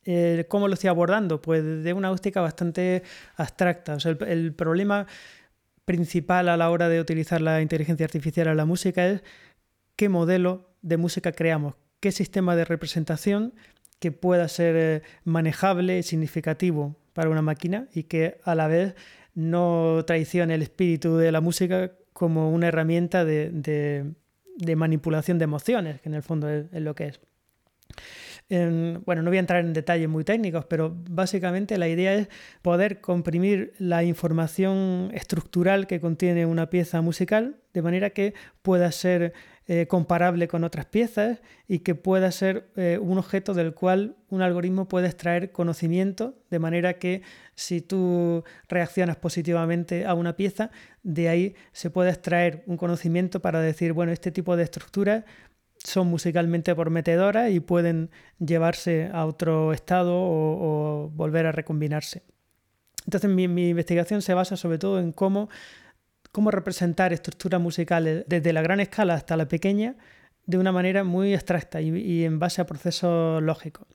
Eh, 0.06 0.46
¿Cómo 0.48 0.68
lo 0.68 0.76
estoy 0.76 0.92
abordando? 0.92 1.42
Pues 1.42 1.64
de 1.84 1.94
una 1.94 2.12
óptica 2.12 2.40
bastante 2.40 3.02
abstracta. 3.36 3.98
el, 4.28 4.54
problema 4.54 5.08
principal 5.86 6.50
a 6.50 6.58
la 6.58 6.70
hora 6.70 6.88
de 6.88 7.02
utilizar 7.02 7.42
la 7.42 7.62
inteligencia 7.64 8.06
artificial 8.06 8.48
en 8.48 8.58
la 8.58 8.66
música 8.66 9.08
es 9.08 9.24
qué 10.02 10.10
modelo 10.10 10.74
de 10.82 10.98
música 10.98 11.32
creamos, 11.32 11.76
qué 12.00 12.12
sistema 12.12 12.56
de 12.56 12.66
representación 12.66 13.54
que 14.00 14.12
pueda 14.12 14.48
ser 14.48 14.76
eh, 14.76 15.02
manejable 15.26 16.00
y 16.00 16.02
significativo 16.02 16.96
para 17.14 17.30
una 17.30 17.44
máquina 17.44 17.88
y 17.94 18.06
que 18.06 18.40
a 18.44 18.56
la 18.56 18.66
vez 18.66 18.96
no 19.36 20.04
traicione 20.08 20.56
el 20.56 20.64
espíritu 20.64 21.18
de 21.18 21.32
la 21.32 21.40
música 21.40 21.92
como 22.14 22.50
una 22.50 22.70
herramienta 22.70 23.26
de, 23.26 24.16
manipulación 24.76 25.38
de 25.38 25.44
emociones, 25.44 26.02
que 26.02 26.10
en 26.10 26.16
el 26.16 26.24
fondo 26.24 26.50
es 26.50 26.66
lo 26.72 26.96
que 26.96 27.06
es. 27.06 27.20
Bueno, 29.06 29.22
no 29.22 29.30
voy 29.30 29.38
a 29.38 29.40
entrar 29.40 29.64
en 29.64 29.72
detalles 29.72 30.10
muy 30.10 30.26
técnicos, 30.26 30.66
pero 30.66 30.94
básicamente 31.10 31.78
la 31.78 31.88
idea 31.88 32.14
es 32.14 32.28
poder 32.62 33.00
comprimir 33.00 33.72
la 33.80 34.04
información 34.04 35.10
estructural 35.14 35.88
que 35.88 36.02
contiene 36.02 36.46
una 36.46 36.70
pieza 36.70 37.02
musical 37.02 37.56
de 37.74 37.82
manera 37.82 38.10
que 38.10 38.34
pueda 38.62 38.92
ser 38.92 39.32
eh, 39.74 39.88
comparable 39.88 40.50
con 40.50 40.66
otras 40.66 40.86
piezas 40.86 41.42
y 41.66 41.80
que 41.80 41.96
pueda 41.96 42.30
ser 42.34 42.70
eh, 42.76 43.00
un 43.02 43.18
objeto 43.18 43.54
del 43.54 43.74
cual 43.74 44.18
un 44.28 44.42
algoritmo 44.42 44.90
puede 44.90 45.08
extraer 45.08 45.54
conocimiento, 45.54 46.36
de 46.50 46.60
manera 46.60 47.00
que 47.00 47.22
si 47.56 47.80
tú 47.80 48.44
reaccionas 48.68 49.16
positivamente 49.16 50.06
a 50.06 50.14
una 50.14 50.36
pieza, 50.36 50.72
de 51.04 51.30
ahí 51.30 51.56
se 51.72 51.90
puede 51.90 52.10
extraer 52.10 52.66
un 52.68 52.76
conocimiento 52.76 53.42
para 53.42 53.62
decir, 53.62 53.94
bueno, 53.94 54.12
este 54.12 54.30
tipo 54.30 54.58
de 54.58 54.64
estructuras 54.64 55.24
son 55.78 56.08
musicalmente 56.08 56.76
prometedoras 56.76 57.50
y 57.50 57.62
pueden 57.62 58.10
llevarse 58.46 59.10
a 59.14 59.26
otro 59.26 59.72
estado 59.72 60.12
o, 60.14 61.10
volver 61.16 61.46
a 61.46 61.54
recombinarse. 61.54 62.24
Entonces 63.06 63.30
mi, 63.30 63.46
investigación 63.70 64.22
se 64.22 64.34
basa 64.34 64.58
sobre 64.58 64.80
todo 64.80 65.00
en 65.00 65.14
cómo, 65.14 65.48
cómo 66.32 66.52
representar 66.52 67.14
estructuras 67.14 67.62
musicales 67.62 68.24
desde 68.28 68.54
la 68.54 68.62
gran 68.62 68.80
escala 68.80 69.16
hasta 69.16 69.38
la 69.38 69.48
pequeña 69.48 69.96
de 70.46 70.58
una 70.58 70.72
manera 70.72 71.04
muy 71.04 71.34
abstracta 71.34 71.82
y 71.82 72.26
en 72.26 72.40
base 72.40 72.62
a 72.62 72.66
procesos 72.66 73.42
lógicos 73.44 73.88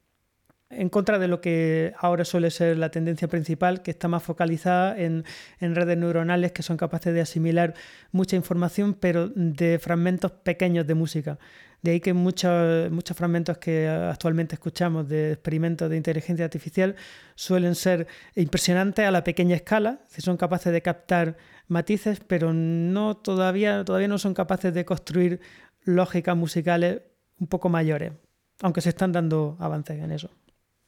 en 0.70 0.88
contra 0.88 1.18
de 1.18 1.28
lo 1.28 1.40
que 1.40 1.92
ahora 1.98 2.24
suele 2.24 2.50
ser 2.50 2.76
la 2.76 2.90
tendencia 2.90 3.28
principal, 3.28 3.82
que 3.82 3.92
está 3.92 4.08
más 4.08 4.22
focalizada 4.22 4.98
en, 4.98 5.24
redes 5.60 5.96
neuronales 5.96 6.52
que 6.52 6.62
son 6.62 6.76
capaces 6.76 7.14
de 7.14 7.20
asimilar 7.20 7.74
mucha 8.10 8.36
información, 8.36 8.94
pero 8.94 9.28
de 9.28 9.78
fragmentos 9.78 10.32
pequeños 10.32 10.86
de 10.86 10.94
música. 10.94 11.38
De 11.82 11.92
ahí 11.92 12.00
que 12.00 12.14
muchos, 12.14 12.90
muchos 12.90 13.16
fragmentos 13.16 13.58
que 13.58 13.86
actualmente 13.86 14.56
escuchamos 14.56 15.08
de 15.08 15.32
experimentos 15.32 15.88
de 15.88 15.96
inteligencia 15.96 16.44
artificial 16.44 16.96
suelen 17.36 17.76
ser 17.76 18.08
impresionantes 18.34 19.06
a 19.06 19.10
la 19.12 19.22
pequeña 19.22 19.54
escala, 19.54 20.00
si 20.08 20.20
son 20.20 20.36
capaces 20.36 20.72
de 20.72 20.82
captar 20.82 21.36
matices, 21.68 22.20
pero 22.20 22.52
no 22.52 23.16
todavía, 23.16 23.84
todavía 23.84 24.08
no 24.08 24.18
son 24.18 24.34
capaces 24.34 24.72
de 24.74 24.84
construir 24.84 25.40
lógicas 25.84 26.36
musicales 26.36 27.02
un 27.38 27.46
poco 27.46 27.68
mayores, 27.68 28.12
aunque 28.60 28.80
se 28.80 28.90
están 28.90 29.12
dando 29.12 29.56
avances 29.60 30.02
en 30.02 30.12
eso 30.12 30.30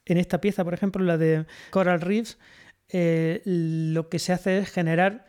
en 0.09 0.19
esta 0.19 0.41
pieza, 0.41 0.65
por 0.65 0.75
ejemplo, 0.75 1.05
la 1.05 1.19
de 1.19 1.47
Coral 1.71 2.01
Reefs, 2.01 2.39
eh, 2.89 3.43
lo 3.45 4.09
que 4.09 4.19
se 4.19 4.33
hace 4.33 4.59
es 4.59 4.71
generar 4.71 5.27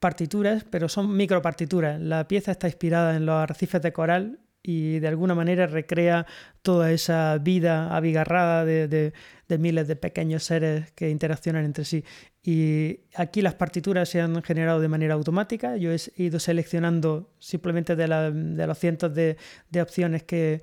partituras, 0.00 0.64
pero 0.68 0.88
son 0.88 1.16
micropartituras. 1.16 2.00
La 2.00 2.28
pieza 2.28 2.50
está 2.50 2.66
inspirada 2.66 3.16
en 3.16 3.24
los 3.24 3.36
arrecifes 3.36 3.80
de 3.80 3.92
coral 3.92 4.40
y 4.66 4.98
de 4.98 5.06
alguna 5.06 5.36
manera 5.36 5.68
recrea 5.68 6.26
toda 6.60 6.90
esa 6.90 7.38
vida 7.38 7.96
abigarrada 7.96 8.64
de, 8.64 9.12
miles 9.60 9.86
de 9.86 9.94
pequeños 9.94 10.42
seres 10.42 10.90
que 10.92 11.08
interaccionan 11.08 11.64
entre 11.64 11.84
sí. 11.84 12.04
Y 12.42 12.98
aquí 13.14 13.42
las 13.42 13.54
partituras 13.54 14.08
se 14.08 14.20
han 14.20 14.42
generado 14.42 14.80
de 14.80 14.88
manera 14.88 15.14
automática. 15.14 15.76
Yo 15.76 15.92
he 15.92 15.98
ido 16.16 16.40
seleccionando 16.40 17.30
simplemente 17.38 17.94
de, 17.94 18.08
los 18.08 18.78
cientos 18.78 19.14
de, 19.14 19.36
opciones 19.80 20.24
que, 20.24 20.62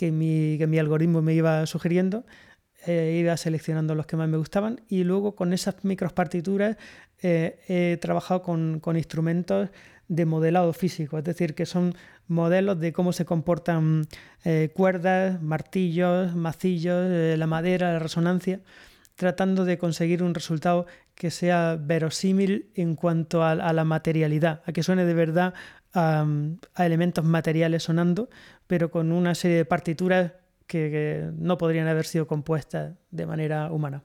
mi, 0.00 0.56
que 0.56 0.66
mi 0.66 0.78
algoritmo 0.78 1.20
me 1.20 1.34
iba 1.34 1.66
sugiriendo 1.66 2.24
eh, 2.84 3.18
iba 3.20 3.36
seleccionando 3.36 3.94
los 3.94 4.06
que 4.06 4.16
más 4.16 4.28
me 4.28 4.36
gustaban 4.36 4.80
y 4.88 5.04
luego 5.04 5.36
con 5.36 5.52
esas 5.52 5.84
micros 5.84 6.12
partituras 6.12 6.76
eh, 7.22 7.60
he 7.68 7.96
trabajado 7.98 8.42
con, 8.42 8.80
instrumentos 8.96 9.70
de 10.14 10.26
modelado 10.26 10.74
físico, 10.74 11.16
es 11.16 11.24
decir, 11.24 11.54
que 11.54 11.64
son 11.64 11.94
modelos 12.28 12.78
de 12.78 12.92
cómo 12.92 13.14
se 13.14 13.24
comportan 13.24 14.06
eh, 14.44 14.70
cuerdas, 14.74 15.40
martillos, 15.40 16.34
macillos, 16.36 17.38
la 17.38 17.46
madera, 17.46 17.94
la 17.94 17.98
resonancia, 17.98 18.60
tratando 19.14 19.64
de 19.64 19.78
conseguir 19.78 20.22
un 20.22 20.34
resultado 20.34 20.86
que 21.14 21.30
sea 21.30 21.78
verosímil 21.80 22.70
en 22.74 22.94
cuanto 22.94 23.42
a, 23.42 23.54
la 23.54 23.84
materialidad, 23.84 24.62
a 24.66 24.72
que 24.72 24.82
suene 24.82 25.06
de 25.06 25.14
verdad 25.14 25.54
a 25.94 26.26
elementos 26.78 27.24
materiales 27.24 27.84
sonando, 27.84 28.28
pero 28.66 28.90
con 28.90 29.12
una 29.12 29.34
serie 29.34 29.56
de 29.56 29.64
partituras 29.64 30.32
que, 30.66 31.30
no 31.36 31.56
podrían 31.56 31.88
haber 31.88 32.04
sido 32.04 32.26
compuestas 32.26 32.94
de 33.10 33.26
manera 33.26 33.72
humana. 33.72 34.04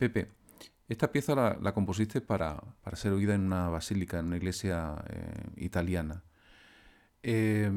Pepe, 0.00 0.28
esta 0.88 1.12
pieza 1.12 1.34
la, 1.60 1.74
compusiste 1.74 2.22
para, 2.22 2.58
ser 2.94 3.12
oída 3.12 3.34
en 3.34 3.42
una 3.42 3.68
basílica, 3.68 4.18
en 4.18 4.28
una 4.28 4.38
iglesia 4.38 4.96
eh, 5.10 5.50
italiana. 5.56 6.24
Eh, 7.22 7.70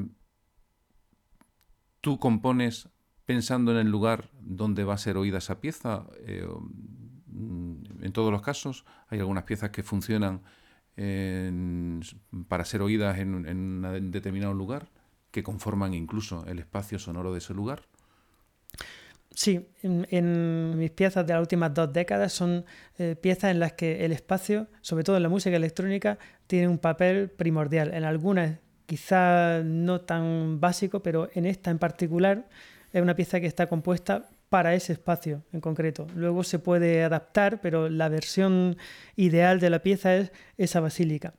¿Tú 1.99 2.19
compones 2.19 2.87
pensando 3.25 3.73
en 3.73 3.77
el 3.79 3.91
lugar 3.91 4.29
donde 4.39 4.85
va 4.85 4.93
a 4.93 4.97
ser 4.97 5.17
oída 5.17 5.39
esa 5.39 5.59
pieza? 5.59 6.05
Eh, 6.19 6.47
en 7.27 8.11
todos 8.13 8.31
los 8.31 8.41
casos, 8.41 8.85
hay 9.09 9.19
algunas 9.19 9.43
piezas 9.43 9.71
que 9.71 9.83
funcionan 9.83 10.43
para 12.47 12.63
ser 12.63 12.81
oídas 12.81 13.17
en 13.17 13.33
un 13.35 14.11
determinado 14.11 14.53
lugar, 14.53 14.87
que 15.31 15.43
conforman 15.43 15.93
incluso 15.93 16.45
el 16.45 16.59
espacio 16.59 16.99
sonoro 16.99 17.33
de 17.33 17.39
ese 17.39 17.53
lugar. 17.53 17.81
Sí, 19.35 19.67
en, 19.81 20.77
mis 20.77 20.91
piezas 20.91 21.25
de 21.25 21.33
las 21.33 21.41
últimas 21.41 21.73
dos 21.73 21.91
décadas 21.91 22.31
son 22.31 22.65
eh, 22.97 23.15
piezas 23.19 23.51
en 23.51 23.59
las 23.59 23.73
que 23.73 24.05
el 24.05 24.11
espacio, 24.11 24.67
sobre 24.81 25.03
todo 25.03 25.17
en 25.17 25.23
la 25.23 25.29
música 25.29 25.55
electrónica, 25.55 26.19
tiene 26.45 26.67
un 26.67 26.77
papel 26.77 27.29
primordial. 27.29 27.93
En 27.93 28.03
algunas 28.03 28.59
quizá 28.85 29.63
no 29.63 30.01
tan 30.01 30.59
básico, 30.59 31.01
pero 31.01 31.29
en 31.33 31.45
esta 31.45 31.71
en 31.71 31.79
particular 31.79 32.47
es 32.91 33.01
una 33.01 33.15
pieza 33.15 33.39
que 33.39 33.47
está 33.47 33.67
compuesta 33.67 34.29
para 34.49 34.75
ese 34.75 34.93
espacio 34.93 35.41
en 35.51 35.61
concreto. 35.61 36.05
Luego 36.15 36.43
se 36.43 36.59
puede 36.59 37.03
adaptar, 37.03 37.59
pero 37.59 37.89
la 37.89 38.09
versión 38.09 38.77
ideal 39.15 39.59
de 39.59 39.71
la 39.71 39.79
pieza 39.79 40.15
es 40.15 40.31
esa 40.57 40.79
basílica. 40.79 41.33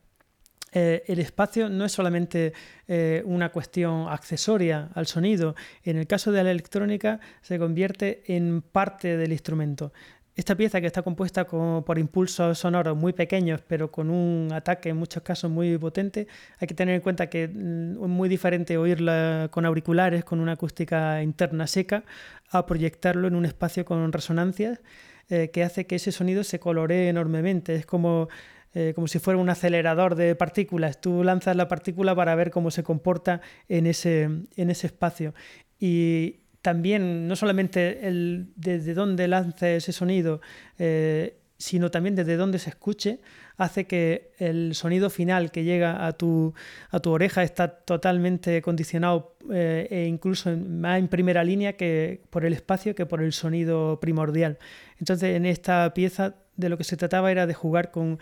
Eh, 0.77 1.05
el 1.07 1.21
espacio 1.21 1.69
no 1.69 1.85
es 1.85 1.93
solamente 1.93 2.53
eh, 2.89 3.23
una 3.25 3.51
cuestión 3.51 4.09
accesoria 4.09 4.91
al 4.95 5.07
sonido, 5.07 5.55
en 5.85 5.99
el 5.99 6.09
caso 6.09 6.33
de 6.33 6.43
la 6.43 6.51
electrónica 6.51 7.21
se 7.43 7.61
convierte 7.61 8.25
en 8.27 8.61
parte 8.61 9.17
del 9.17 9.31
instrumento. 9.31 9.93
Esta 10.37 10.57
pieza 10.57 10.81
que 10.81 10.89
está 10.89 11.03
compuesta 11.03 11.47
por 11.47 11.97
impulsos 11.97 12.59
sonoros 12.59 12.97
muy 12.97 13.13
pequeños, 13.13 13.61
pero 13.69 13.93
con 13.93 14.11
un 14.11 14.53
ataque 14.53 14.89
en 14.89 14.97
muchos 14.97 15.23
casos 15.23 15.49
muy 15.49 15.79
potente, 15.79 16.27
hay 16.59 16.67
que 16.67 16.75
tener 16.75 16.97
en 16.97 17.03
cuenta 17.03 17.29
que 17.31 17.47
mm, 17.47 18.03
es 18.03 18.09
muy 18.09 18.29
diferente 18.29 18.77
oírla 18.77 19.49
con 19.53 19.65
auriculares, 19.65 20.25
con 20.25 20.41
una 20.41 20.53
acústica 20.53 21.23
interna 21.23 21.69
seca, 21.69 22.03
a 22.51 22.67
proyectarlo 22.67 23.29
en 23.29 23.37
un 23.37 23.45
espacio 23.45 23.85
con 23.85 24.13
resonancias, 24.13 24.81
eh, 25.29 25.51
que 25.53 25.63
hace 25.63 25.87
que 25.87 25.97
ese 25.97 26.11
sonido 26.11 26.43
se 26.43 26.59
coloree 26.59 27.09
enormemente. 27.09 27.77
Es 27.77 27.87
como 27.87 28.29
eh, 28.75 28.93
como 28.95 29.07
si 29.07 29.19
fuera 29.19 29.39
un 29.39 29.49
acelerador 29.49 30.15
de 30.15 30.35
partículas. 30.35 31.01
Tú 31.01 31.23
lanzas 31.23 31.57
la 31.57 31.69
partícula 31.69 32.15
para 32.15 32.35
ver 32.35 32.51
cómo 32.51 32.71
se 32.71 32.83
comporta 32.83 33.41
en 33.69 33.87
ese, 33.87 34.25
en 34.57 34.71
ese 34.71 34.89
espacio. 34.89 35.35
Y 35.79 36.41
también, 36.63 37.29
no 37.29 37.37
solamente 37.37 38.09
el, 38.09 38.49
desde 38.57 38.95
dónde 38.95 39.29
lance 39.29 39.77
ese 39.77 39.93
sonido, 39.93 40.41
eh, 40.79 41.37
sino 41.59 41.91
también 41.91 42.15
desde 42.15 42.37
dónde 42.37 42.59
se 42.59 42.71
escuche, 42.71 43.21
hace 43.57 43.87
que 43.87 44.33
el 44.39 44.75
sonido 44.75 45.11
final 45.11 45.51
que 45.51 45.63
llega 45.63 46.07
a 46.07 46.13
tu, 46.13 46.55
a 46.91 47.01
tu 47.01 47.11
oreja 47.11 47.43
está 47.43 47.69
totalmente 47.69 48.61
condicionado 48.63 49.37
eh, 49.53 49.87
e 49.91 50.07
incluso 50.07 50.57
más 50.57 50.99
en 50.99 51.09
primera 51.09 51.45
línea 51.45 51.75
que 51.75 52.23
por 52.31 52.45
el 52.45 52.53
espacio 52.53 52.95
que 52.95 53.07
por 53.07 53.23
el 53.23 53.33
sonido 53.33 54.01
primordial. 54.01 54.59
Entonces 54.99 55.37
en 55.37 55.47
esta 55.47 55.93
pieza 55.95 56.35
de 56.57 56.69
lo 56.69 56.79
que 56.79 56.85
se 56.85 56.97
trataba 56.97 57.31
era 57.31 57.47
de 57.47 57.55
jugar 57.55 57.91
con, 57.91 58.19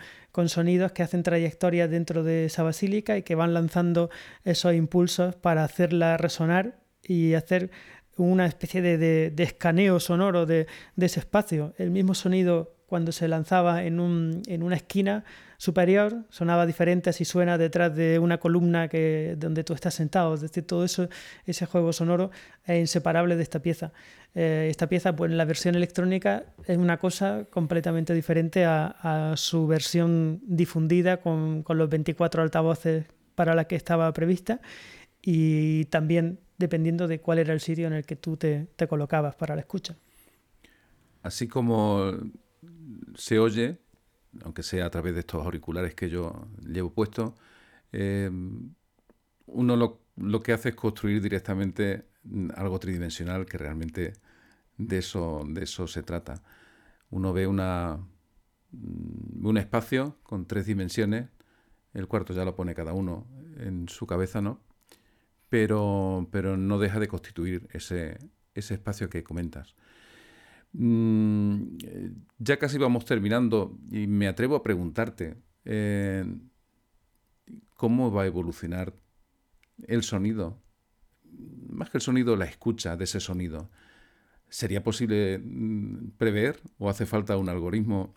sonidos 0.47 0.91
que 0.91 1.03
hacen 1.03 1.23
trayectorias 1.23 1.89
dentro 1.89 2.23
de 2.23 2.45
esa 2.45 2.63
basílica 2.63 3.17
y 3.17 3.23
que 3.23 3.35
van 3.35 3.53
lanzando 3.53 4.09
esos 4.43 4.73
impulsos 4.73 5.35
para 5.35 5.63
hacerla 5.63 6.17
resonar 6.17 6.79
y 7.03 7.33
hacer 7.33 7.71
una 8.17 8.45
especie 8.45 8.81
de, 8.81 9.33
escaneo 9.37 9.99
sonoro 9.99 10.45
de, 10.45 10.67
ese 10.97 11.19
espacio. 11.19 11.73
El 11.77 11.91
mismo 11.91 12.13
sonido 12.13 12.75
cuando 12.85 13.11
se 13.11 13.27
lanzaba 13.27 13.83
en, 13.83 13.99
una 13.99 14.75
esquina 14.75 15.23
superior 15.57 16.25
sonaba 16.29 16.65
diferente 16.65 17.13
si 17.13 17.25
suena 17.25 17.57
detrás 17.57 17.95
de 17.95 18.19
una 18.19 18.37
columna 18.37 18.87
que, 18.87 19.35
donde 19.37 19.63
tú 19.63 19.73
estás 19.73 19.95
sentado. 19.95 20.35
Es 20.35 20.41
decir, 20.41 20.67
todo 20.67 20.83
eso, 20.83 21.09
ese 21.45 21.65
juego 21.65 21.93
sonoro 21.93 22.31
es 22.65 22.79
inseparable 22.79 23.35
de 23.35 23.43
esta 23.43 23.59
pieza. 23.59 23.93
Eh, 24.35 24.67
esta 24.69 24.87
pieza, 24.87 25.15
pues 25.15 25.31
la 25.31 25.45
versión 25.45 25.75
electrónica 25.75 26.45
es 26.65 26.77
una 26.77 26.97
cosa 26.97 27.45
completamente 27.51 28.13
diferente 28.13 28.65
a, 28.65 29.33
su 29.37 29.67
versión 29.67 30.41
difundida 30.43 31.17
con, 31.17 31.63
con 31.63 31.77
los 31.77 31.89
24 31.89 32.41
altavoces 32.41 33.05
para 33.35 33.55
la 33.55 33.65
que 33.65 33.75
estaba 33.75 34.11
prevista 34.13 34.59
y 35.21 35.85
también 35.85 36.39
dependiendo 36.57 37.07
de 37.07 37.19
cuál 37.19 37.39
era 37.39 37.53
el 37.53 37.59
sitio 37.59 37.87
en 37.87 37.93
el 37.93 38.05
que 38.05 38.15
tú 38.15 38.37
te, 38.37 38.67
colocabas 38.87 39.35
para 39.35 39.55
la 39.55 39.61
escucha. 39.61 39.95
Así 41.21 41.47
como 41.47 42.11
se 43.15 43.39
oye, 43.39 43.79
aunque 44.43 44.63
sea 44.63 44.85
a 44.85 44.89
través 44.89 45.13
de 45.13 45.21
estos 45.21 45.43
auriculares 45.43 45.95
que 45.95 46.09
yo 46.09 46.47
llevo 46.61 46.91
puestos, 46.91 47.33
eh, 47.91 48.29
uno 49.45 49.75
lo, 49.75 50.39
que 50.41 50.53
hace 50.53 50.69
es 50.69 50.75
construir 50.75 51.21
directamente 51.21 52.05
algo 52.55 52.79
tridimensional 52.79 53.45
que 53.45 53.57
realmente 53.57 54.13
de 54.77 54.97
eso, 54.99 55.43
de 55.47 55.63
eso 55.63 55.87
se 55.87 56.03
trata. 56.03 56.43
Uno 57.09 57.33
ve 57.33 57.47
una, 57.47 57.99
un 58.71 59.57
espacio 59.57 60.17
con 60.23 60.45
tres 60.45 60.65
dimensiones, 60.65 61.29
el 61.93 62.07
cuarto 62.07 62.33
ya 62.33 62.45
lo 62.45 62.55
pone 62.55 62.73
cada 62.73 62.93
uno 62.93 63.27
en 63.57 63.87
su 63.87 64.07
cabeza, 64.07 64.41
¿no? 64.41 64.61
pero, 65.53 66.27
pero 66.31 66.57
no 66.57 66.79
deja 66.79 66.99
de 66.99 67.07
constituir 67.07 67.67
ese, 67.73 68.17
espacio 68.55 69.07
que 69.07 69.23
comentas. 69.23 69.75
Mm, 70.71 71.77
ya 72.39 72.57
casi 72.57 72.79
vamos 72.79 73.05
terminando 73.05 73.77
y 73.91 74.07
me 74.07 74.27
atrevo 74.27 74.55
a 74.55 74.63
preguntarte, 74.63 75.37
eh, 75.65 76.25
¿cómo 77.75 78.11
va 78.11 78.23
a 78.23 78.25
evolucionar 78.25 78.95
el 79.83 80.01
sonido? 80.01 80.59
Más 81.69 81.91
que 81.91 81.99
el 81.99 82.01
sonido, 82.01 82.35
la 82.35 82.45
escucha 82.45 82.97
de 82.97 83.03
ese 83.03 83.19
sonido. 83.19 83.69
¿Sería 84.53 84.83
posible 84.83 85.39
mm, 85.39 86.11
prever 86.19 86.59
o 86.77 86.87
hace 86.87 87.07
falta 87.07 87.37
un 87.37 87.49
algoritmo 87.49 88.13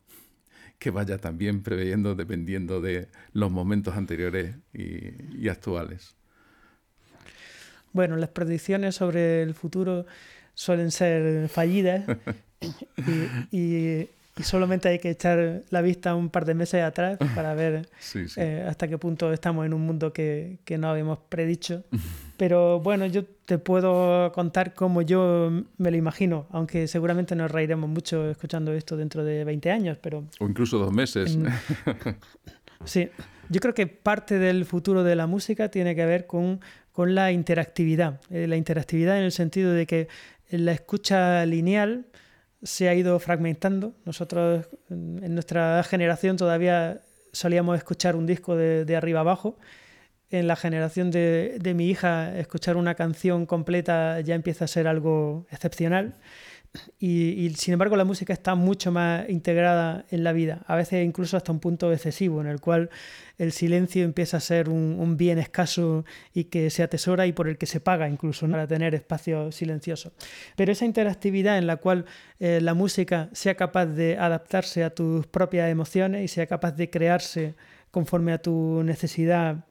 que 0.78 0.90
vaya 0.90 1.16
también 1.16 1.62
preveyendo 1.62 2.14
dependiendo 2.14 2.82
de 2.82 3.08
los 3.32 3.50
momentos 3.50 3.96
anteriores 3.96 4.54
y 4.74 5.48
actuales? 5.48 6.14
Bueno, 7.94 8.16
las 8.16 8.28
predicciones 8.28 8.96
sobre 8.96 9.40
el 9.40 9.54
futuro 9.54 10.04
suelen 10.52 10.90
ser 10.90 11.48
fallidas 11.48 12.04
y, 13.50 14.10
solamente 14.42 14.90
hay 14.90 14.98
que 14.98 15.08
echar 15.08 15.62
la 15.70 15.80
vista 15.80 16.14
un 16.14 16.28
par 16.28 16.44
de 16.44 16.52
meses 16.52 16.82
atrás 16.82 17.16
para 17.34 17.54
ver 17.54 17.88
eh, 18.36 18.66
hasta 18.68 18.88
qué 18.88 18.98
punto 18.98 19.32
estamos 19.32 19.64
en 19.64 19.72
un 19.72 19.80
mundo 19.80 20.12
que, 20.12 20.58
no 20.78 20.90
habíamos 20.90 21.18
predicho. 21.30 21.82
Pero 22.36 22.80
bueno, 22.80 23.06
yo 23.06 23.24
te 23.24 23.58
puedo 23.58 24.30
contar 24.32 24.74
cómo 24.74 25.02
yo 25.02 25.50
me 25.78 25.90
lo 25.90 25.96
imagino, 25.96 26.46
aunque 26.50 26.86
seguramente 26.86 27.34
nos 27.34 27.50
reiremos 27.50 27.88
mucho 27.88 28.30
escuchando 28.30 28.72
esto 28.72 28.96
dentro 28.96 29.24
de 29.24 29.44
20 29.44 29.70
años, 29.70 29.98
pero... 30.00 30.24
O 30.40 30.46
incluso 30.46 30.78
dos 30.78 30.92
meses. 30.92 31.38
sí, 32.84 33.08
yo 33.48 33.60
creo 33.60 33.72
que 33.72 33.86
parte 33.86 34.38
del 34.38 34.64
futuro 34.66 35.02
de 35.02 35.16
la 35.16 35.26
música 35.26 35.70
tiene 35.70 35.94
que 35.94 36.04
ver 36.04 36.26
con 36.26 36.60
con 36.96 37.14
la 37.14 37.30
interactividad. 37.30 38.22
Eh, 38.30 38.46
la 38.46 38.56
interactividad 38.56 39.18
en 39.18 39.24
el 39.24 39.32
sentido 39.32 39.74
de 39.74 39.86
que 39.86 40.08
la 40.48 40.72
escucha 40.72 41.44
lineal 41.44 42.06
se 42.62 42.88
ha 42.88 42.94
ido 42.94 43.18
fragmentando. 43.18 43.92
Nosotros 44.06 44.66
en 44.88 45.34
nuestra 45.34 45.82
generación 45.82 46.38
todavía 46.38 47.02
solíamos 47.32 47.76
escuchar 47.76 48.16
un 48.16 48.24
disco 48.24 48.56
de, 48.56 48.96
arriba 48.96 49.20
abajo. 49.20 49.58
En 50.30 50.48
la 50.48 50.56
generación 50.56 51.10
de, 51.10 51.58
de, 51.60 51.74
mi 51.74 51.88
hija, 51.88 52.36
escuchar 52.36 52.76
una 52.76 52.94
canción 52.96 53.46
completa 53.46 54.20
ya 54.20 54.34
empieza 54.34 54.64
a 54.64 54.68
ser 54.68 54.88
algo 54.88 55.46
excepcional. 55.50 56.16
Y, 56.98 57.50
sin 57.56 57.72
embargo 57.72 57.96
la 57.96 58.04
música 58.04 58.32
está 58.32 58.54
mucho 58.54 58.92
más 58.92 59.28
integrada 59.28 60.04
en 60.10 60.24
la 60.24 60.32
vida, 60.32 60.62
a 60.66 60.76
veces 60.76 61.04
incluso 61.04 61.36
hasta 61.36 61.52
un 61.52 61.60
punto 61.60 61.92
excesivo, 61.92 62.40
en 62.40 62.46
el 62.46 62.60
cual 62.60 62.90
el 63.38 63.52
silencio 63.52 64.04
empieza 64.04 64.38
a 64.38 64.40
ser 64.40 64.68
un, 64.68 65.16
bien 65.16 65.38
escaso 65.38 66.04
y 66.34 66.44
que 66.44 66.70
se 66.70 66.82
atesora 66.82 67.26
y 67.26 67.32
por 67.32 67.48
el 67.48 67.58
que 67.58 67.66
se 67.66 67.80
paga 67.80 68.08
incluso 68.08 68.48
para 68.48 68.66
tener 68.66 68.94
espacios 68.94 69.54
silenciosos. 69.54 70.12
Pero 70.56 70.72
esa 70.72 70.84
interactividad 70.84 71.58
en 71.58 71.66
la 71.66 71.76
cual 71.76 72.04
eh, 72.38 72.60
la 72.60 72.74
música 72.74 73.30
sea 73.32 73.54
capaz 73.54 73.86
de 73.86 74.18
adaptarse 74.18 74.84
a 74.84 74.90
tus 74.90 75.26
propias 75.26 75.70
emociones 75.70 76.24
y 76.24 76.28
sea 76.28 76.46
capaz 76.46 76.72
de 76.72 76.90
crearse 76.90 77.54
conforme 77.90 78.32
a 78.32 78.38
tu 78.38 78.82
necesidad 78.82 79.64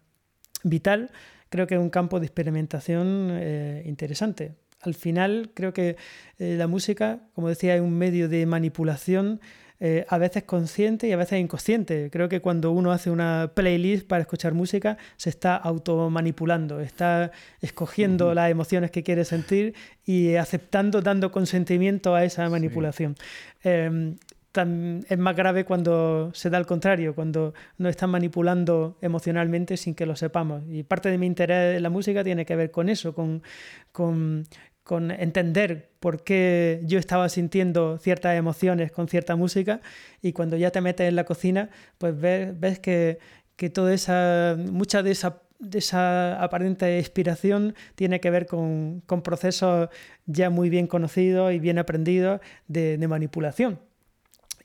vital, 0.65 1.11
creo 1.49 1.67
que 1.67 1.75
es 1.75 1.81
un 1.81 1.89
campo 1.89 2.19
de 2.19 2.25
experimentación 2.25 3.29
eh, 3.31 3.83
interesante 3.85 4.53
al 4.85 4.93
final 4.93 5.51
creo 5.53 5.73
que 5.73 5.97
eh, 6.39 6.55
la 6.57 6.67
música, 6.67 7.19
como 7.33 7.49
decía, 7.49 7.75
es 7.75 7.81
un 7.81 7.97
medio 7.97 8.29
de 8.29 8.45
manipulación. 8.45 9.41
Eh, 9.81 10.05
a 10.07 10.17
veces 10.17 10.43
consciente 10.43 11.05
y 11.09 11.11
a 11.11 11.17
veces 11.17 11.37
inconsciente. 11.37 12.09
Creo 12.09 12.29
que 12.29 12.39
cuando 12.39 12.71
uno 12.71 12.93
hace 12.93 13.11
una 13.11 13.51
playlist 13.53 14.07
para 14.07 14.21
escuchar 14.21 14.53
música, 14.53 14.97
se 15.17 15.29
está 15.29 15.57
automanipulando, 15.57 16.79
está 16.79 17.31
escogiendo 17.59 18.33
las 18.33 18.49
emociones 18.49 18.89
que 18.89 19.03
quiere 19.03 19.25
sentir 19.25 19.75
y 20.05 20.35
aceptando, 20.35 21.01
dando 21.01 21.29
consentimiento 21.29 22.15
a 22.15 22.23
esa 22.23 22.49
manipulación. 22.49 23.15
Em, 23.63 24.15
es 24.61 25.17
más 25.17 25.35
grave 25.35 25.65
cuando 25.65 26.31
se 26.33 26.49
da 26.49 26.57
al 26.57 26.65
contrario, 26.65 27.15
cuando 27.15 27.53
nos 27.77 27.89
están 27.89 28.09
manipulando 28.09 28.97
emocionalmente 29.01 29.77
sin 29.77 29.95
que 29.95 30.05
lo 30.05 30.15
sepamos. 30.15 30.63
Y 30.69 30.83
parte 30.83 31.09
de 31.09 31.17
mi 31.17 31.25
interés 31.25 31.77
en 31.77 31.83
la 31.83 31.89
música 31.89 32.23
tiene 32.23 32.45
que 32.45 32.55
ver 32.55 32.71
con 32.71 32.89
eso, 32.89 33.13
con, 33.13 33.43
con 33.91 34.45
con 34.85 35.09
entender 35.09 35.89
por 35.99 36.23
qué 36.23 36.79
yo 36.83 36.99
estaba 36.99 37.27
sintiendo 37.27 37.97
ciertas 37.97 38.37
emociones 38.37 38.91
con 38.91 39.07
cierta 39.07 39.35
música 39.35 39.81
y 40.21 40.31
cuando 40.31 40.57
ya 40.57 40.69
te 40.69 40.79
metes 40.79 41.09
en 41.09 41.15
la 41.15 41.23
cocina, 41.25 41.71
pues 41.97 42.17
ves, 42.19 42.57
ves 42.59 42.79
que, 42.79 43.17
que 43.55 43.71
toda 43.71 43.95
esa, 43.95 44.55
mucha 44.59 45.01
de 45.01 45.09
esa, 45.09 45.41
de 45.57 45.79
esa 45.79 46.39
aparente 46.39 46.99
inspiración 46.99 47.73
tiene 47.95 48.19
que 48.19 48.29
ver 48.29 48.45
con, 48.45 49.01
con 49.07 49.23
procesos 49.23 49.89
ya 50.27 50.51
muy 50.51 50.69
bien 50.69 50.85
conocidos 50.85 51.51
y 51.51 51.59
bien 51.59 51.79
aprendidos 51.79 52.39
de, 52.67 52.99
de 52.99 53.07
manipulación. 53.07 53.79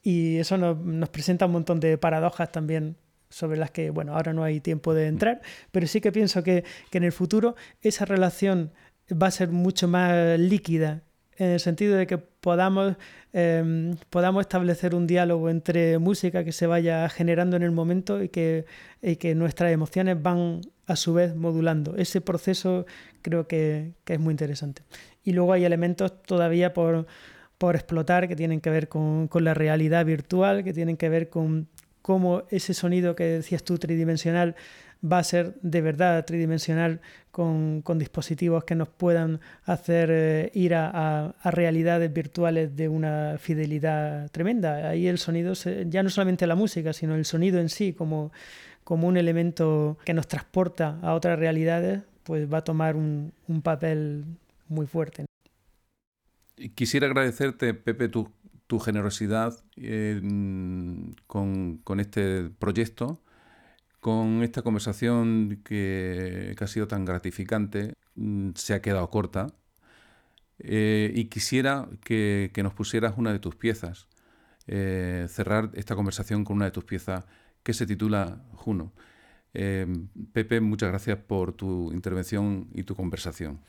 Y 0.03 0.39
eso 0.39 0.57
nos, 0.57 0.79
nos 0.79 1.09
presenta 1.09 1.47
un 1.47 1.53
montón 1.53 1.81
de 1.81 1.99
paradojas 1.99 2.51
también 2.53 2.97
sobre 3.29 3.59
las 3.59 3.71
que, 3.71 3.91
bueno, 3.91 4.15
ahora 4.15 4.33
no 4.33 4.43
hay 4.43 4.61
tiempo 4.61 4.93
de 4.93 5.07
entrar, 5.07 5.41
pero 5.71 5.87
sí 5.87 6.01
que 6.01 6.11
pienso 6.11 6.43
que, 6.43 6.65
que 6.91 6.99
en 6.99 7.05
el 7.05 7.13
futuro 7.13 7.55
esa 7.81 8.05
relación 8.05 8.73
va 9.11 9.29
a 9.29 9.31
ser 9.31 9.51
mucho 9.51 9.89
más 9.89 10.39
líquida 10.39 11.03
en 11.41 11.51
el 11.51 11.61
sentido 11.61 11.97
de 11.97 12.07
que 12.07 12.19
podamos, 12.19 12.97
em, 13.33 13.97
podamos 14.11 14.43
establecer 14.43 14.95
un 14.95 15.07
diálogo 15.07 15.49
entre 15.49 15.99
música 15.99 16.45
que 16.45 16.53
se 16.53 16.67
vaya 16.67 17.09
generando 17.09 17.57
en 17.57 17.63
el 17.63 17.71
momento 17.71 18.23
y 18.23 18.29
que, 18.29 18.67
que 19.19 19.35
nuestras 19.35 19.73
emociones 19.73 20.23
van 20.23 20.61
a 20.87 20.97
su 20.97 21.15
vez 21.15 21.35
modulando. 21.35 21.97
Ese 21.97 22.21
proceso 22.21 22.85
creo 23.23 23.49
que, 23.49 23.93
es 24.07 24.21
muy 24.21 24.33
interesante. 24.33 24.83
Y 25.25 25.33
luego 25.33 25.55
hay 25.55 25.65
elementos 25.65 26.23
todavía 26.23 26.75
por, 26.75 27.07
por 27.61 27.77
explotar 27.77 28.27
que 28.27 28.37
tienen 28.37 28.63
que 28.63 28.71
ver 28.71 28.89
con, 28.89 29.29
con 29.29 29.45
la 29.45 29.53
realidad 29.53 30.07
virtual, 30.07 30.65
que 30.65 30.73
tienen 30.73 30.97
que 30.97 31.11
ver 31.11 31.29
con 31.29 31.69
cómo 32.01 32.45
ese 32.49 32.73
sonido 32.73 33.15
que 33.15 33.25
decías 33.25 33.63
tú 33.63 33.77
tridimensional 33.77 34.57
va 35.05 35.19
a 35.19 35.25
ser 35.25 35.55
de 35.61 35.83
verdad 35.83 36.25
tridimensional 36.25 37.03
con, 37.31 37.83
dispositivos 37.99 38.65
que 38.65 38.75
nos 38.75 38.89
puedan 38.89 39.41
hacer 39.67 40.09
eh, 40.11 40.51
ir 40.55 40.75
a, 40.75 41.35
realidades 41.45 42.11
virtuales 42.11 42.75
de 42.77 42.89
una 42.89 43.37
fidelidad 43.39 44.31
tremenda. 44.31 44.89
Ahí 44.89 45.07
el 45.07 45.19
sonido, 45.19 45.53
ya 45.87 46.03
no 46.03 46.09
solamente 46.09 46.47
la 46.47 46.55
música, 46.55 46.95
sino 46.95 47.15
el 47.15 47.27
sonido 47.27 47.61
en 47.61 47.69
sí 47.69 47.93
como, 47.93 48.33
como 48.85 49.07
un 49.07 49.19
elemento 49.19 49.99
que 50.05 50.15
nos 50.15 50.29
transporta 50.29 50.99
a 51.03 51.13
otras 51.13 51.39
realidades, 51.39 52.01
pues 52.25 52.51
va 52.51 52.59
a 52.59 52.65
tomar 52.65 52.97
un, 52.97 53.33
papel 53.63 54.25
muy 54.69 54.87
fuerte. 54.87 55.27
Quisiera 56.75 57.07
agradecerte, 57.07 57.73
Pepe, 57.75 58.09
tu, 58.09 58.31
generosidad 58.79 59.65
eh, 59.77 60.21
con, 61.27 61.81
este 61.99 62.51
proyecto 62.59 63.23
con 64.01 64.43
esta 64.43 64.63
conversación 64.63 65.61
que, 65.65 66.55
ha 66.59 66.67
sido 66.67 66.87
tan 66.89 67.05
gratificante, 67.05 67.95
mm, 68.15 68.51
se 68.55 68.75
ha 68.75 68.83
quedado 68.83 69.09
corta. 69.11 69.49
Eh, 70.59 71.13
y 71.15 71.27
quisiera 71.27 71.89
que, 72.05 72.53
nos 72.63 72.75
pusieras 72.75 73.15
una 73.17 73.33
de 73.33 73.39
tus 73.39 73.57
piezas, 73.57 74.09
eh, 74.67 75.27
cerrar 75.29 75.71
esta 75.75 75.97
conversación 75.97 76.45
con 76.45 76.57
una 76.57 76.67
de 76.67 76.71
tus 76.73 76.85
piezas 76.85 77.25
que 77.63 77.73
se 77.75 77.87
titula 77.87 78.43
Juno. 78.53 78.93
Pepe, 80.33 80.61
muchas 80.61 80.91
gracias 80.91 81.19
por 81.19 81.53
tu 81.55 81.93
intervención 81.93 82.69
y 82.75 82.85
tu 82.85 82.95
conversación. 82.95 83.61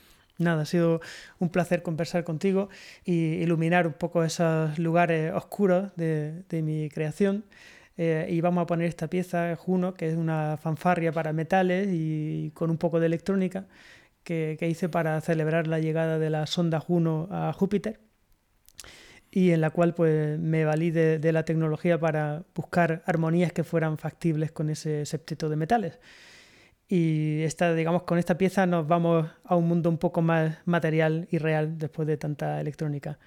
Nada, 0.42 0.64
ha 0.64 0.66
sido 0.66 1.02
un 1.39 1.50
placer 1.50 1.84
conversar 1.84 2.24
contigo 2.24 2.70
y 3.06 3.36
iluminar 3.36 3.86
un 3.86 3.94
poco 3.94 4.24
esos 4.24 4.80
lugares 4.80 5.32
oscuros 5.34 5.96
de, 5.96 6.44
mi 6.64 6.89
creación. 6.89 7.46
Eh, 7.98 8.28
y 8.30 8.42
vamos 8.42 8.64
a 8.64 8.66
poner 8.66 8.88
esta 8.88 9.08
pieza, 9.08 9.56
Juno, 9.56 9.94
que 9.94 10.10
es 10.10 10.16
una 10.16 10.58
fanfarria 10.58 11.12
para 11.12 11.32
metales 11.34 11.89
y 11.92 12.52
con 12.56 12.72
un 12.72 12.78
poco 12.78 13.00
de 13.00 13.06
electrónica, 13.06 13.68
que, 14.24 14.58
hice 14.62 14.89
para 14.89 15.22
celebrar 15.22 15.68
la 15.68 15.80
llegada 15.80 16.18
de 16.20 16.30
la 16.32 16.48
sonda 16.48 16.80
Juno 16.80 17.28
a 17.32 17.54
Júpiter 17.54 18.00
y 19.32 19.52
en 19.52 19.62
la 19.62 19.70
cual 19.70 19.94
pues, 19.94 20.39
me 20.39 20.66
valí 20.66 20.92
de, 20.92 21.20
de 21.20 21.32
la 21.32 21.46
tecnología 21.46 22.00
para 22.00 22.44
buscar 22.56 23.04
armonías 23.06 23.54
que 23.54 23.64
fueran 23.64 23.98
factibles 23.98 24.52
con 24.52 24.70
ese 24.70 25.06
septeto 25.06 25.50
de 25.50 25.56
metales. 25.56 26.00
Y 26.94 27.44
esta, 27.44 27.74
digamos, 27.74 28.04
con 28.04 28.18
esta 28.18 28.38
pieza 28.38 28.66
nos 28.66 28.86
vamos 28.86 29.26
a 29.46 29.56
un 29.56 29.66
mundo 29.66 29.89
un 29.89 29.98
poco 29.98 30.22
más 30.22 30.58
material 30.66 31.26
y 31.32 31.38
real 31.38 31.78
después 31.78 32.06
de 32.06 32.18
tanta 32.18 32.60
electrónica. 32.60 33.18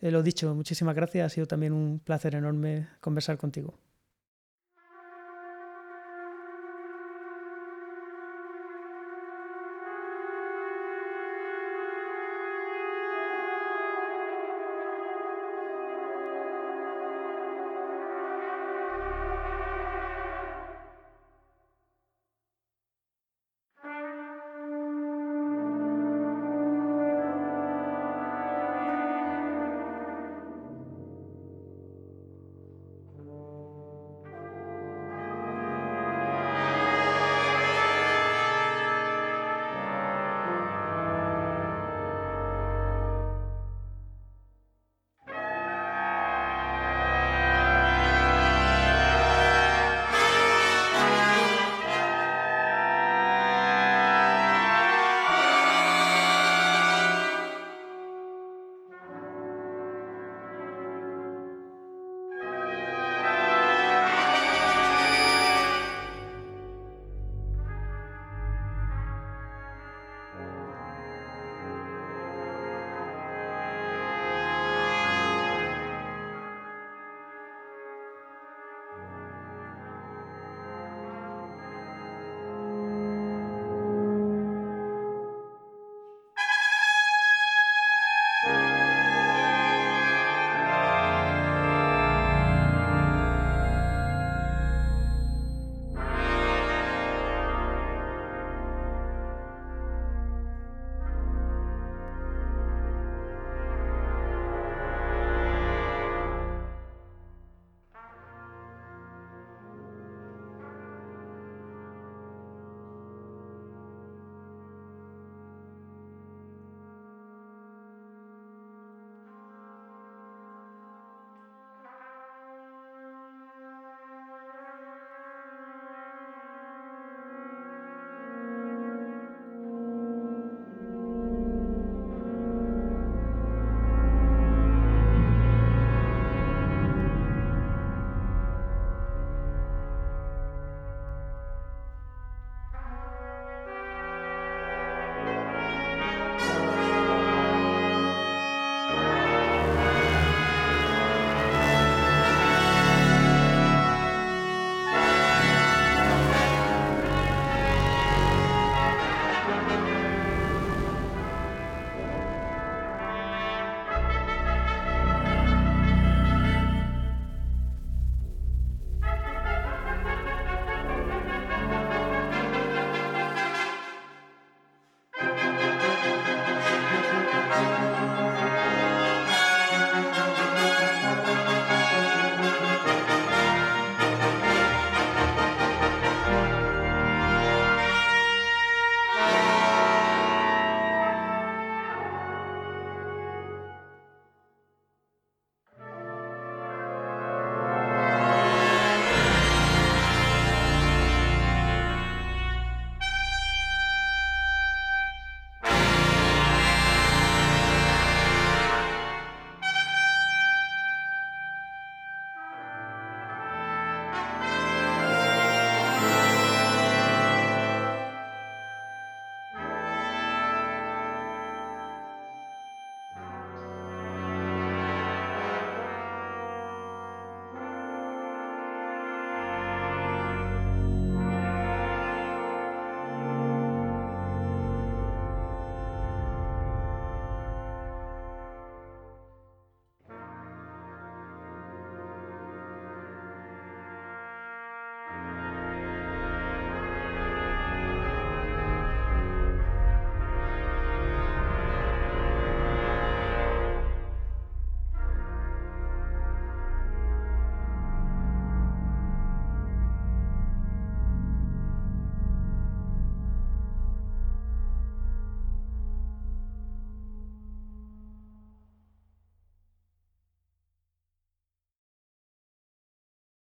Eh, 0.00 0.10
lo 0.10 0.22
dicho, 0.22 0.54
muchísimas 0.54 0.94
gracias. 0.94 1.26
Ha 1.26 1.28
sido 1.28 1.46
también 1.46 1.74
un 1.74 1.98
placer 1.98 2.34
enorme 2.34 2.88
conversar 3.00 3.36
contigo. 3.36 3.74